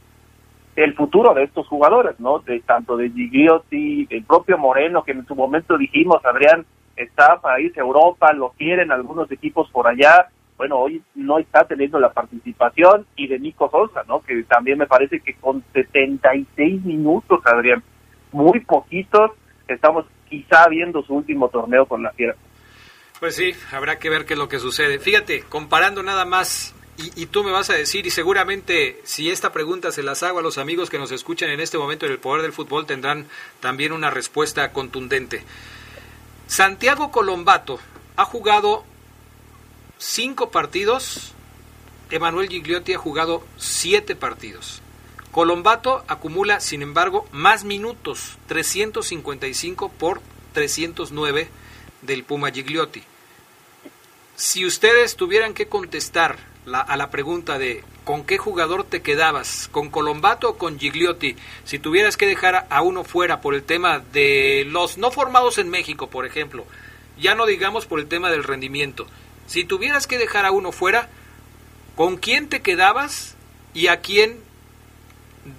el 0.77 0.95
futuro 0.95 1.35
de 1.35 1.45
estos 1.45 1.67
jugadores, 1.69 2.19
¿no? 2.19 2.39
De 2.41 2.61
tanto 2.61 2.97
de 2.97 3.11
Gigliotti, 3.11 4.07
el 4.11 4.25
propio 4.25 4.59
Moreno, 4.59 5.05
que 5.05 5.13
en 5.13 5.27
su 5.27 5.35
momento 5.35 5.77
dijimos, 5.77 6.25
Adrián, 6.25 6.65
está 6.97 7.41
para 7.41 7.61
irse 7.61 7.81
a 7.81 7.85
Europa, 7.85 8.33
lo 8.33 8.51
quieren 8.51 8.93
algunos 8.93 9.31
equipos 9.31 9.69
por 9.71 9.87
allá, 9.87 10.29
bueno, 10.57 10.79
hoy 10.79 11.03
no 11.15 11.39
está 11.39 11.65
teniendo 11.65 11.99
la 11.99 12.13
participación, 12.13 13.07
y 13.17 13.27
de 13.27 13.39
Nico 13.39 13.71
Sosa, 13.71 14.03
¿no? 14.07 14.21
Que 14.21 14.43
también 14.45 14.79
me 14.79 14.87
parece 14.87 15.21
que 15.21 15.35
con 15.35 15.63
76 15.73 16.85
minutos, 16.85 17.41
Adrián, 17.45 17.83
muy 18.31 18.61
poquitos, 18.61 19.33
estamos 19.69 20.07
quizá 20.29 20.69
viendo 20.69 21.03
su 21.03 21.15
último 21.15 21.49
torneo 21.49 21.87
con 21.87 22.03
la 22.03 22.13
Fiera. 22.13 22.35
Pues 23.21 23.37
sí, 23.37 23.53
habrá 23.73 23.99
que 23.99 24.11
ver 24.11 24.25
qué 24.25 24.33
es 24.33 24.39
lo 24.39 24.49
que 24.49 24.59
sucede. 24.59 24.99
Fíjate, 24.99 25.43
comparando 25.49 26.03
nada 26.03 26.25
más 26.25 26.75
y, 26.99 27.27
tú 27.27 27.43
me 27.43 27.51
vas 27.51 27.71
a 27.71 27.75
decir, 27.75 28.07
y 28.07 28.11
seguramente 28.11 29.01
si 29.05 29.31
esta 29.31 29.51
pregunta 29.51 29.91
se 29.93 30.03
las 30.03 30.23
hago 30.23 30.39
a 30.39 30.43
los 30.43 30.59
amigos 30.59 30.91
que 30.91 30.99
nos 30.99 31.11
escuchan 31.11 31.49
en 31.49 31.61
este 31.61 31.79
momento 31.79 32.05
en 32.05 32.13
el 32.13 32.19
poder 32.19 32.43
del 32.43 32.53
fútbol, 32.53 32.87
tendrán 32.87 33.27
también 33.61 33.93
una 33.93 34.11
respuesta 34.11 34.73
contundente. 34.73 35.43
Santiago 36.47 37.11
Colombato 37.11 37.81
ha 38.17 38.27
jugado 38.27 38.85
cinco 39.97 40.51
partidos, 40.51 41.33
Emanuel 42.11 42.49
Gigliotti 42.49 42.93
ha 42.93 42.99
jugado 42.99 43.43
siete 43.57 44.15
partidos. 44.15 44.83
Colombato 45.31 46.05
acumula, 46.09 46.61
sin 46.61 46.83
embargo, 46.83 47.27
más 47.33 47.65
minutos, 47.65 48.37
355 48.49 49.89
por 49.89 50.21
309 50.53 51.49
del 52.03 52.23
Puma 52.25 52.51
Gigliotti. 52.51 53.03
Si 54.37 54.67
ustedes 54.67 55.17
tuvieran 55.17 55.55
que 55.55 55.69
contestar 55.69 56.52
a 56.71 56.97
la 56.97 57.11
pregunta 57.11 57.59
de 57.59 57.83
¿con 58.05 58.25
qué 58.25 58.39
jugador 58.39 58.85
te 58.85 59.03
quedabas? 59.03 59.69
¿Con 59.73 59.91
Colombato 59.91 60.51
o 60.51 60.59
con 60.59 60.79
Gigliotti? 60.79 61.37
Si 61.65 61.79
tuvieras 61.79 62.17
que 62.17 62.27
dejar 62.27 62.67
a 62.71 62.83
uno 62.83 63.05
fuera 63.05 63.41
por 63.41 63.55
el 63.55 63.63
tema 63.63 63.99
de 63.99 64.65
los 64.69 64.99
no 64.99 65.11
formados 65.11 65.59
en 65.59 65.71
México, 65.71 66.09
por 66.09 66.27
ejemplo, 66.27 66.65
ya 67.19 67.35
no 67.35 67.47
digamos 67.47 67.87
por 67.87 68.01
el 68.01 68.07
tema 68.07 68.31
del 68.31 68.45
rendimiento. 68.45 69.07
Si 69.47 69.65
tuvieras 69.65 70.07
que 70.07 70.19
dejar 70.19 70.47
a 70.47 70.53
uno 70.53 70.73
fuera, 70.73 71.09
¿con 71.97 72.17
quién 72.17 72.49
te 72.49 72.63
quedabas 72.63 73.37
y 73.75 73.89
a 73.89 74.01
quién 74.01 74.39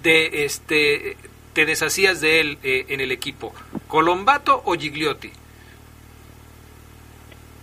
de 0.02 0.44
este 0.44 1.16
te 1.52 1.66
deshacías 1.66 2.20
de 2.20 2.40
él 2.40 2.58
eh, 2.62 2.86
en 2.88 3.00
el 3.00 3.12
equipo? 3.12 3.54
¿Colombato 3.88 4.62
o 4.64 4.74
Gigliotti? 4.74 5.30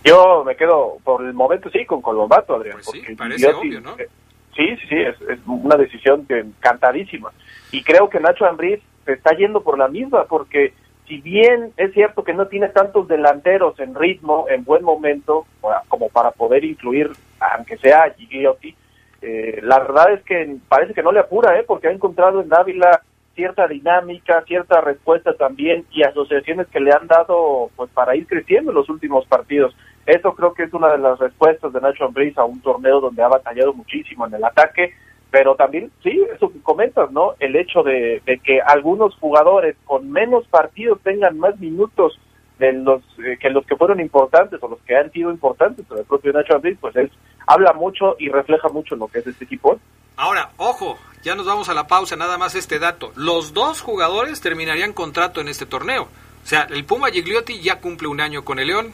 Yo 0.04 0.42
me 0.44 0.56
quedo 0.56 0.98
por 1.04 1.24
el 1.24 1.32
momento 1.32 1.70
sí 1.70 1.84
con 1.84 2.02
Colombato, 2.02 2.56
Adrián. 2.56 2.78
Pues 2.84 3.02
sí, 3.04 3.14
parece 3.14 3.52
obvio, 3.52 3.80
¿no? 3.80 3.96
Eh, 3.98 4.08
sí, 4.56 4.76
sí, 4.76 4.86
sí, 4.88 4.96
es, 4.96 5.38
una 5.46 5.76
decisión 5.76 6.26
que, 6.26 6.40
encantadísima. 6.40 7.30
Y 7.70 7.82
creo 7.82 8.08
que 8.08 8.20
Nacho 8.20 8.44
Ambriz 8.44 8.80
se 9.04 9.12
está 9.12 9.36
yendo 9.36 9.62
por 9.62 9.78
la 9.78 9.88
misma, 9.88 10.24
porque 10.24 10.74
si 11.06 11.20
bien 11.20 11.72
es 11.76 11.92
cierto 11.92 12.24
que 12.24 12.34
no 12.34 12.46
tiene 12.46 12.68
tantos 12.68 13.06
delanteros 13.08 13.78
en 13.80 13.94
ritmo, 13.94 14.46
en 14.48 14.64
buen 14.64 14.82
momento, 14.82 15.46
como 15.88 16.08
para 16.08 16.30
poder 16.30 16.64
incluir, 16.64 17.10
aunque 17.38 17.76
sea 17.78 18.04
a 18.04 18.10
Gigliotti, 18.10 18.74
eh, 19.20 19.60
la 19.62 19.78
verdad 19.78 20.12
es 20.12 20.22
que 20.24 20.56
parece 20.68 20.94
que 20.94 21.02
no 21.02 21.12
le 21.12 21.20
apura, 21.20 21.58
¿eh? 21.58 21.64
porque 21.66 21.88
ha 21.88 21.92
encontrado 21.92 22.40
en 22.40 22.48
Dávila 22.48 23.02
cierta 23.34 23.66
dinámica, 23.66 24.42
cierta 24.46 24.80
respuesta 24.80 25.34
también 25.34 25.84
y 25.90 26.02
asociaciones 26.02 26.66
que 26.68 26.80
le 26.80 26.92
han 26.92 27.06
dado 27.06 27.70
pues 27.76 27.90
para 27.90 28.16
ir 28.16 28.26
creciendo 28.26 28.70
en 28.72 28.76
los 28.76 28.88
últimos 28.88 29.26
partidos. 29.26 29.74
Eso 30.06 30.34
creo 30.34 30.52
que 30.52 30.64
es 30.64 30.74
una 30.74 30.88
de 30.88 30.98
las 30.98 31.18
respuestas 31.18 31.72
de 31.72 31.80
Nacho 31.80 32.04
Ambriz 32.04 32.36
a 32.36 32.44
un 32.44 32.60
torneo 32.60 33.00
donde 33.00 33.22
ha 33.22 33.28
batallado 33.28 33.72
muchísimo 33.72 34.26
en 34.26 34.34
el 34.34 34.44
ataque, 34.44 34.94
pero 35.30 35.54
también, 35.54 35.90
sí, 36.02 36.22
eso 36.34 36.52
que 36.52 36.60
comentas, 36.60 37.10
¿no? 37.12 37.34
El 37.38 37.56
hecho 37.56 37.82
de, 37.82 38.20
que 38.44 38.60
algunos 38.60 39.14
jugadores 39.16 39.76
con 39.84 40.10
menos 40.10 40.46
partidos 40.48 41.00
tengan 41.02 41.38
más 41.38 41.58
minutos 41.58 42.18
de 42.58 42.72
los 42.72 43.02
eh, 43.18 43.38
que 43.40 43.48
los 43.48 43.64
que 43.64 43.76
fueron 43.76 43.98
importantes 43.98 44.62
o 44.62 44.68
los 44.68 44.78
que 44.80 44.96
han 44.96 45.10
sido 45.10 45.30
importantes 45.30 45.86
para 45.86 46.00
el 46.00 46.06
propio 46.06 46.32
Nacho 46.32 46.54
Ambriz, 46.54 46.76
pues 46.80 46.94
él 46.96 47.10
habla 47.46 47.72
mucho 47.72 48.16
y 48.18 48.28
refleja 48.28 48.68
mucho 48.68 48.94
lo 48.96 49.08
que 49.08 49.20
es 49.20 49.26
este 49.26 49.44
equipo. 49.44 49.78
Ahora, 50.16 50.50
ojo, 50.58 50.98
ya 51.22 51.34
nos 51.34 51.46
vamos 51.46 51.68
a 51.68 51.74
la 51.74 51.86
pausa, 51.86 52.16
nada 52.16 52.36
más 52.36 52.54
este 52.54 52.78
dato. 52.78 53.12
Los 53.16 53.54
dos 53.54 53.80
jugadores 53.80 54.40
terminarían 54.40 54.92
contrato 54.92 55.40
en 55.40 55.48
este 55.48 55.66
torneo. 55.66 56.02
O 56.02 56.46
sea, 56.46 56.66
el 56.70 56.84
Puma 56.84 57.10
Gigliotti 57.10 57.60
ya 57.60 57.80
cumple 57.80 58.08
un 58.08 58.20
año 58.20 58.44
con 58.44 58.58
el 58.58 58.66
León. 58.66 58.92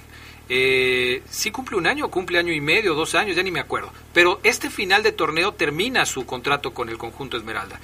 Eh, 0.49 1.23
cumple 1.53 1.77
un 1.77 1.87
año, 1.87 2.11
cumple 2.11 2.39
año 2.39 2.53
y 2.53 2.61
medio, 2.61 2.95
dos 2.95 3.15
años, 3.15 3.37
ya 3.37 3.43
ni 3.43 3.51
me 3.51 3.61
acuerdo. 3.61 3.93
Pero 4.13 4.41
este 4.43 4.71
final 4.71 5.03
de 5.03 5.13
torneo 5.13 5.53
termina 5.53 6.07
su 6.07 6.27
contrato 6.27 6.73
con 6.73 6.89
el 6.89 6.99
conjunto 6.99 7.37
Esmeralda. 7.37 7.81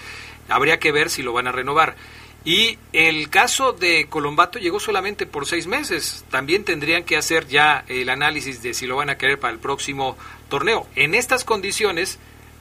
Habría 0.49 0.79
que 0.79 0.93
ver 0.93 1.11
si 1.11 1.23
lo 1.23 1.33
van 1.33 1.47
a 1.47 1.53
renovar. 1.53 1.97
Y 2.45 2.79
el 2.93 3.31
caso 3.31 3.73
de 3.73 4.07
Colombato 4.11 4.59
llegó 4.59 4.79
solamente 4.79 5.25
por 5.25 5.47
seis 5.47 5.67
meses. 5.67 6.27
También 6.31 6.65
tendrían 6.65 7.05
que 7.05 7.17
hacer 7.17 7.49
ya 7.49 7.85
el 7.89 8.11
análisis 8.11 8.63
de 8.63 8.75
si 8.75 8.87
lo 8.87 8.97
van 8.97 9.09
a 9.09 9.17
querer 9.17 9.41
para 9.41 9.55
el 9.55 9.59
próximo 9.59 10.19
torneo. 10.51 10.87
En 10.95 11.15
estas 11.15 11.45
condiciones, 11.45 12.19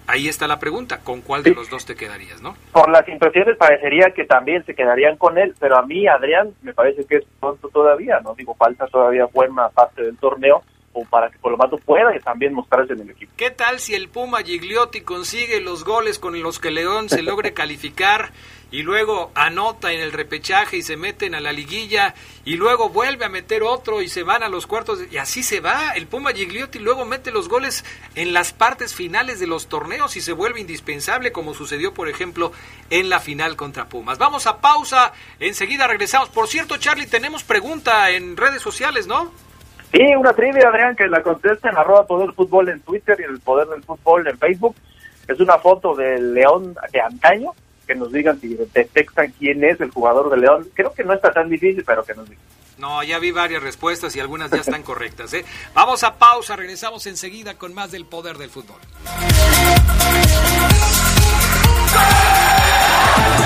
ahí 0.07 0.27
está 0.27 0.47
la 0.47 0.59
pregunta, 0.59 0.99
¿con 0.99 1.21
cuál 1.21 1.43
de 1.43 1.53
los 1.53 1.69
dos 1.69 1.85
te 1.85 1.95
quedarías, 1.95 2.41
no? 2.41 2.55
Por 2.71 2.89
las 2.89 3.07
impresiones 3.07 3.57
parecería 3.57 4.11
que 4.11 4.25
también 4.25 4.65
se 4.65 4.75
quedarían 4.75 5.17
con 5.17 5.37
él, 5.37 5.55
pero 5.59 5.77
a 5.77 5.85
mí, 5.85 6.07
Adrián, 6.07 6.53
me 6.61 6.73
parece 6.73 7.05
que 7.05 7.17
es 7.17 7.25
pronto 7.39 7.69
todavía, 7.69 8.19
¿no? 8.21 8.35
Digo, 8.35 8.55
falta 8.55 8.87
todavía 8.87 9.25
buena 9.25 9.69
parte 9.69 10.03
del 10.03 10.17
torneo 10.17 10.63
o 10.93 11.03
para 11.05 11.29
que 11.29 11.37
Colombato 11.39 11.77
pueda 11.77 12.11
también 12.23 12.53
mostrarse 12.53 12.93
en 12.93 13.01
el 13.01 13.09
equipo. 13.09 13.33
¿Qué 13.35 13.51
tal 13.51 13.79
si 13.79 13.95
el 13.95 14.09
Puma 14.09 14.43
Gigliotti 14.43 15.01
consigue 15.01 15.59
los 15.59 15.83
goles 15.83 16.19
con 16.19 16.41
los 16.41 16.59
que 16.59 16.71
León 16.71 17.09
se 17.09 17.21
logre 17.21 17.53
calificar 17.53 18.31
y 18.71 18.81
luego 18.81 19.31
anota 19.35 19.91
en 19.91 19.99
el 19.99 20.11
repechaje 20.11 20.77
y 20.77 20.81
se 20.81 20.97
meten 20.97 21.35
a 21.35 21.39
la 21.39 21.51
liguilla 21.51 22.15
y 22.43 22.55
luego 22.55 22.89
vuelve 22.89 23.23
a 23.23 23.29
meter 23.29 23.61
otro 23.61 24.01
y 24.01 24.09
se 24.09 24.23
van 24.23 24.41
a 24.41 24.49
los 24.49 24.65
cuartos 24.65 24.99
y 25.11 25.17
así 25.17 25.43
se 25.43 25.59
va 25.59 25.91
el 25.91 26.07
Puma 26.07 26.31
Gigliotti 26.31 26.79
luego 26.79 27.05
mete 27.05 27.31
los 27.31 27.49
goles 27.49 27.85
en 28.15 28.33
las 28.33 28.51
partes 28.51 28.95
finales 28.95 29.39
de 29.39 29.45
los 29.45 29.67
torneos 29.67 30.17
y 30.17 30.21
se 30.21 30.33
vuelve 30.33 30.59
indispensable 30.59 31.31
como 31.31 31.53
sucedió 31.53 31.93
por 31.93 32.09
ejemplo 32.09 32.51
en 32.89 33.09
la 33.09 33.19
final 33.19 33.55
contra 33.55 33.89
Pumas. 33.89 34.17
Vamos 34.17 34.47
a 34.47 34.59
pausa, 34.59 35.13
enseguida 35.39 35.87
regresamos. 35.87 36.29
Por 36.29 36.47
cierto, 36.47 36.77
Charlie, 36.77 37.07
tenemos 37.07 37.43
pregunta 37.43 38.09
en 38.09 38.37
redes 38.37 38.61
sociales, 38.61 39.07
¿no? 39.07 39.31
Sí, 39.93 40.01
una 40.17 40.33
trivia, 40.33 40.69
Adrián, 40.69 40.95
que 40.95 41.07
la 41.07 41.21
contesta 41.21 41.69
en 41.69 41.77
arroba 41.77 42.07
Poder 42.07 42.33
Fútbol 42.33 42.67
en 42.69 42.79
Twitter 42.81 43.15
y 43.19 43.23
el 43.31 43.39
Poder 43.39 43.67
del 43.67 43.83
Fútbol 43.83 44.27
en 44.27 44.39
Facebook. 44.39 44.75
Es 45.27 45.39
una 45.39 45.59
foto 45.59 45.93
del 45.93 46.33
León 46.33 46.75
de 46.91 46.99
antaño 46.99 47.51
que 47.85 47.93
nos 47.93 48.11
digan 48.11 48.39
si 48.39 48.55
detectan 48.55 49.31
quién 49.37 49.63
es 49.63 49.79
el 49.81 49.91
jugador 49.91 50.31
de 50.31 50.37
León. 50.37 50.67
Creo 50.73 50.91
que 50.93 51.03
no 51.03 51.13
está 51.13 51.31
tan 51.31 51.47
difícil, 51.47 51.83
pero 51.85 52.03
que 52.03 52.15
nos 52.15 52.27
digan. 52.27 52.43
No, 52.79 53.03
ya 53.03 53.19
vi 53.19 53.31
varias 53.31 53.61
respuestas 53.61 54.15
y 54.15 54.19
algunas 54.19 54.49
ya 54.49 54.61
están 54.61 54.81
correctas. 54.81 55.31
¿eh? 55.35 55.45
Vamos 55.75 56.03
a 56.03 56.15
pausa, 56.17 56.55
regresamos 56.55 57.05
enseguida 57.05 57.53
con 57.59 57.75
más 57.75 57.91
del 57.91 58.05
poder 58.05 58.37
del 58.37 58.49
fútbol. 58.49 58.79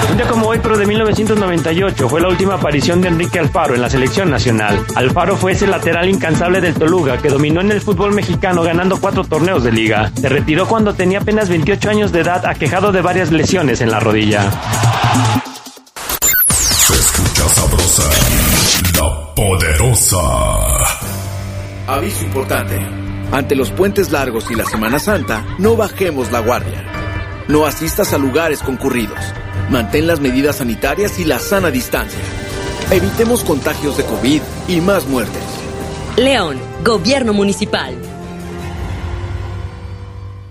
Un 0.09 0.17
día 0.17 0.27
como 0.27 0.47
hoy, 0.47 0.59
pero 0.61 0.77
de 0.77 0.85
1998, 0.85 2.09
fue 2.09 2.21
la 2.21 2.29
última 2.29 2.55
aparición 2.55 3.01
de 3.01 3.09
Enrique 3.09 3.39
Alfaro 3.39 3.75
en 3.75 3.81
la 3.81 3.89
selección 3.89 4.29
nacional. 4.29 4.85
Alfaro 4.95 5.35
fue 5.35 5.51
ese 5.51 5.67
lateral 5.67 6.09
incansable 6.09 6.61
del 6.61 6.73
Toluga 6.73 7.17
que 7.17 7.29
dominó 7.29 7.61
en 7.61 7.71
el 7.71 7.81
fútbol 7.81 8.13
mexicano 8.13 8.63
ganando 8.63 8.99
cuatro 8.99 9.23
torneos 9.23 9.63
de 9.63 9.71
liga. 9.71 10.11
Se 10.19 10.29
retiró 10.29 10.67
cuando 10.67 10.93
tenía 10.93 11.19
apenas 11.19 11.49
28 11.49 11.89
años 11.89 12.11
de 12.11 12.21
edad, 12.21 12.45
aquejado 12.45 12.91
de 12.91 13.01
varias 13.01 13.31
lesiones 13.31 13.81
en 13.81 13.91
la 13.91 13.99
rodilla. 13.99 14.49
Se 16.49 16.93
escucha 16.93 17.49
sabrosa, 17.49 18.03
la 18.95 19.35
poderosa. 19.35 20.17
Aviso 21.87 22.23
importante. 22.23 22.79
Ante 23.31 23.55
los 23.55 23.71
puentes 23.71 24.11
largos 24.11 24.49
y 24.49 24.55
la 24.55 24.65
Semana 24.65 24.99
Santa, 24.99 25.45
no 25.59 25.75
bajemos 25.75 26.31
la 26.31 26.39
guardia. 26.39 26.85
No 27.49 27.65
asistas 27.65 28.13
a 28.13 28.17
lugares 28.17 28.61
concurridos. 28.61 29.19
Mantén 29.69 30.07
las 30.07 30.19
medidas 30.21 30.57
sanitarias 30.57 31.19
y 31.19 31.25
la 31.25 31.39
sana 31.39 31.71
distancia. 31.71 32.19
Evitemos 32.89 33.43
contagios 33.43 33.97
de 33.97 34.03
COVID 34.05 34.41
y 34.69 34.81
más 34.81 35.05
muertes. 35.07 35.43
León, 36.15 36.57
Gobierno 36.83 37.33
Municipal. 37.33 37.93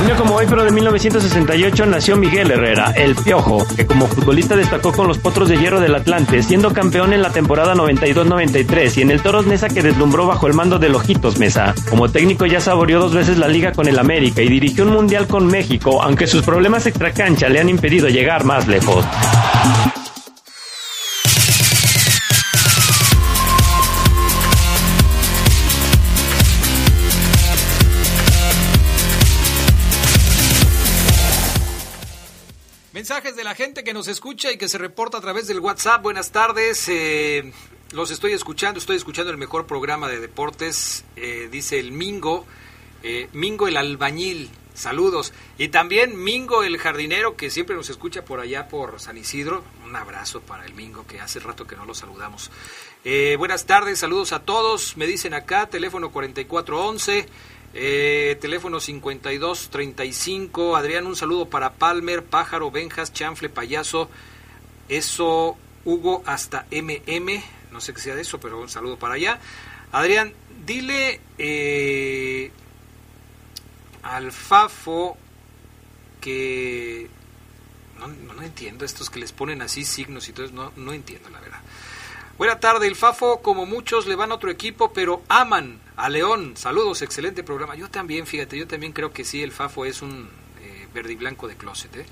Un 0.00 0.16
como 0.16 0.36
hoy, 0.36 0.46
pero 0.48 0.64
de 0.64 0.70
1968, 0.70 1.84
nació 1.84 2.16
Miguel 2.16 2.50
Herrera, 2.50 2.92
el 2.96 3.14
Piojo, 3.14 3.66
que 3.76 3.86
como 3.86 4.06
futbolista 4.06 4.56
destacó 4.56 4.92
con 4.92 5.06
los 5.06 5.18
Potros 5.18 5.50
de 5.50 5.58
Hierro 5.58 5.78
del 5.78 5.94
Atlante, 5.94 6.42
siendo 6.42 6.72
campeón 6.72 7.12
en 7.12 7.20
la 7.20 7.30
temporada 7.30 7.74
92-93 7.74 8.96
y 8.96 9.02
en 9.02 9.10
el 9.10 9.20
Toros 9.22 9.46
Mesa 9.46 9.68
que 9.68 9.82
deslumbró 9.82 10.26
bajo 10.26 10.46
el 10.46 10.54
mando 10.54 10.78
de 10.78 10.88
Lojitos 10.88 11.38
Mesa. 11.38 11.74
Como 11.90 12.08
técnico 12.08 12.46
ya 12.46 12.60
saboreó 12.60 12.98
dos 12.98 13.12
veces 13.12 13.36
la 13.36 13.48
liga 13.48 13.72
con 13.72 13.88
el 13.88 13.98
América 13.98 14.40
y 14.40 14.48
dirigió 14.48 14.84
un 14.84 14.92
mundial 14.92 15.26
con 15.26 15.46
México, 15.46 16.02
aunque 16.02 16.26
sus 16.26 16.42
problemas 16.42 16.86
extracancha 16.86 17.50
le 17.50 17.60
han 17.60 17.68
impedido 17.68 18.08
llegar 18.08 18.44
más 18.44 18.66
lejos. 18.66 19.04
Mensajes 33.00 33.34
de 33.34 33.44
la 33.44 33.54
gente 33.54 33.82
que 33.82 33.94
nos 33.94 34.08
escucha 34.08 34.52
y 34.52 34.58
que 34.58 34.68
se 34.68 34.76
reporta 34.76 35.16
a 35.16 35.20
través 35.22 35.46
del 35.46 35.60
WhatsApp. 35.60 36.02
Buenas 36.02 36.32
tardes. 36.32 36.86
Eh, 36.90 37.50
los 37.92 38.10
estoy 38.10 38.34
escuchando. 38.34 38.78
Estoy 38.78 38.98
escuchando 38.98 39.30
el 39.30 39.38
mejor 39.38 39.66
programa 39.66 40.06
de 40.06 40.20
deportes. 40.20 41.06
Eh, 41.16 41.48
dice 41.50 41.78
el 41.78 41.92
Mingo. 41.92 42.44
Eh, 43.02 43.30
Mingo 43.32 43.68
el 43.68 43.78
albañil. 43.78 44.50
Saludos. 44.74 45.32
Y 45.56 45.68
también 45.68 46.22
Mingo 46.22 46.62
el 46.62 46.76
jardinero 46.76 47.38
que 47.38 47.48
siempre 47.48 47.74
nos 47.74 47.88
escucha 47.88 48.22
por 48.22 48.38
allá 48.38 48.68
por 48.68 49.00
San 49.00 49.16
Isidro. 49.16 49.64
Un 49.82 49.96
abrazo 49.96 50.42
para 50.42 50.66
el 50.66 50.74
Mingo 50.74 51.06
que 51.06 51.20
hace 51.20 51.40
rato 51.40 51.66
que 51.66 51.76
no 51.76 51.86
lo 51.86 51.94
saludamos. 51.94 52.50
buenas 53.38 53.64
tardes. 53.64 53.98
Saludos 53.98 54.34
a 54.34 54.40
todos. 54.40 54.98
Me 54.98 55.06
dicen 55.06 55.32
acá. 55.32 55.70
Teléfono 55.70 56.12
4411. 56.12 57.26
Eh, 57.72 58.36
teléfono 58.40 58.80
5235. 58.80 60.74
Adrián, 60.76 61.06
un 61.06 61.14
saludo 61.14 61.48
para 61.48 61.74
Palmer, 61.74 62.24
Pájaro, 62.24 62.70
Benjas, 62.70 63.12
Chanfle, 63.12 63.48
Payaso. 63.48 64.10
Eso, 64.88 65.56
Hugo, 65.84 66.22
hasta 66.26 66.66
MM. 66.70 67.42
No 67.70 67.80
sé 67.80 67.94
qué 67.94 68.00
sea 68.00 68.16
de 68.16 68.22
eso, 68.22 68.40
pero 68.40 68.60
un 68.60 68.68
saludo 68.68 68.98
para 68.98 69.14
allá. 69.14 69.38
Adrián, 69.92 70.34
dile 70.66 71.20
eh, 71.38 72.50
al 74.02 74.32
Fafo 74.32 75.16
que. 76.20 77.08
No, 77.98 78.08
no, 78.08 78.42
entiendo 78.42 78.84
estos 78.84 79.10
que 79.10 79.20
les 79.20 79.30
ponen 79.30 79.60
así 79.62 79.84
signos 79.84 80.28
y 80.28 80.32
todo 80.32 80.50
no, 80.52 80.72
no 80.74 80.92
entiendo 80.92 81.28
la 81.28 81.38
verdad. 81.40 81.60
Buena 82.38 82.58
tarde, 82.58 82.86
el 82.86 82.96
Fafo, 82.96 83.42
como 83.42 83.66
muchos, 83.66 84.06
le 84.06 84.16
van 84.16 84.32
a 84.32 84.36
otro 84.36 84.50
equipo, 84.50 84.92
pero 84.94 85.22
aman 85.28 85.78
a 86.04 86.08
León. 86.08 86.52
Saludos, 86.56 87.02
excelente 87.02 87.42
programa. 87.42 87.76
Yo 87.76 87.90
también, 87.90 88.26
fíjate, 88.26 88.58
yo 88.58 88.66
también 88.66 88.92
creo 88.92 89.12
que 89.12 89.24
sí, 89.24 89.42
el 89.42 89.52
Fafo 89.52 89.84
es 89.84 90.02
un 90.02 90.28
eh, 90.62 90.88
verde 90.94 91.12
y 91.12 91.16
blanco 91.16 91.48
de 91.48 91.56
closet. 91.56 91.94
¿eh? 91.96 92.06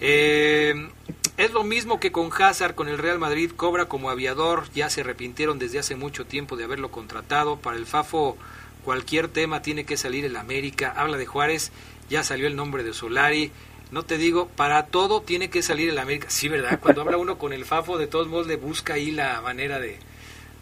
Eh, 0.00 0.90
es 1.36 1.52
lo 1.52 1.64
mismo 1.64 2.00
que 2.00 2.12
con 2.12 2.30
Hazard, 2.32 2.74
con 2.74 2.88
el 2.88 2.98
Real 2.98 3.18
Madrid, 3.18 3.50
cobra 3.56 3.86
como 3.86 4.10
aviador, 4.10 4.64
ya 4.74 4.90
se 4.90 5.02
arrepintieron 5.02 5.58
desde 5.58 5.78
hace 5.78 5.96
mucho 5.96 6.26
tiempo 6.26 6.56
de 6.56 6.64
haberlo 6.64 6.90
contratado. 6.90 7.58
Para 7.58 7.76
el 7.76 7.86
Fafo, 7.86 8.36
cualquier 8.84 9.28
tema 9.28 9.62
tiene 9.62 9.84
que 9.84 9.96
salir 9.96 10.24
en 10.24 10.36
América. 10.36 10.92
Habla 10.96 11.16
de 11.16 11.26
Juárez, 11.26 11.72
ya 12.10 12.24
salió 12.24 12.46
el 12.46 12.56
nombre 12.56 12.82
de 12.82 12.92
Solari 12.92 13.52
no 13.90 14.02
te 14.02 14.18
digo, 14.18 14.48
para 14.48 14.86
todo 14.86 15.22
tiene 15.22 15.50
que 15.50 15.62
salir 15.62 15.88
el 15.88 15.98
América. 15.98 16.26
Sí, 16.28 16.48
¿verdad? 16.48 16.80
Cuando 16.80 17.02
habla 17.02 17.16
uno 17.16 17.38
con 17.38 17.52
el 17.52 17.64
Fafo, 17.64 17.96
de 17.96 18.08
todos 18.08 18.26
modos 18.26 18.48
le 18.48 18.56
busca 18.56 18.94
ahí 18.94 19.12
la 19.12 19.40
manera 19.40 19.78
de, 19.78 20.00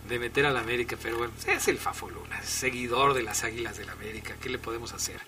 de 0.09 0.19
meter 0.19 0.47
al 0.47 0.57
América. 0.57 0.97
Pero 1.01 1.19
bueno, 1.19 1.33
es 1.47 1.69
el 1.69 1.79
Fafo 1.79 2.11
Luna, 2.11 2.43
seguidor 2.43 3.15
de 3.15 3.23
las 3.23 3.45
Águilas 3.45 3.77
del 3.79 3.91
América. 3.91 4.35
¿Qué 4.41 4.49
le 4.49 4.59
podemos 4.59 4.93
hacer? 4.93 5.21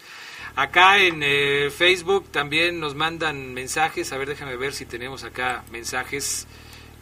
Acá 0.56 0.98
en 0.98 1.20
eh, 1.22 1.70
Facebook 1.76 2.30
también 2.30 2.80
nos 2.80 2.94
mandan 2.94 3.54
mensajes. 3.54 4.12
A 4.12 4.18
ver, 4.18 4.28
déjame 4.28 4.56
ver 4.56 4.72
si 4.72 4.86
tenemos 4.86 5.24
acá 5.24 5.64
mensajes. 5.72 6.46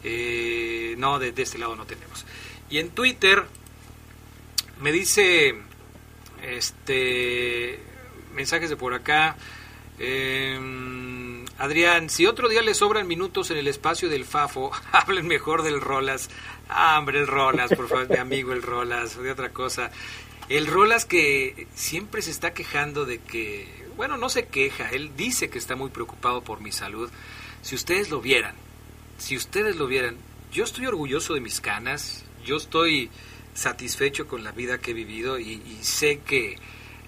Eh, 0.03 0.95
no, 0.97 1.19
de, 1.19 1.33
este 1.35 1.57
lado 1.57 1.75
no 1.75 1.85
tenemos. 1.85 2.25
Y 2.69 2.79
en 2.79 2.89
Twitter 2.89 3.43
me 4.79 4.91
dice, 4.91 5.55
este, 6.41 7.79
mensajes 8.33 8.69
de 8.69 8.75
por 8.75 8.93
acá. 8.93 9.37
Eh, 9.99 10.59
Adrián, 11.59 12.09
si 12.09 12.25
otro 12.25 12.49
día 12.49 12.61
le 12.61 12.73
sobran 12.73 13.07
minutos 13.07 13.51
en 13.51 13.57
el 13.57 13.67
espacio 13.67 14.09
del 14.09 14.25
Fafo, 14.25 14.71
hablen 14.91 15.27
mejor 15.27 15.61
del 15.61 15.79
Rolas. 15.79 16.29
Hombre, 16.69 17.19
el 17.19 17.27
Rolas, 17.27 17.73
por 17.73 17.87
favor, 17.87 18.09
mi 18.09 18.17
amigo 18.17 18.53
el 18.53 18.61
Rolas, 18.61 19.21
de 19.21 19.31
otra 19.31 19.49
cosa. 19.49 19.91
El 20.49 20.67
Rolas 20.67 21.05
que 21.05 21.67
siempre 21.75 22.21
se 22.21 22.31
está 22.31 22.53
quejando 22.53 23.05
de 23.05 23.19
que, 23.19 23.67
bueno, 23.95 24.17
no 24.17 24.29
se 24.29 24.47
queja, 24.47 24.89
él 24.89 25.11
dice 25.15 25.49
que 25.49 25.57
está 25.57 25.75
muy 25.75 25.89
preocupado 25.89 26.41
por 26.41 26.61
mi 26.61 26.71
salud. 26.71 27.09
Si 27.61 27.75
ustedes 27.75 28.09
lo 28.09 28.21
vieran, 28.21 28.55
si 29.17 29.37
ustedes 29.37 29.75
lo 29.75 29.87
vieran, 29.87 30.17
yo 30.51 30.63
estoy 30.63 30.85
orgulloso 30.85 31.33
de 31.33 31.41
mis 31.41 31.61
canas, 31.61 32.25
yo 32.45 32.57
estoy 32.57 33.09
satisfecho 33.53 34.27
con 34.27 34.43
la 34.43 34.51
vida 34.51 34.79
que 34.79 34.91
he 34.91 34.93
vivido 34.93 35.39
y, 35.39 35.61
y 35.65 35.79
sé 35.81 36.19
que 36.25 36.57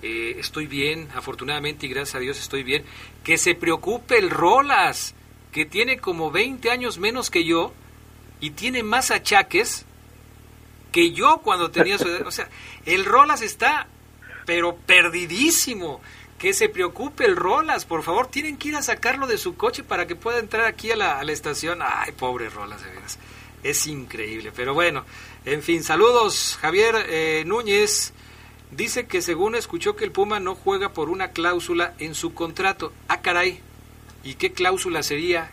eh, 0.01 0.39
estoy 0.39 0.67
bien, 0.67 1.09
afortunadamente 1.15 1.87
y 1.87 1.89
gracias 1.89 2.15
a 2.15 2.19
Dios 2.19 2.39
estoy 2.39 2.63
bien. 2.63 2.83
Que 3.23 3.37
se 3.37 3.55
preocupe 3.55 4.17
el 4.17 4.29
Rolas, 4.29 5.15
que 5.51 5.65
tiene 5.65 5.97
como 5.97 6.31
20 6.31 6.69
años 6.69 6.99
menos 6.99 7.31
que 7.31 7.43
yo 7.43 7.73
y 8.39 8.51
tiene 8.51 8.83
más 8.83 9.11
achaques 9.11 9.86
que 10.91 11.11
yo 11.11 11.39
cuando 11.43 11.71
tenía 11.71 11.97
su 11.97 12.07
edad. 12.07 12.25
O 12.25 12.31
sea, 12.31 12.49
el 12.86 13.05
Rolas 13.05 13.41
está, 13.41 13.88
pero 14.45 14.77
perdidísimo. 14.77 16.01
Que 16.39 16.53
se 16.53 16.69
preocupe 16.69 17.25
el 17.25 17.36
Rolas, 17.36 17.86
por 17.86 18.03
favor, 18.03 18.27
tienen 18.27 18.57
que 18.57 18.67
ir 18.69 18.75
a 18.75 18.81
sacarlo 18.81 19.25
de 19.25 19.38
su 19.38 19.55
coche 19.55 19.83
para 19.83 20.05
que 20.05 20.15
pueda 20.15 20.39
entrar 20.39 20.65
aquí 20.65 20.91
a 20.91 20.95
la, 20.95 21.21
estación. 21.31 21.79
Ay, 21.81 22.11
pobre 22.11 22.49
Rolas, 22.49 22.83
de 22.83 22.91
veras. 22.91 23.17
Es 23.63 23.88
increíble, 23.88 24.51
pero 24.55 24.73
bueno, 24.73 25.05
en 25.45 25.63
fin, 25.63 25.83
saludos, 25.83 26.57
Javier 26.61 26.95
eh, 27.09 27.43
Núñez. 27.45 28.13
Dice 28.71 29.07
que 29.07 29.21
según 29.21 29.55
escuchó 29.55 29.95
que 29.95 30.05
el 30.05 30.11
Puma 30.11 30.39
no 30.39 30.55
juega 30.55 30.93
por 30.93 31.09
una 31.09 31.31
cláusula 31.31 31.93
en 31.99 32.15
su 32.15 32.33
contrato. 32.33 32.93
Ah, 33.07 33.21
caray. 33.21 33.61
¿Y 34.23 34.36
qué 34.36 34.51
cláusula 34.51 35.03
sería? 35.03 35.51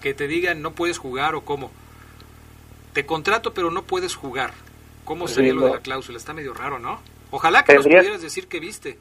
Que 0.00 0.14
te 0.14 0.26
digan 0.26 0.62
no 0.62 0.72
puedes 0.72 0.98
jugar 0.98 1.34
o 1.34 1.44
cómo. 1.44 1.70
Te 2.96 3.04
contrato 3.04 3.52
pero 3.52 3.70
no 3.70 3.82
puedes 3.82 4.14
jugar. 4.14 4.54
¿Cómo 5.04 5.28
sería 5.28 5.52
Sí, 5.52 5.58
lo 5.58 5.66
de 5.66 5.72
la 5.72 5.80
cláusula? 5.80 6.16
Está 6.16 6.32
medio 6.32 6.54
raro, 6.54 6.78
¿no? 6.78 6.98
Ojalá 7.30 7.62
que 7.62 7.74
nos 7.74 7.84
pudieras 7.84 8.22
decir 8.22 8.48
que 8.48 8.58
viste. 8.58 8.96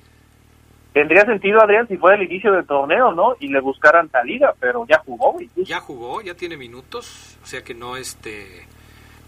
Tendría 0.92 1.24
sentido, 1.24 1.62
Adrián, 1.62 1.88
si 1.88 1.96
fuera 1.96 2.18
el 2.18 2.24
inicio 2.30 2.52
del 2.52 2.66
torneo, 2.66 3.14
¿no? 3.14 3.38
Y 3.40 3.48
le 3.48 3.62
buscaran 3.62 4.12
salida, 4.12 4.54
pero 4.60 4.86
ya 4.86 4.98
jugó, 5.06 5.32
güey. 5.32 5.50
Ya 5.56 5.80
jugó, 5.80 6.22
ya 6.22 6.36
tiene 6.36 6.58
minutos, 6.58 7.38
o 7.42 7.48
sea 7.48 7.64
que 7.64 7.74
no 7.74 7.96
este 7.96 8.68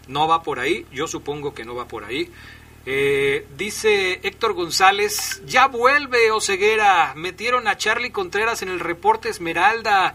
no 0.06 0.28
va 0.28 0.42
por 0.42 0.60
ahí, 0.60 0.84
yo 0.92 1.06
supongo 1.06 1.54
que 1.54 1.64
no 1.64 1.74
va 1.74 1.88
por 1.88 2.04
ahí. 2.04 2.30
Eh, 2.84 3.46
dice 3.56 4.20
Héctor 4.22 4.52
González, 4.52 5.42
ya 5.46 5.66
vuelve 5.66 6.30
Oceguera, 6.30 7.14
metieron 7.16 7.68
a 7.68 7.78
Charlie 7.78 8.10
Contreras 8.10 8.60
en 8.60 8.68
el 8.68 8.80
reporte 8.80 9.30
Esmeralda. 9.30 10.14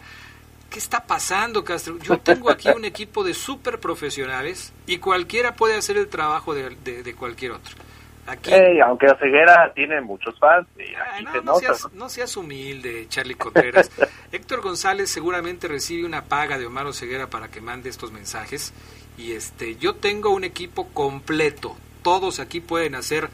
¿Qué 0.73 0.79
está 0.79 1.05
pasando, 1.05 1.63
Castro? 1.63 1.99
Yo 1.99 2.17
tengo 2.17 2.49
aquí 2.49 2.67
un 2.69 2.83
equipo 2.83 3.23
de 3.23 3.35
súper 3.35 3.79
profesionales 3.79 4.73
y 4.87 4.97
cualquiera 4.97 5.55
puede 5.55 5.75
hacer 5.77 5.97
el 5.97 6.07
trabajo 6.07 6.55
de, 6.55 6.75
de- 6.83 7.03
de 7.03 7.13
cualquier 7.15 7.51
otro. 7.51 7.75
Aquí 8.25 8.51
aunque 8.83 9.05
Ceguera 9.19 9.71
tiene 9.75 10.01
muchos 10.01 10.39
fans, 10.39 10.65
y 10.79 10.95
aquí 10.95 11.25
no, 11.25 11.41
no 11.43 11.55
seas, 11.59 11.87
no 11.93 12.09
seas 12.09 12.35
humilde, 12.37 13.05
Charlie 13.09 13.35
Contreras. 13.35 13.91
Héctor 14.31 14.61
González 14.61 15.11
seguramente 15.11 15.67
recibe 15.67 16.05
una 16.07 16.23
paga 16.23 16.57
de 16.57 16.65
Omar 16.65 16.91
Ceguera 16.93 17.29
para 17.29 17.49
que 17.49 17.61
mande 17.61 17.89
estos 17.89 18.11
mensajes. 18.11 18.73
Y 19.17 19.33
este, 19.33 19.75
yo 19.75 19.93
tengo 19.95 20.31
un 20.31 20.43
equipo 20.43 20.87
completo. 20.89 21.75
Todos 22.01 22.39
aquí 22.39 22.61
pueden 22.61 22.95
hacer 22.95 23.29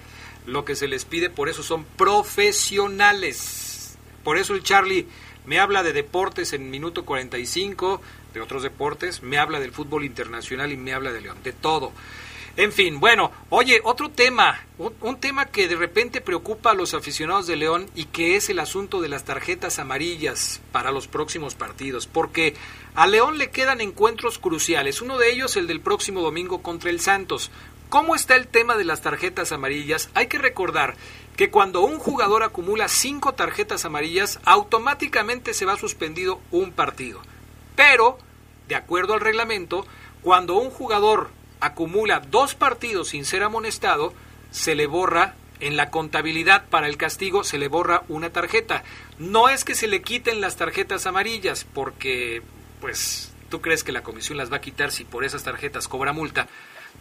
lo 0.46 0.66
que 0.66 0.76
se 0.76 0.90
les 0.90 1.06
pide, 1.06 1.30
por 1.30 1.48
eso 1.48 1.64
son 1.64 1.86
profesionales. 1.96 3.98
Por 4.24 4.38
eso 4.38 4.56
el 4.56 4.64
Charlie 4.64 5.08
me 5.46 5.60
habla 5.60 5.84
de 5.84 5.94
deportes 5.94 6.54
en 6.54 6.70
minuto 6.70 7.06
45, 7.06 8.02
de 8.34 8.42
otros 8.42 8.64
deportes, 8.64 9.24
me 9.24 9.38
habla 9.38 9.60
del 9.60 9.72
fútbol 9.72 10.06
internacional 10.06 10.72
y 10.72 10.78
me 10.78 10.94
habla 10.94 11.12
de 11.12 11.22
León, 11.22 11.38
de 11.44 11.54
todo. 11.54 11.92
En 12.58 12.74
fin, 12.74 13.00
bueno, 13.00 13.32
oye, 13.50 13.80
otro 13.84 14.10
tema, 14.10 14.66
un, 14.78 14.94
un 15.02 15.20
tema 15.20 15.46
que 15.46 15.68
de 15.68 15.76
repente 15.76 16.20
preocupa 16.20 16.72
a 16.72 16.74
los 16.74 16.94
aficionados 16.94 17.48
de 17.48 17.56
León 17.56 17.90
y 17.96 18.06
que 18.06 18.36
es 18.36 18.50
el 18.50 18.60
asunto 18.60 19.00
de 19.00 19.08
las 19.08 19.24
tarjetas 19.24 19.80
amarillas 19.80 20.60
para 20.72 20.92
los 20.92 21.08
próximos 21.08 21.56
partidos, 21.56 22.06
porque 22.06 22.56
a 22.96 23.08
León 23.08 23.38
le 23.38 23.50
quedan 23.50 23.82
encuentros 23.82 24.40
cruciales, 24.40 25.02
uno 25.02 25.18
de 25.18 25.32
ellos 25.32 25.56
el 25.56 25.68
del 25.68 25.80
próximo 25.80 26.22
domingo 26.22 26.62
contra 26.62 26.90
el 26.90 27.00
Santos. 27.00 27.50
¿Cómo 27.90 28.14
está 28.14 28.36
el 28.36 28.48
tema 28.48 28.78
de 28.78 28.86
las 28.86 29.02
tarjetas 29.02 29.52
amarillas? 29.52 30.10
Hay 30.14 30.28
que 30.28 30.38
recordar 30.38 30.96
que 31.40 31.50
cuando 31.50 31.80
un 31.80 32.00
jugador 32.00 32.44
acumula 32.44 32.90
cinco 32.90 33.34
tarjetas 33.34 33.86
amarillas, 33.86 34.42
automáticamente 34.44 35.54
se 35.54 35.64
va 35.64 35.78
suspendido 35.78 36.42
un 36.52 36.74
partido. 36.74 37.22
Pero, 37.78 38.18
de 38.68 38.76
acuerdo 38.76 39.14
al 39.14 39.22
reglamento, 39.22 39.88
cuando 40.22 40.56
un 40.56 40.70
jugador 40.70 41.30
acumula 41.62 42.20
dos 42.20 42.56
partidos 42.56 43.08
sin 43.08 43.24
ser 43.24 43.44
amonestado, 43.44 44.14
se 44.52 44.76
le 44.76 44.86
borra 44.86 45.36
en 45.62 45.78
la 45.78 45.92
contabilidad 45.92 46.66
para 46.70 46.88
el 46.88 46.98
castigo, 46.98 47.46
se 47.46 47.58
le 47.58 47.70
borra 47.70 48.04
una 48.10 48.32
tarjeta. 48.32 48.84
No 49.18 49.48
es 49.48 49.64
que 49.64 49.76
se 49.76 49.88
le 49.88 50.02
quiten 50.02 50.42
las 50.42 50.58
tarjetas 50.58 51.06
amarillas, 51.06 51.66
porque, 51.74 52.42
pues, 52.82 53.32
tú 53.50 53.62
crees 53.62 53.86
que 53.86 53.94
la 53.94 54.04
comisión 54.04 54.38
las 54.38 54.52
va 54.52 54.58
a 54.58 54.62
quitar 54.62 54.92
si 54.92 55.06
por 55.06 55.24
esas 55.24 55.46
tarjetas 55.46 55.88
cobra 55.88 56.12
multa. 56.12 56.50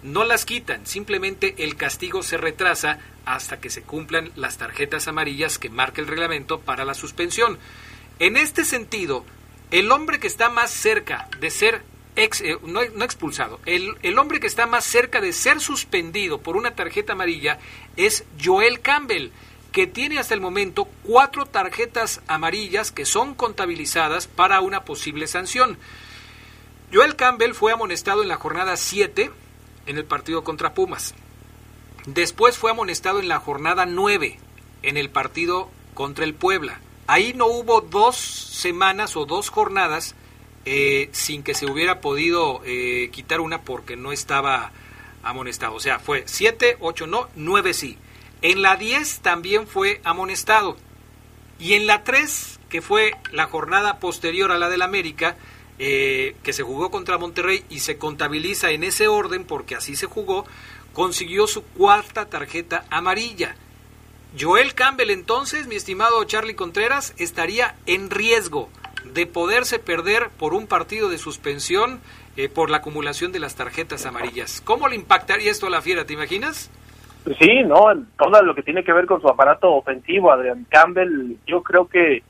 No 0.03 0.25
las 0.25 0.45
quitan, 0.45 0.87
simplemente 0.87 1.57
el 1.59 1.77
castigo 1.77 2.23
se 2.23 2.37
retrasa 2.37 2.99
hasta 3.25 3.61
que 3.61 3.69
se 3.69 3.83
cumplan 3.83 4.31
las 4.37 4.57
tarjetas 4.57 5.09
amarillas 5.09 5.59
que 5.59 5.71
marca 5.71 6.01
el 6.01 6.07
reglamento 6.07 6.61
para 6.61 6.85
la 6.85 6.95
suspensión. 6.95 7.59
En 8.21 8.37
este 8.37 8.65
sentido, 8.65 9.25
el 9.71 9.91
hombre 9.91 10.21
que 10.21 10.29
está 10.29 10.49
más 10.51 10.71
cerca 10.71 11.29
de 11.41 11.51
ser 11.51 11.83
eh, 12.17 12.59
no, 12.63 12.81
no 12.95 13.05
expulsado, 13.05 13.61
el, 13.65 13.97
el 14.03 14.19
hombre 14.19 14.41
que 14.41 14.47
está 14.47 14.67
más 14.67 14.85
cerca 14.85 15.21
de 15.21 15.33
ser 15.33 15.61
suspendido 15.61 16.41
por 16.41 16.57
una 16.57 16.75
tarjeta 16.75 17.13
amarilla 17.13 17.59
es 17.97 18.25
Joel 18.43 18.81
Campbell, 18.81 19.31
que 19.73 19.87
tiene 19.87 20.19
hasta 20.19 20.35
el 20.35 20.41
momento 20.41 20.89
cuatro 21.05 21.47
tarjetas 21.47 22.21
amarillas 22.27 22.91
que 22.91 23.05
son 23.05 23.35
contabilizadas 23.35 24.27
para 24.27 24.61
una 24.61 24.85
posible 24.85 25.27
sanción. 25.27 25.79
Joel 26.93 27.17
Campbell 27.17 27.53
fue 27.53 27.73
amonestado 27.73 28.23
en 28.23 28.29
la 28.29 28.37
jornada 28.37 28.77
7 28.77 29.31
en 29.89 29.99
el 29.99 30.05
partido 30.05 30.45
contra 30.45 30.75
Pumas. 30.75 31.15
Después 32.07 32.57
fue 32.57 32.71
amonestado 32.71 33.19
en 33.19 33.27
la 33.27 33.41
jornada 33.41 33.85
9 33.87 34.39
en 34.83 34.97
el 34.97 35.11
partido 35.11 35.69
contra 35.95 36.25
el 36.25 36.35
Puebla. 36.35 36.81
Ahí 37.07 37.33
no 37.35 37.47
hubo 37.47 37.81
dos 37.81 38.17
semanas 38.17 39.17
o 39.17 39.25
dos 39.25 39.49
jornadas 39.49 40.15
eh, 40.65 41.09
sin 41.13 41.43
que 41.43 41.55
se 41.55 41.67
hubiera 41.67 42.01
podido 42.01 42.61
eh, 42.65 43.11
quitar 43.13 43.41
una 43.41 43.63
porque 43.63 43.97
no 43.97 44.13
estaba 44.13 44.73
amonestado. 45.23 45.75
O 45.75 45.81
sea, 45.81 45.99
fue 45.99 46.25
7, 46.27 46.77
8 46.81 47.07
no, 47.07 47.29
9 47.35 47.75
sí. 47.75 47.99
En 48.43 48.63
la 48.63 48.77
10 48.77 49.21
también 49.21 49.67
fue 49.67 50.01
amonestado. 50.05 50.77
Y 51.59 51.75
en 51.75 51.87
la 51.87 52.05
3, 52.05 52.61
que 52.69 52.83
fue 52.83 53.13
la 53.33 53.47
jornada 53.47 53.99
posterior 53.99 54.53
a 54.53 54.59
la 54.59 54.69
del 54.69 54.83
América, 54.83 55.37
eh, 55.79 56.37
que 56.43 56.53
se 56.53 56.63
jugó 56.63 56.91
contra 56.91 57.19
Monterrey 57.19 57.65
y 57.71 57.81
se 57.81 57.99
contabiliza 57.99 58.71
en 58.71 58.85
ese 58.85 59.09
orden 59.09 59.45
porque 59.45 59.75
así 59.75 59.97
se 59.97 60.07
jugó, 60.07 60.45
consiguió 60.93 61.47
su 61.47 61.63
cuarta 61.63 62.27
tarjeta 62.27 62.85
amarilla. 62.91 63.55
Joel 64.39 64.75
Campbell 64.75 65.11
entonces, 65.11 65.67
mi 65.67 65.77
estimado 65.77 66.23
Charlie 66.25 66.55
Contreras, 66.55 67.15
estaría 67.19 67.77
en 67.87 68.11
riesgo 68.11 68.69
de 69.05 69.27
poderse 69.27 69.79
perder 69.79 70.29
por 70.39 70.53
un 70.53 70.67
partido 70.67 71.09
de 71.09 71.19
suspensión 71.19 72.01
eh, 72.37 72.49
por 72.49 72.71
la 72.71 72.79
acumulación 72.79 73.33
de 73.33 73.41
las 73.41 73.57
tarjetas 73.57 74.07
amarillas. 74.07 74.61
¿Cómo 74.61 74.89
le 74.89 74.97
impactaría 74.97 75.51
esto 75.51 75.67
a 75.67 75.71
la 75.71 75.83
fiera, 75.83 76.05
te 76.05 76.13
imaginas? 76.13 76.71
Sí, 77.39 77.63
no, 77.65 77.91
en 77.91 78.07
todo 78.17 78.43
lo 78.43 78.55
que 78.55 78.63
tiene 78.63 78.85
que 78.85 78.93
ver 78.93 79.07
con 79.07 79.21
su 79.21 79.29
aparato 79.29 79.75
ofensivo, 79.75 80.31
Adrián 80.31 80.67
Campbell, 80.69 81.37
yo 81.47 81.63
creo 81.63 81.89
que, 81.89 82.23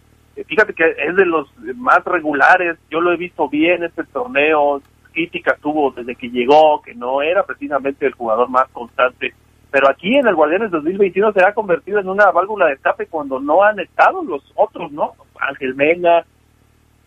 fíjate 0.46 0.74
que 0.74 0.84
es 0.98 1.16
de 1.16 1.26
los 1.26 1.48
más 1.76 2.04
regulares, 2.04 2.78
yo 2.90 3.00
lo 3.00 3.12
he 3.12 3.16
visto 3.16 3.48
bien 3.48 3.82
este 3.82 4.04
torneo, 4.04 4.82
críticas 5.12 5.58
tuvo 5.60 5.90
desde 5.90 6.14
que 6.14 6.30
llegó, 6.30 6.82
que 6.82 6.94
no 6.94 7.22
era 7.22 7.44
precisamente 7.44 8.06
el 8.06 8.12
jugador 8.12 8.48
más 8.48 8.68
constante, 8.68 9.34
pero 9.70 9.88
aquí 9.88 10.16
en 10.16 10.26
el 10.26 10.34
Guardianes 10.34 10.70
2021 10.70 11.32
se 11.32 11.44
ha 11.44 11.52
convertido 11.52 11.98
en 11.98 12.08
una 12.08 12.30
válvula 12.30 12.66
de 12.66 12.74
escape 12.74 13.06
cuando 13.06 13.38
no 13.38 13.62
han 13.62 13.78
estado 13.80 14.22
los 14.22 14.42
otros, 14.54 14.90
¿no? 14.92 15.12
Ángel 15.40 15.74
Mena, 15.74 16.24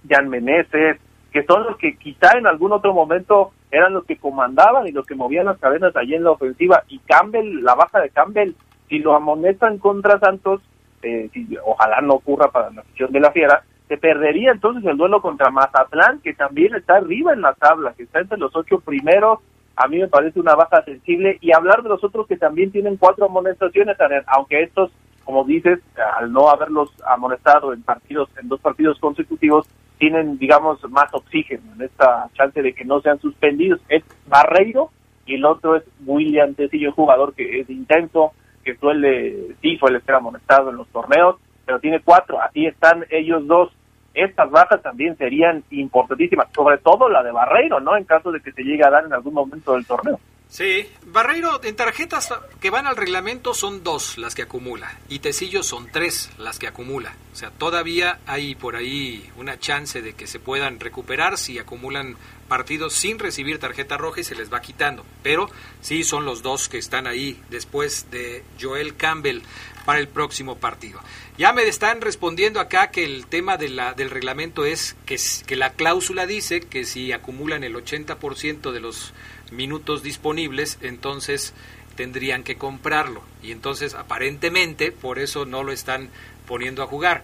Jan 0.07 0.29
Meneses, 0.29 0.97
que 1.31 1.43
son 1.43 1.63
los 1.63 1.77
que 1.77 1.95
quizá 1.97 2.37
en 2.37 2.45
algún 2.45 2.71
otro 2.71 2.93
momento 2.93 3.51
eran 3.71 3.93
los 3.93 4.05
que 4.05 4.17
comandaban 4.17 4.87
y 4.87 4.91
los 4.91 5.05
que 5.05 5.15
movían 5.15 5.45
las 5.45 5.57
cadenas 5.57 5.95
allí 5.95 6.13
en 6.13 6.23
la 6.23 6.31
ofensiva. 6.31 6.83
Y 6.89 6.99
Campbell, 6.99 7.63
la 7.63 7.73
baja 7.73 7.99
de 7.99 8.09
Campbell, 8.09 8.53
si 8.89 8.99
lo 8.99 9.15
amonestan 9.15 9.77
contra 9.77 10.19
Santos, 10.19 10.61
eh, 11.01 11.29
si, 11.33 11.47
ojalá 11.65 12.01
no 12.01 12.15
ocurra 12.15 12.51
para 12.51 12.69
la 12.71 12.81
afición 12.81 13.11
de 13.11 13.19
la 13.19 13.31
Fiera, 13.31 13.63
se 13.87 13.97
perdería 13.97 14.51
entonces 14.51 14.83
el 14.85 14.97
duelo 14.97 15.21
contra 15.21 15.51
Mazatlán, 15.51 16.19
que 16.21 16.33
también 16.33 16.75
está 16.75 16.97
arriba 16.97 17.33
en 17.33 17.41
la 17.41 17.53
tabla, 17.53 17.93
que 17.93 18.03
está 18.03 18.19
entre 18.19 18.37
los 18.37 18.55
ocho 18.55 18.79
primeros. 18.79 19.39
A 19.75 19.87
mí 19.87 19.99
me 19.99 20.07
parece 20.07 20.39
una 20.39 20.55
baja 20.55 20.83
sensible. 20.83 21.37
Y 21.41 21.53
hablar 21.53 21.83
de 21.83 21.89
los 21.89 22.03
otros 22.03 22.27
que 22.27 22.37
también 22.37 22.71
tienen 22.71 22.97
cuatro 22.97 23.25
amonestaciones, 23.25 23.97
aunque 24.27 24.63
estos 24.63 24.91
como 25.23 25.43
dices, 25.45 25.79
al 26.17 26.31
no 26.31 26.49
haberlos 26.49 26.91
amonestado 27.05 27.73
en 27.73 27.83
partidos, 27.83 28.29
en 28.41 28.49
dos 28.49 28.59
partidos 28.59 28.99
consecutivos, 28.99 29.67
tienen, 29.97 30.37
digamos, 30.37 30.83
más 30.89 31.13
oxígeno 31.13 31.61
en 31.75 31.83
esta 31.83 32.27
chance 32.33 32.61
de 32.61 32.73
que 32.73 32.85
no 32.85 33.01
sean 33.01 33.19
suspendidos. 33.19 33.79
Es 33.87 34.03
Barreiro 34.27 34.89
y 35.25 35.35
el 35.35 35.45
otro 35.45 35.75
es 35.75 35.83
William 36.05 36.55
Tecillo, 36.55 36.91
jugador 36.91 37.33
que 37.33 37.59
es 37.59 37.69
intenso, 37.69 38.33
que 38.63 38.75
suele, 38.75 39.55
sí, 39.61 39.77
suele 39.77 39.99
ser 40.01 40.15
amonestado 40.15 40.69
en 40.69 40.77
los 40.77 40.87
torneos, 40.89 41.37
pero 41.65 41.79
tiene 41.79 41.99
cuatro, 42.01 42.41
así 42.41 42.65
están 42.65 43.05
ellos 43.09 43.45
dos. 43.47 43.71
Estas 44.13 44.51
bajas 44.51 44.81
también 44.81 45.17
serían 45.17 45.63
importantísimas, 45.69 46.47
sobre 46.53 46.77
todo 46.79 47.07
la 47.07 47.23
de 47.23 47.31
Barreiro, 47.31 47.79
¿no? 47.79 47.95
En 47.95 48.03
caso 48.03 48.31
de 48.31 48.41
que 48.41 48.51
se 48.51 48.63
llegue 48.63 48.85
a 48.85 48.89
dar 48.89 49.05
en 49.05 49.13
algún 49.13 49.33
momento 49.33 49.73
del 49.73 49.85
torneo. 49.85 50.19
Sí, 50.51 50.85
Barreiro 51.05 51.63
en 51.63 51.77
tarjetas 51.77 52.27
que 52.59 52.69
van 52.69 52.85
al 52.85 52.97
reglamento 52.97 53.53
son 53.53 53.85
dos 53.85 54.17
las 54.17 54.35
que 54.35 54.41
acumula 54.41 54.99
y 55.07 55.19
Tecillo 55.19 55.63
son 55.63 55.89
tres 55.89 56.29
las 56.37 56.59
que 56.59 56.67
acumula. 56.67 57.15
O 57.31 57.37
sea, 57.37 57.51
todavía 57.51 58.19
hay 58.25 58.55
por 58.55 58.75
ahí 58.75 59.31
una 59.37 59.57
chance 59.57 60.01
de 60.01 60.11
que 60.11 60.27
se 60.27 60.41
puedan 60.41 60.81
recuperar 60.81 61.37
si 61.37 61.57
acumulan 61.57 62.17
partidos 62.49 62.91
sin 62.91 63.17
recibir 63.17 63.59
tarjeta 63.59 63.95
roja 63.95 64.19
y 64.19 64.23
se 64.25 64.35
les 64.35 64.51
va 64.51 64.59
quitando. 64.59 65.05
Pero 65.23 65.49
sí 65.79 66.03
son 66.03 66.25
los 66.25 66.41
dos 66.41 66.67
que 66.67 66.79
están 66.79 67.07
ahí 67.07 67.41
después 67.49 68.11
de 68.11 68.43
Joel 68.59 68.97
Campbell 68.97 69.43
para 69.85 69.99
el 69.99 70.09
próximo 70.09 70.57
partido. 70.57 70.99
Ya 71.37 71.53
me 71.53 71.63
están 71.63 72.01
respondiendo 72.01 72.59
acá 72.59 72.91
que 72.91 73.05
el 73.05 73.25
tema 73.27 73.55
de 73.55 73.69
la, 73.69 73.93
del 73.93 74.09
reglamento 74.09 74.65
es 74.65 74.97
que, 75.05 75.17
que 75.47 75.55
la 75.55 75.73
cláusula 75.73 76.25
dice 76.27 76.59
que 76.59 76.83
si 76.83 77.13
acumulan 77.13 77.63
el 77.63 77.73
80% 77.73 78.71
de 78.71 78.79
los 78.81 79.13
minutos 79.51 80.03
disponibles, 80.03 80.77
entonces 80.81 81.53
tendrían 81.95 82.43
que 82.43 82.55
comprarlo. 82.55 83.21
Y 83.43 83.51
entonces 83.51 83.93
aparentemente 83.93 84.91
por 84.91 85.19
eso 85.19 85.45
no 85.45 85.63
lo 85.63 85.71
están 85.71 86.09
poniendo 86.47 86.83
a 86.83 86.87
jugar. 86.87 87.23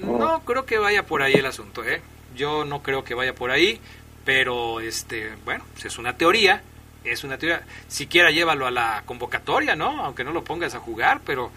No 0.00 0.42
creo 0.44 0.64
que 0.64 0.78
vaya 0.78 1.04
por 1.06 1.22
ahí 1.22 1.34
el 1.34 1.46
asunto, 1.46 1.84
¿eh? 1.84 2.00
Yo 2.34 2.64
no 2.64 2.82
creo 2.82 3.04
que 3.04 3.14
vaya 3.14 3.34
por 3.34 3.50
ahí, 3.50 3.80
pero 4.24 4.80
este, 4.80 5.32
bueno, 5.44 5.64
pues 5.72 5.84
es 5.84 5.98
una 5.98 6.16
teoría, 6.16 6.62
es 7.04 7.22
una 7.22 7.38
teoría. 7.38 7.64
Siquiera 7.88 8.30
llévalo 8.30 8.66
a 8.66 8.70
la 8.70 9.02
convocatoria, 9.06 9.76
¿no? 9.76 10.04
Aunque 10.04 10.24
no 10.24 10.32
lo 10.32 10.42
pongas 10.42 10.74
a 10.74 10.80
jugar, 10.80 11.20
pero 11.24 11.50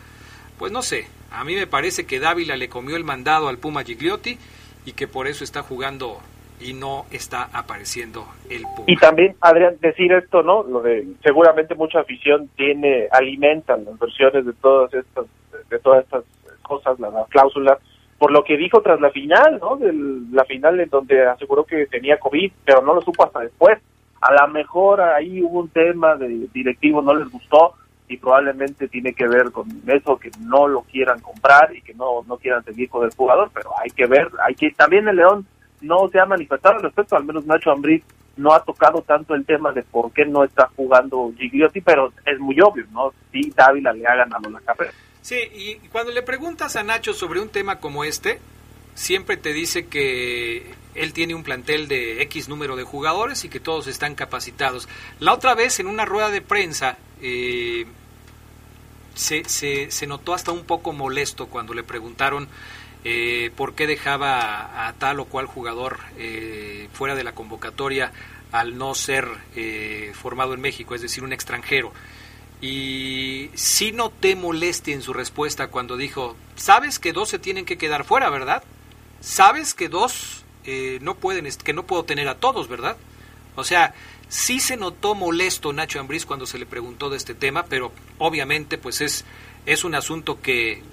pues 0.59 0.71
no 0.71 0.81
sé. 0.81 1.07
A 1.31 1.43
mí 1.43 1.55
me 1.55 1.67
parece 1.67 2.05
que 2.05 2.19
Dávila 2.19 2.55
le 2.57 2.69
comió 2.69 2.95
el 2.95 3.03
mandado 3.03 3.47
al 3.47 3.57
Puma 3.57 3.83
Gigliotti 3.83 4.37
y 4.85 4.93
que 4.93 5.07
por 5.07 5.27
eso 5.27 5.43
está 5.43 5.63
jugando 5.63 6.21
y 6.59 6.73
no 6.73 7.05
está 7.11 7.49
apareciendo 7.53 8.25
el 8.49 8.63
Puma. 8.63 8.85
Y 8.87 8.95
también, 8.97 9.35
Adrián, 9.41 9.77
decir 9.79 10.11
esto, 10.11 10.41
¿no? 10.41 10.63
Lo 10.63 10.81
de, 10.81 11.07
seguramente 11.23 11.75
mucha 11.75 11.99
afición 11.99 12.49
tiene, 12.55 13.07
alimentan 13.11 13.85
las 13.85 13.99
versiones 13.99 14.45
de 14.45 14.53
todas 14.53 14.93
estas, 14.93 15.25
de 15.69 15.79
todas 15.79 16.03
estas 16.03 16.23
cosas, 16.63 16.99
las, 16.99 17.13
cláusulas, 17.29 17.77
por 18.17 18.31
lo 18.31 18.43
que 18.43 18.57
dijo 18.57 18.81
tras 18.81 18.99
la 18.99 19.11
final, 19.11 19.59
¿no? 19.61 19.77
De 19.77 19.93
la 20.31 20.45
final 20.45 20.79
en 20.79 20.89
donde 20.89 21.27
aseguró 21.27 21.63
que 21.63 21.85
tenía 21.85 22.19
COVID, 22.19 22.51
pero 22.65 22.81
no 22.81 22.95
lo 22.95 23.01
supo 23.01 23.25
hasta 23.25 23.41
después. 23.41 23.77
A 24.21 24.33
lo 24.33 24.47
mejor 24.47 24.99
ahí 25.01 25.41
hubo 25.43 25.59
un 25.59 25.69
tema 25.69 26.15
de 26.15 26.47
directivo, 26.51 27.03
no 27.03 27.13
les 27.13 27.29
gustó 27.29 27.75
y 28.07 28.17
probablemente 28.17 28.87
tiene 28.87 29.13
que 29.13 29.27
ver 29.27 29.51
con 29.51 29.67
eso, 29.85 30.17
que 30.17 30.31
no 30.39 30.67
lo 30.67 30.81
quieran 30.81 31.19
comprar 31.19 31.75
y 31.75 31.81
que 31.81 31.93
no, 31.93 32.23
no 32.25 32.37
quieran 32.37 32.63
seguir 32.63 32.89
con 32.89 33.05
el 33.05 33.13
jugador, 33.13 33.51
pero 33.53 33.69
hay 33.79 33.89
que 33.91 34.07
ver, 34.07 34.29
hay 34.43 34.55
que, 34.55 34.71
también 34.71 35.07
el 35.07 35.17
León 35.17 35.45
no 35.81 36.09
se 36.09 36.19
ha 36.19 36.25
manifestado 36.25 36.75
al 36.75 36.83
respecto, 36.83 37.15
al 37.15 37.25
menos 37.25 37.45
Nacho 37.45 37.71
Ambriz 37.71 38.03
no 38.35 38.53
ha 38.53 38.63
tocado 38.63 39.01
tanto 39.01 39.33
el 39.33 39.45
tema 39.45 39.71
de 39.71 39.83
por 39.83 40.11
qué 40.11 40.25
no 40.25 40.43
está 40.43 40.69
jugando 40.75 41.33
Gigliotti, 41.37 41.81
pero 41.81 42.13
es 42.25 42.39
muy 42.39 42.59
obvio, 42.61 42.85
¿no? 42.91 43.13
Sí, 43.31 43.51
Dávila 43.55 43.93
le 43.93 44.05
ha 44.05 44.15
ganado 44.15 44.49
la 44.49 44.59
carrera. 44.61 44.93
Sí, 45.21 45.37
y 45.53 45.75
cuando 45.89 46.11
le 46.11 46.21
preguntas 46.21 46.75
a 46.75 46.83
Nacho 46.83 47.13
sobre 47.13 47.41
un 47.41 47.49
tema 47.49 47.79
como 47.79 48.03
este, 48.03 48.39
siempre 48.93 49.37
te 49.37 49.53
dice 49.53 49.87
que 49.87 50.73
él 50.95 51.13
tiene 51.13 51.35
un 51.35 51.43
plantel 51.43 51.87
de 51.87 52.21
X 52.23 52.49
número 52.49 52.75
de 52.75 52.83
jugadores 52.83 53.43
y 53.43 53.49
que 53.49 53.59
todos 53.59 53.87
están 53.87 54.15
capacitados. 54.15 54.87
La 55.19 55.33
otra 55.33 55.53
vez, 55.53 55.79
en 55.79 55.87
una 55.87 56.05
rueda 56.05 56.29
de 56.29 56.41
prensa, 56.41 56.97
eh, 57.21 57.85
se, 59.13 59.43
se, 59.45 59.91
se 59.91 60.07
notó 60.07 60.33
hasta 60.33 60.51
un 60.51 60.63
poco 60.63 60.93
molesto 60.93 61.47
cuando 61.47 61.73
le 61.73 61.83
preguntaron 61.83 62.47
eh, 63.09 63.51
por 63.55 63.73
qué 63.73 63.87
dejaba 63.87 64.85
a, 64.85 64.91
tal 64.95 65.21
o 65.21 65.25
cual 65.27 65.45
jugador 65.45 65.97
eh, 66.17 66.89
fuera 66.91 67.15
de 67.15 67.23
la 67.23 67.33
convocatoria 67.33 68.11
al 68.51 68.77
no 68.77 68.95
ser 68.95 69.29
eh, 69.55 70.11
formado 70.13 70.53
en 70.53 70.59
México, 70.59 70.93
es 70.93 71.01
decir, 71.01 71.23
un 71.23 71.31
extranjero. 71.31 71.93
Y 72.59 73.49
sí 73.53 73.93
noté 73.93 74.35
molestia 74.35 74.93
en 74.93 75.01
su 75.01 75.13
respuesta 75.13 75.67
cuando 75.69 75.95
dijo, 75.95 76.35
sabes 76.57 76.99
que 76.99 77.13
dos 77.13 77.29
se 77.29 77.39
tienen 77.39 77.63
que 77.63 77.77
quedar 77.77 78.03
fuera, 78.03 78.29
¿verdad? 78.29 78.61
Sabes 79.21 79.73
que 79.73 79.87
dos 79.87 80.43
no 80.99 81.15
pueden, 81.15 81.47
que 81.63 81.71
no 81.71 81.83
puedo 81.83 82.03
tener 82.03 82.27
a 82.27 82.35
todos, 82.35 82.67
¿verdad? 82.67 82.97
O 83.55 83.63
sea, 83.63 83.93
sí 84.27 84.59
se 84.59 84.75
notó 84.75 85.15
molesto 85.15 85.71
Nacho 85.71 86.01
Ambriz 86.01 86.25
cuando 86.25 86.45
se 86.45 86.59
le 86.59 86.65
preguntó 86.65 87.09
de 87.09 87.15
este 87.15 87.35
tema, 87.35 87.67
pero 87.69 87.93
obviamente 88.17 88.77
pues 88.77 88.99
es, 88.99 89.23
es 89.65 89.85
un 89.85 89.95
asunto 89.95 90.41
que 90.41 90.83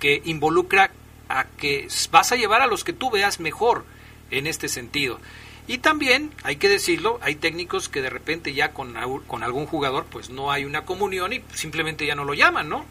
que 0.00 0.20
involucra 0.24 0.90
a 1.28 1.44
que 1.44 1.86
vas 2.10 2.32
a 2.32 2.36
llevar 2.36 2.62
a 2.62 2.66
los 2.66 2.82
que 2.82 2.92
tú 2.92 3.10
veas 3.10 3.38
mejor 3.38 3.84
en 4.32 4.48
este 4.48 4.68
sentido. 4.68 5.20
Y 5.68 5.78
también, 5.78 6.32
hay 6.42 6.56
que 6.56 6.68
decirlo, 6.68 7.20
hay 7.22 7.36
técnicos 7.36 7.88
que 7.88 8.02
de 8.02 8.10
repente 8.10 8.52
ya 8.52 8.72
con, 8.72 8.96
con 9.28 9.44
algún 9.44 9.66
jugador 9.66 10.06
pues 10.10 10.28
no 10.28 10.50
hay 10.50 10.64
una 10.64 10.84
comunión 10.84 11.32
y 11.32 11.44
simplemente 11.54 12.04
ya 12.06 12.16
no 12.16 12.24
lo 12.24 12.34
llaman, 12.34 12.68
¿no? 12.68 12.84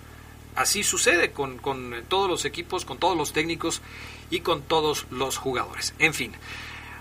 Así 0.55 0.84
sucede 0.84 1.32
con, 1.32 1.57
con 1.57 1.93
todos 2.07 2.30
los 2.30 2.45
equipos, 2.45 2.86
con 2.86 2.97
todos 2.97 3.18
los 3.18 3.34
técnicos 3.34 3.82
y 4.30 4.39
con 4.39 4.62
todos 4.62 5.07
los 5.12 5.38
jugadores. 5.38 5.93
En 5.99 6.14
fin, 6.14 6.32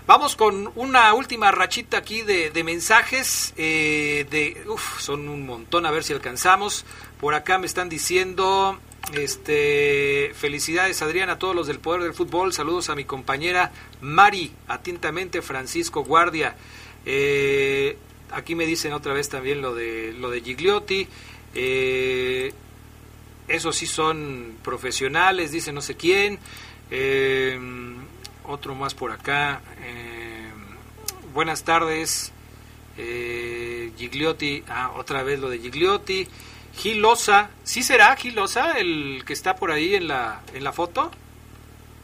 vamos 0.05 0.35
con 0.35 0.71
una 0.75 1.13
última 1.13 1.51
rachita 1.51 1.97
aquí 1.97 2.23
de, 2.23 2.51
de 2.51 2.63
mensajes. 2.63 3.53
Eh, 3.57 4.27
de, 4.29 4.61
uf, 4.69 4.99
son 4.99 5.29
un 5.29 5.45
montón, 5.45 5.85
a 5.85 5.91
ver 5.91 6.03
si 6.03 6.13
alcanzamos. 6.13 6.85
Por 7.19 7.35
acá 7.35 7.57
me 7.57 7.67
están 7.67 7.89
diciendo, 7.89 8.79
este, 9.13 10.31
felicidades 10.35 11.01
Adrián 11.01 11.29
a 11.29 11.39
todos 11.39 11.55
los 11.55 11.67
del 11.67 11.79
Poder 11.79 12.03
del 12.03 12.13
Fútbol. 12.13 12.53
Saludos 12.53 12.89
a 12.89 12.95
mi 12.95 13.05
compañera 13.05 13.71
Mari, 14.01 14.51
atentamente 14.67 15.41
Francisco 15.41 16.03
Guardia. 16.03 16.55
Eh, 17.05 17.97
aquí 18.31 18.55
me 18.55 18.65
dicen 18.65 18.93
otra 18.93 19.13
vez 19.13 19.29
también 19.29 19.61
lo 19.61 19.73
de 19.73 20.13
lo 20.13 20.29
de 20.29 20.41
Gigliotti. 20.41 21.07
Eh, 21.55 22.53
esos 23.47 23.75
sí 23.75 23.87
son 23.87 24.57
profesionales, 24.63 25.51
dice 25.51 25.73
no 25.73 25.81
sé 25.81 25.95
quién. 25.95 26.37
Eh, 26.91 27.59
otro 28.45 28.75
más 28.75 28.93
por 28.93 29.11
acá. 29.11 29.61
buenas 31.33 31.63
tardes. 31.63 32.31
Gigliotti, 33.97 34.63
ah, 34.67 34.91
otra 34.95 35.23
vez 35.23 35.39
lo 35.39 35.49
de 35.49 35.59
Gigliotti. 35.59 36.27
Gilosa, 36.79 37.49
¿sí 37.63 37.83
será 37.83 38.15
Gilosa 38.15 38.79
el 38.79 39.23
que 39.25 39.33
está 39.33 39.55
por 39.55 39.69
ahí 39.69 39.95
en 39.95 40.07
la, 40.07 40.39
en 40.53 40.63
la 40.63 40.71
foto? 40.71 41.11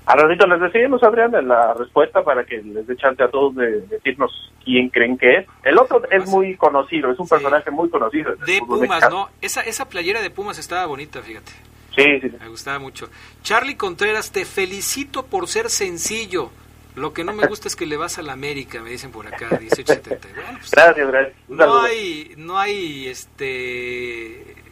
A 0.05 0.15
ratito 0.17 0.45
les 0.45 0.59
decimos, 0.59 1.01
Adrián, 1.01 1.31
la 1.47 1.73
respuesta 1.75 2.21
para 2.23 2.43
que 2.43 2.57
les 2.57 2.85
dé 2.85 2.97
chance 2.97 3.23
a 3.23 3.29
todos 3.29 3.55
de 3.55 3.81
decirnos 3.87 4.51
quién 4.65 4.89
creen 4.89 5.17
que 5.17 5.37
es. 5.37 5.47
El 5.63 5.79
otro 5.79 6.03
es 6.11 6.27
muy 6.27 6.57
conocido, 6.57 7.09
es 7.09 7.17
un 7.17 7.27
personaje 7.27 7.71
muy 7.71 7.89
conocido. 7.89 8.35
De 8.45 8.59
Pumas, 8.59 9.09
¿no? 9.09 9.29
Esa, 9.39 9.61
esa 9.61 9.87
playera 9.87 10.21
de 10.21 10.29
Pumas 10.29 10.59
estaba 10.59 10.85
bonita, 10.87 11.21
fíjate. 11.21 11.53
Sí, 11.95 12.19
sí, 12.19 12.29
Me 12.37 12.49
gustaba 12.49 12.77
mucho. 12.77 13.07
Charlie 13.43 13.77
Contreras, 13.77 14.33
te 14.33 14.43
felicito 14.43 15.25
por 15.25 15.47
ser 15.47 15.69
sencillo. 15.69 16.51
Lo 16.95 17.13
que 17.13 17.23
no 17.23 17.31
me 17.31 17.47
gusta 17.47 17.69
es 17.69 17.77
que 17.77 17.85
le 17.85 17.95
vas 17.95 18.17
a 18.17 18.23
la 18.23 18.33
América, 18.33 18.81
me 18.81 18.89
dicen 18.89 19.11
por 19.11 19.25
acá, 19.25 19.47
1870. 19.51 20.27
Bueno, 20.33 20.59
pues, 20.59 20.71
gracias, 20.71 21.07
gracias. 21.07 21.35
no 21.47 21.81
hay, 21.81 22.33
no 22.37 22.57
hay, 22.57 23.07
este, 23.07 24.64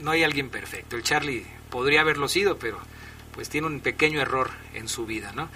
no 0.00 0.10
hay 0.10 0.24
alguien 0.24 0.50
perfecto. 0.50 0.96
El 0.96 1.02
Charlie 1.02 1.46
podría 1.70 2.00
haberlo 2.00 2.28
sido, 2.28 2.58
pero 2.58 2.78
pues 3.32 3.48
tiene 3.48 3.66
un 3.66 3.80
pequeño 3.80 4.20
error 4.20 4.50
en 4.74 4.88
su 4.88 5.06
vida, 5.06 5.32
¿no? 5.32 5.48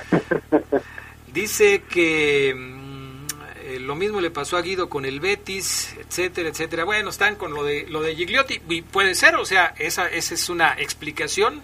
Dice 1.32 1.82
que 1.90 2.54
mm, 2.54 3.26
eh, 3.64 3.80
lo 3.80 3.96
mismo 3.96 4.20
le 4.20 4.30
pasó 4.30 4.56
a 4.56 4.62
Guido 4.62 4.88
con 4.88 5.04
el 5.04 5.20
Betis, 5.20 5.94
etcétera, 5.98 6.48
etcétera. 6.48 6.84
Bueno, 6.84 7.10
están 7.10 7.36
con 7.36 7.52
lo 7.52 7.64
de 7.64 7.86
lo 7.88 8.02
de 8.02 8.14
Gigliotti 8.14 8.60
y 8.68 8.82
puede 8.82 9.14
ser, 9.14 9.36
o 9.36 9.44
sea, 9.44 9.74
esa 9.78 10.06
esa 10.06 10.34
es 10.34 10.48
una 10.48 10.74
explicación, 10.78 11.62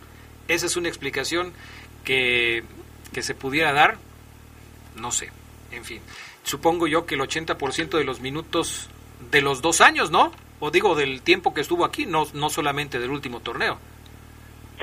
esa 0.48 0.66
es 0.66 0.76
una 0.76 0.88
explicación 0.88 1.52
que 2.04 2.64
que 3.12 3.22
se 3.22 3.34
pudiera 3.34 3.72
dar, 3.72 3.98
no 4.96 5.12
sé, 5.12 5.30
en 5.70 5.84
fin. 5.84 6.00
Supongo 6.42 6.86
yo 6.86 7.06
que 7.06 7.16
el 7.16 7.20
80% 7.20 7.98
de 7.98 8.04
los 8.04 8.20
minutos 8.20 8.88
de 9.30 9.42
los 9.42 9.62
dos 9.62 9.80
años, 9.80 10.10
¿no? 10.10 10.32
O 10.60 10.70
digo 10.70 10.94
del 10.94 11.22
tiempo 11.22 11.52
que 11.52 11.62
estuvo 11.62 11.84
aquí, 11.84 12.06
no, 12.06 12.26
no 12.34 12.50
solamente 12.50 12.98
del 12.98 13.10
último 13.10 13.40
torneo. 13.40 13.78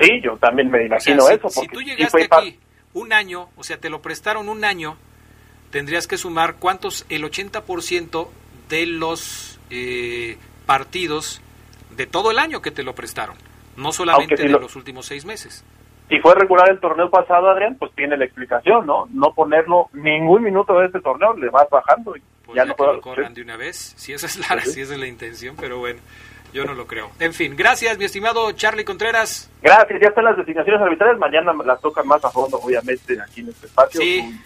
Sí, 0.00 0.20
yo 0.22 0.36
también 0.36 0.70
me 0.70 0.84
imagino 0.84 1.28
eso. 1.28 1.48
Si 1.48 1.66
tú 1.68 1.80
llegaste 1.80 2.28
aquí 2.30 2.58
un 2.94 3.12
año, 3.12 3.48
o 3.56 3.64
sea, 3.64 3.78
te 3.78 3.90
lo 3.90 4.02
prestaron 4.02 4.48
un 4.48 4.64
año, 4.64 4.96
tendrías 5.70 6.06
que 6.06 6.18
sumar 6.18 6.56
cuántos, 6.56 7.06
el 7.08 7.24
80% 7.24 8.28
de 8.68 8.86
los 8.86 9.58
eh, 9.70 10.36
partidos 10.66 11.40
de 11.96 12.06
todo 12.06 12.30
el 12.30 12.38
año 12.38 12.62
que 12.62 12.70
te 12.70 12.82
lo 12.82 12.94
prestaron. 12.94 13.36
no 13.76 13.92
solamente 13.92 14.42
de 14.42 14.48
los 14.48 14.74
últimos 14.74 15.06
seis 15.06 15.24
meses. 15.24 15.64
Si 16.08 16.18
fue 16.20 16.34
regular 16.34 16.70
el 16.70 16.80
torneo 16.80 17.10
pasado, 17.10 17.50
Adrián, 17.50 17.76
pues 17.78 17.92
tiene 17.94 18.16
la 18.16 18.24
explicación, 18.24 18.86
¿no? 18.86 19.06
No 19.12 19.34
ponerlo 19.34 19.88
ningún 19.92 20.42
minuto 20.42 20.78
de 20.78 20.86
este 20.86 21.00
torneo, 21.00 21.34
le 21.36 21.50
vas 21.50 21.68
bajando 21.70 22.16
y 22.16 22.22
Pues 22.46 22.56
ya 22.56 22.62
ya 22.62 22.64
no 22.64 22.72
que 22.74 22.78
puedo. 22.78 22.92
lo 22.94 23.00
corran 23.00 23.34
de 23.34 23.42
una 23.42 23.56
vez, 23.56 23.94
si 23.96 24.12
esa 24.14 24.26
es 24.26 24.38
la, 24.38 24.60
si 24.62 24.80
esa 24.80 24.94
es 24.94 25.00
la 25.00 25.06
intención, 25.06 25.54
pero 25.60 25.78
bueno, 25.78 26.00
yo 26.54 26.64
no 26.64 26.72
lo 26.72 26.86
creo. 26.86 27.10
En 27.20 27.34
fin, 27.34 27.54
gracias, 27.56 27.98
mi 27.98 28.04
estimado 28.06 28.50
Charlie 28.52 28.84
Contreras. 28.84 29.50
Gracias, 29.60 30.00
ya 30.00 30.08
están 30.08 30.24
las 30.24 30.36
designaciones 30.38 30.80
arbitrales, 30.80 31.18
mañana 31.18 31.52
las 31.64 31.80
tocan 31.80 32.06
más 32.06 32.24
a 32.24 32.30
fondo, 32.30 32.58
obviamente, 32.58 33.20
aquí 33.20 33.42
en 33.42 33.48
este 33.50 33.66
espacio. 33.66 34.00
Sí, 34.00 34.40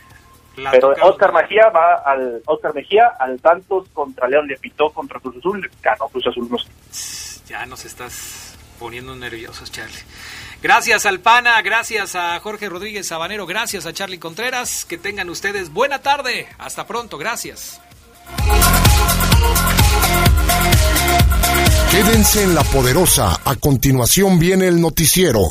Pero 0.72 0.94
Oscar 1.02 1.32
Mejía 1.32 1.68
va 1.70 1.94
al 2.04 2.42
Oscar 2.46 2.74
Mejía 2.74 3.06
al 3.20 3.38
Santos 3.38 3.88
contra 3.92 4.26
León 4.28 4.48
le 4.48 4.56
pitó 4.56 4.90
contra 4.90 5.20
Cruz 5.20 5.36
Azul, 5.38 5.60
le 5.60 5.70
ganó 5.80 6.08
Cruz 6.08 6.26
Azul 6.26 6.48
no. 6.50 6.56
Ya 7.46 7.64
nos 7.66 7.84
estás 7.84 8.58
poniendo 8.80 9.14
nerviosos, 9.14 9.70
Charlie. 9.70 9.94
Gracias 10.62 11.06
al 11.06 11.18
PANA, 11.18 11.60
gracias 11.62 12.14
a 12.14 12.38
Jorge 12.38 12.68
Rodríguez 12.68 13.08
Sabanero, 13.08 13.46
gracias 13.46 13.84
a 13.84 13.92
Charlie 13.92 14.18
Contreras. 14.18 14.84
Que 14.84 14.96
tengan 14.96 15.28
ustedes 15.28 15.72
buena 15.72 15.98
tarde. 15.98 16.46
Hasta 16.56 16.86
pronto, 16.86 17.18
gracias. 17.18 17.80
Quédense 21.90 22.44
en 22.44 22.54
la 22.54 22.62
poderosa. 22.62 23.40
A 23.44 23.56
continuación 23.56 24.38
viene 24.38 24.68
el 24.68 24.80
noticiero. 24.80 25.50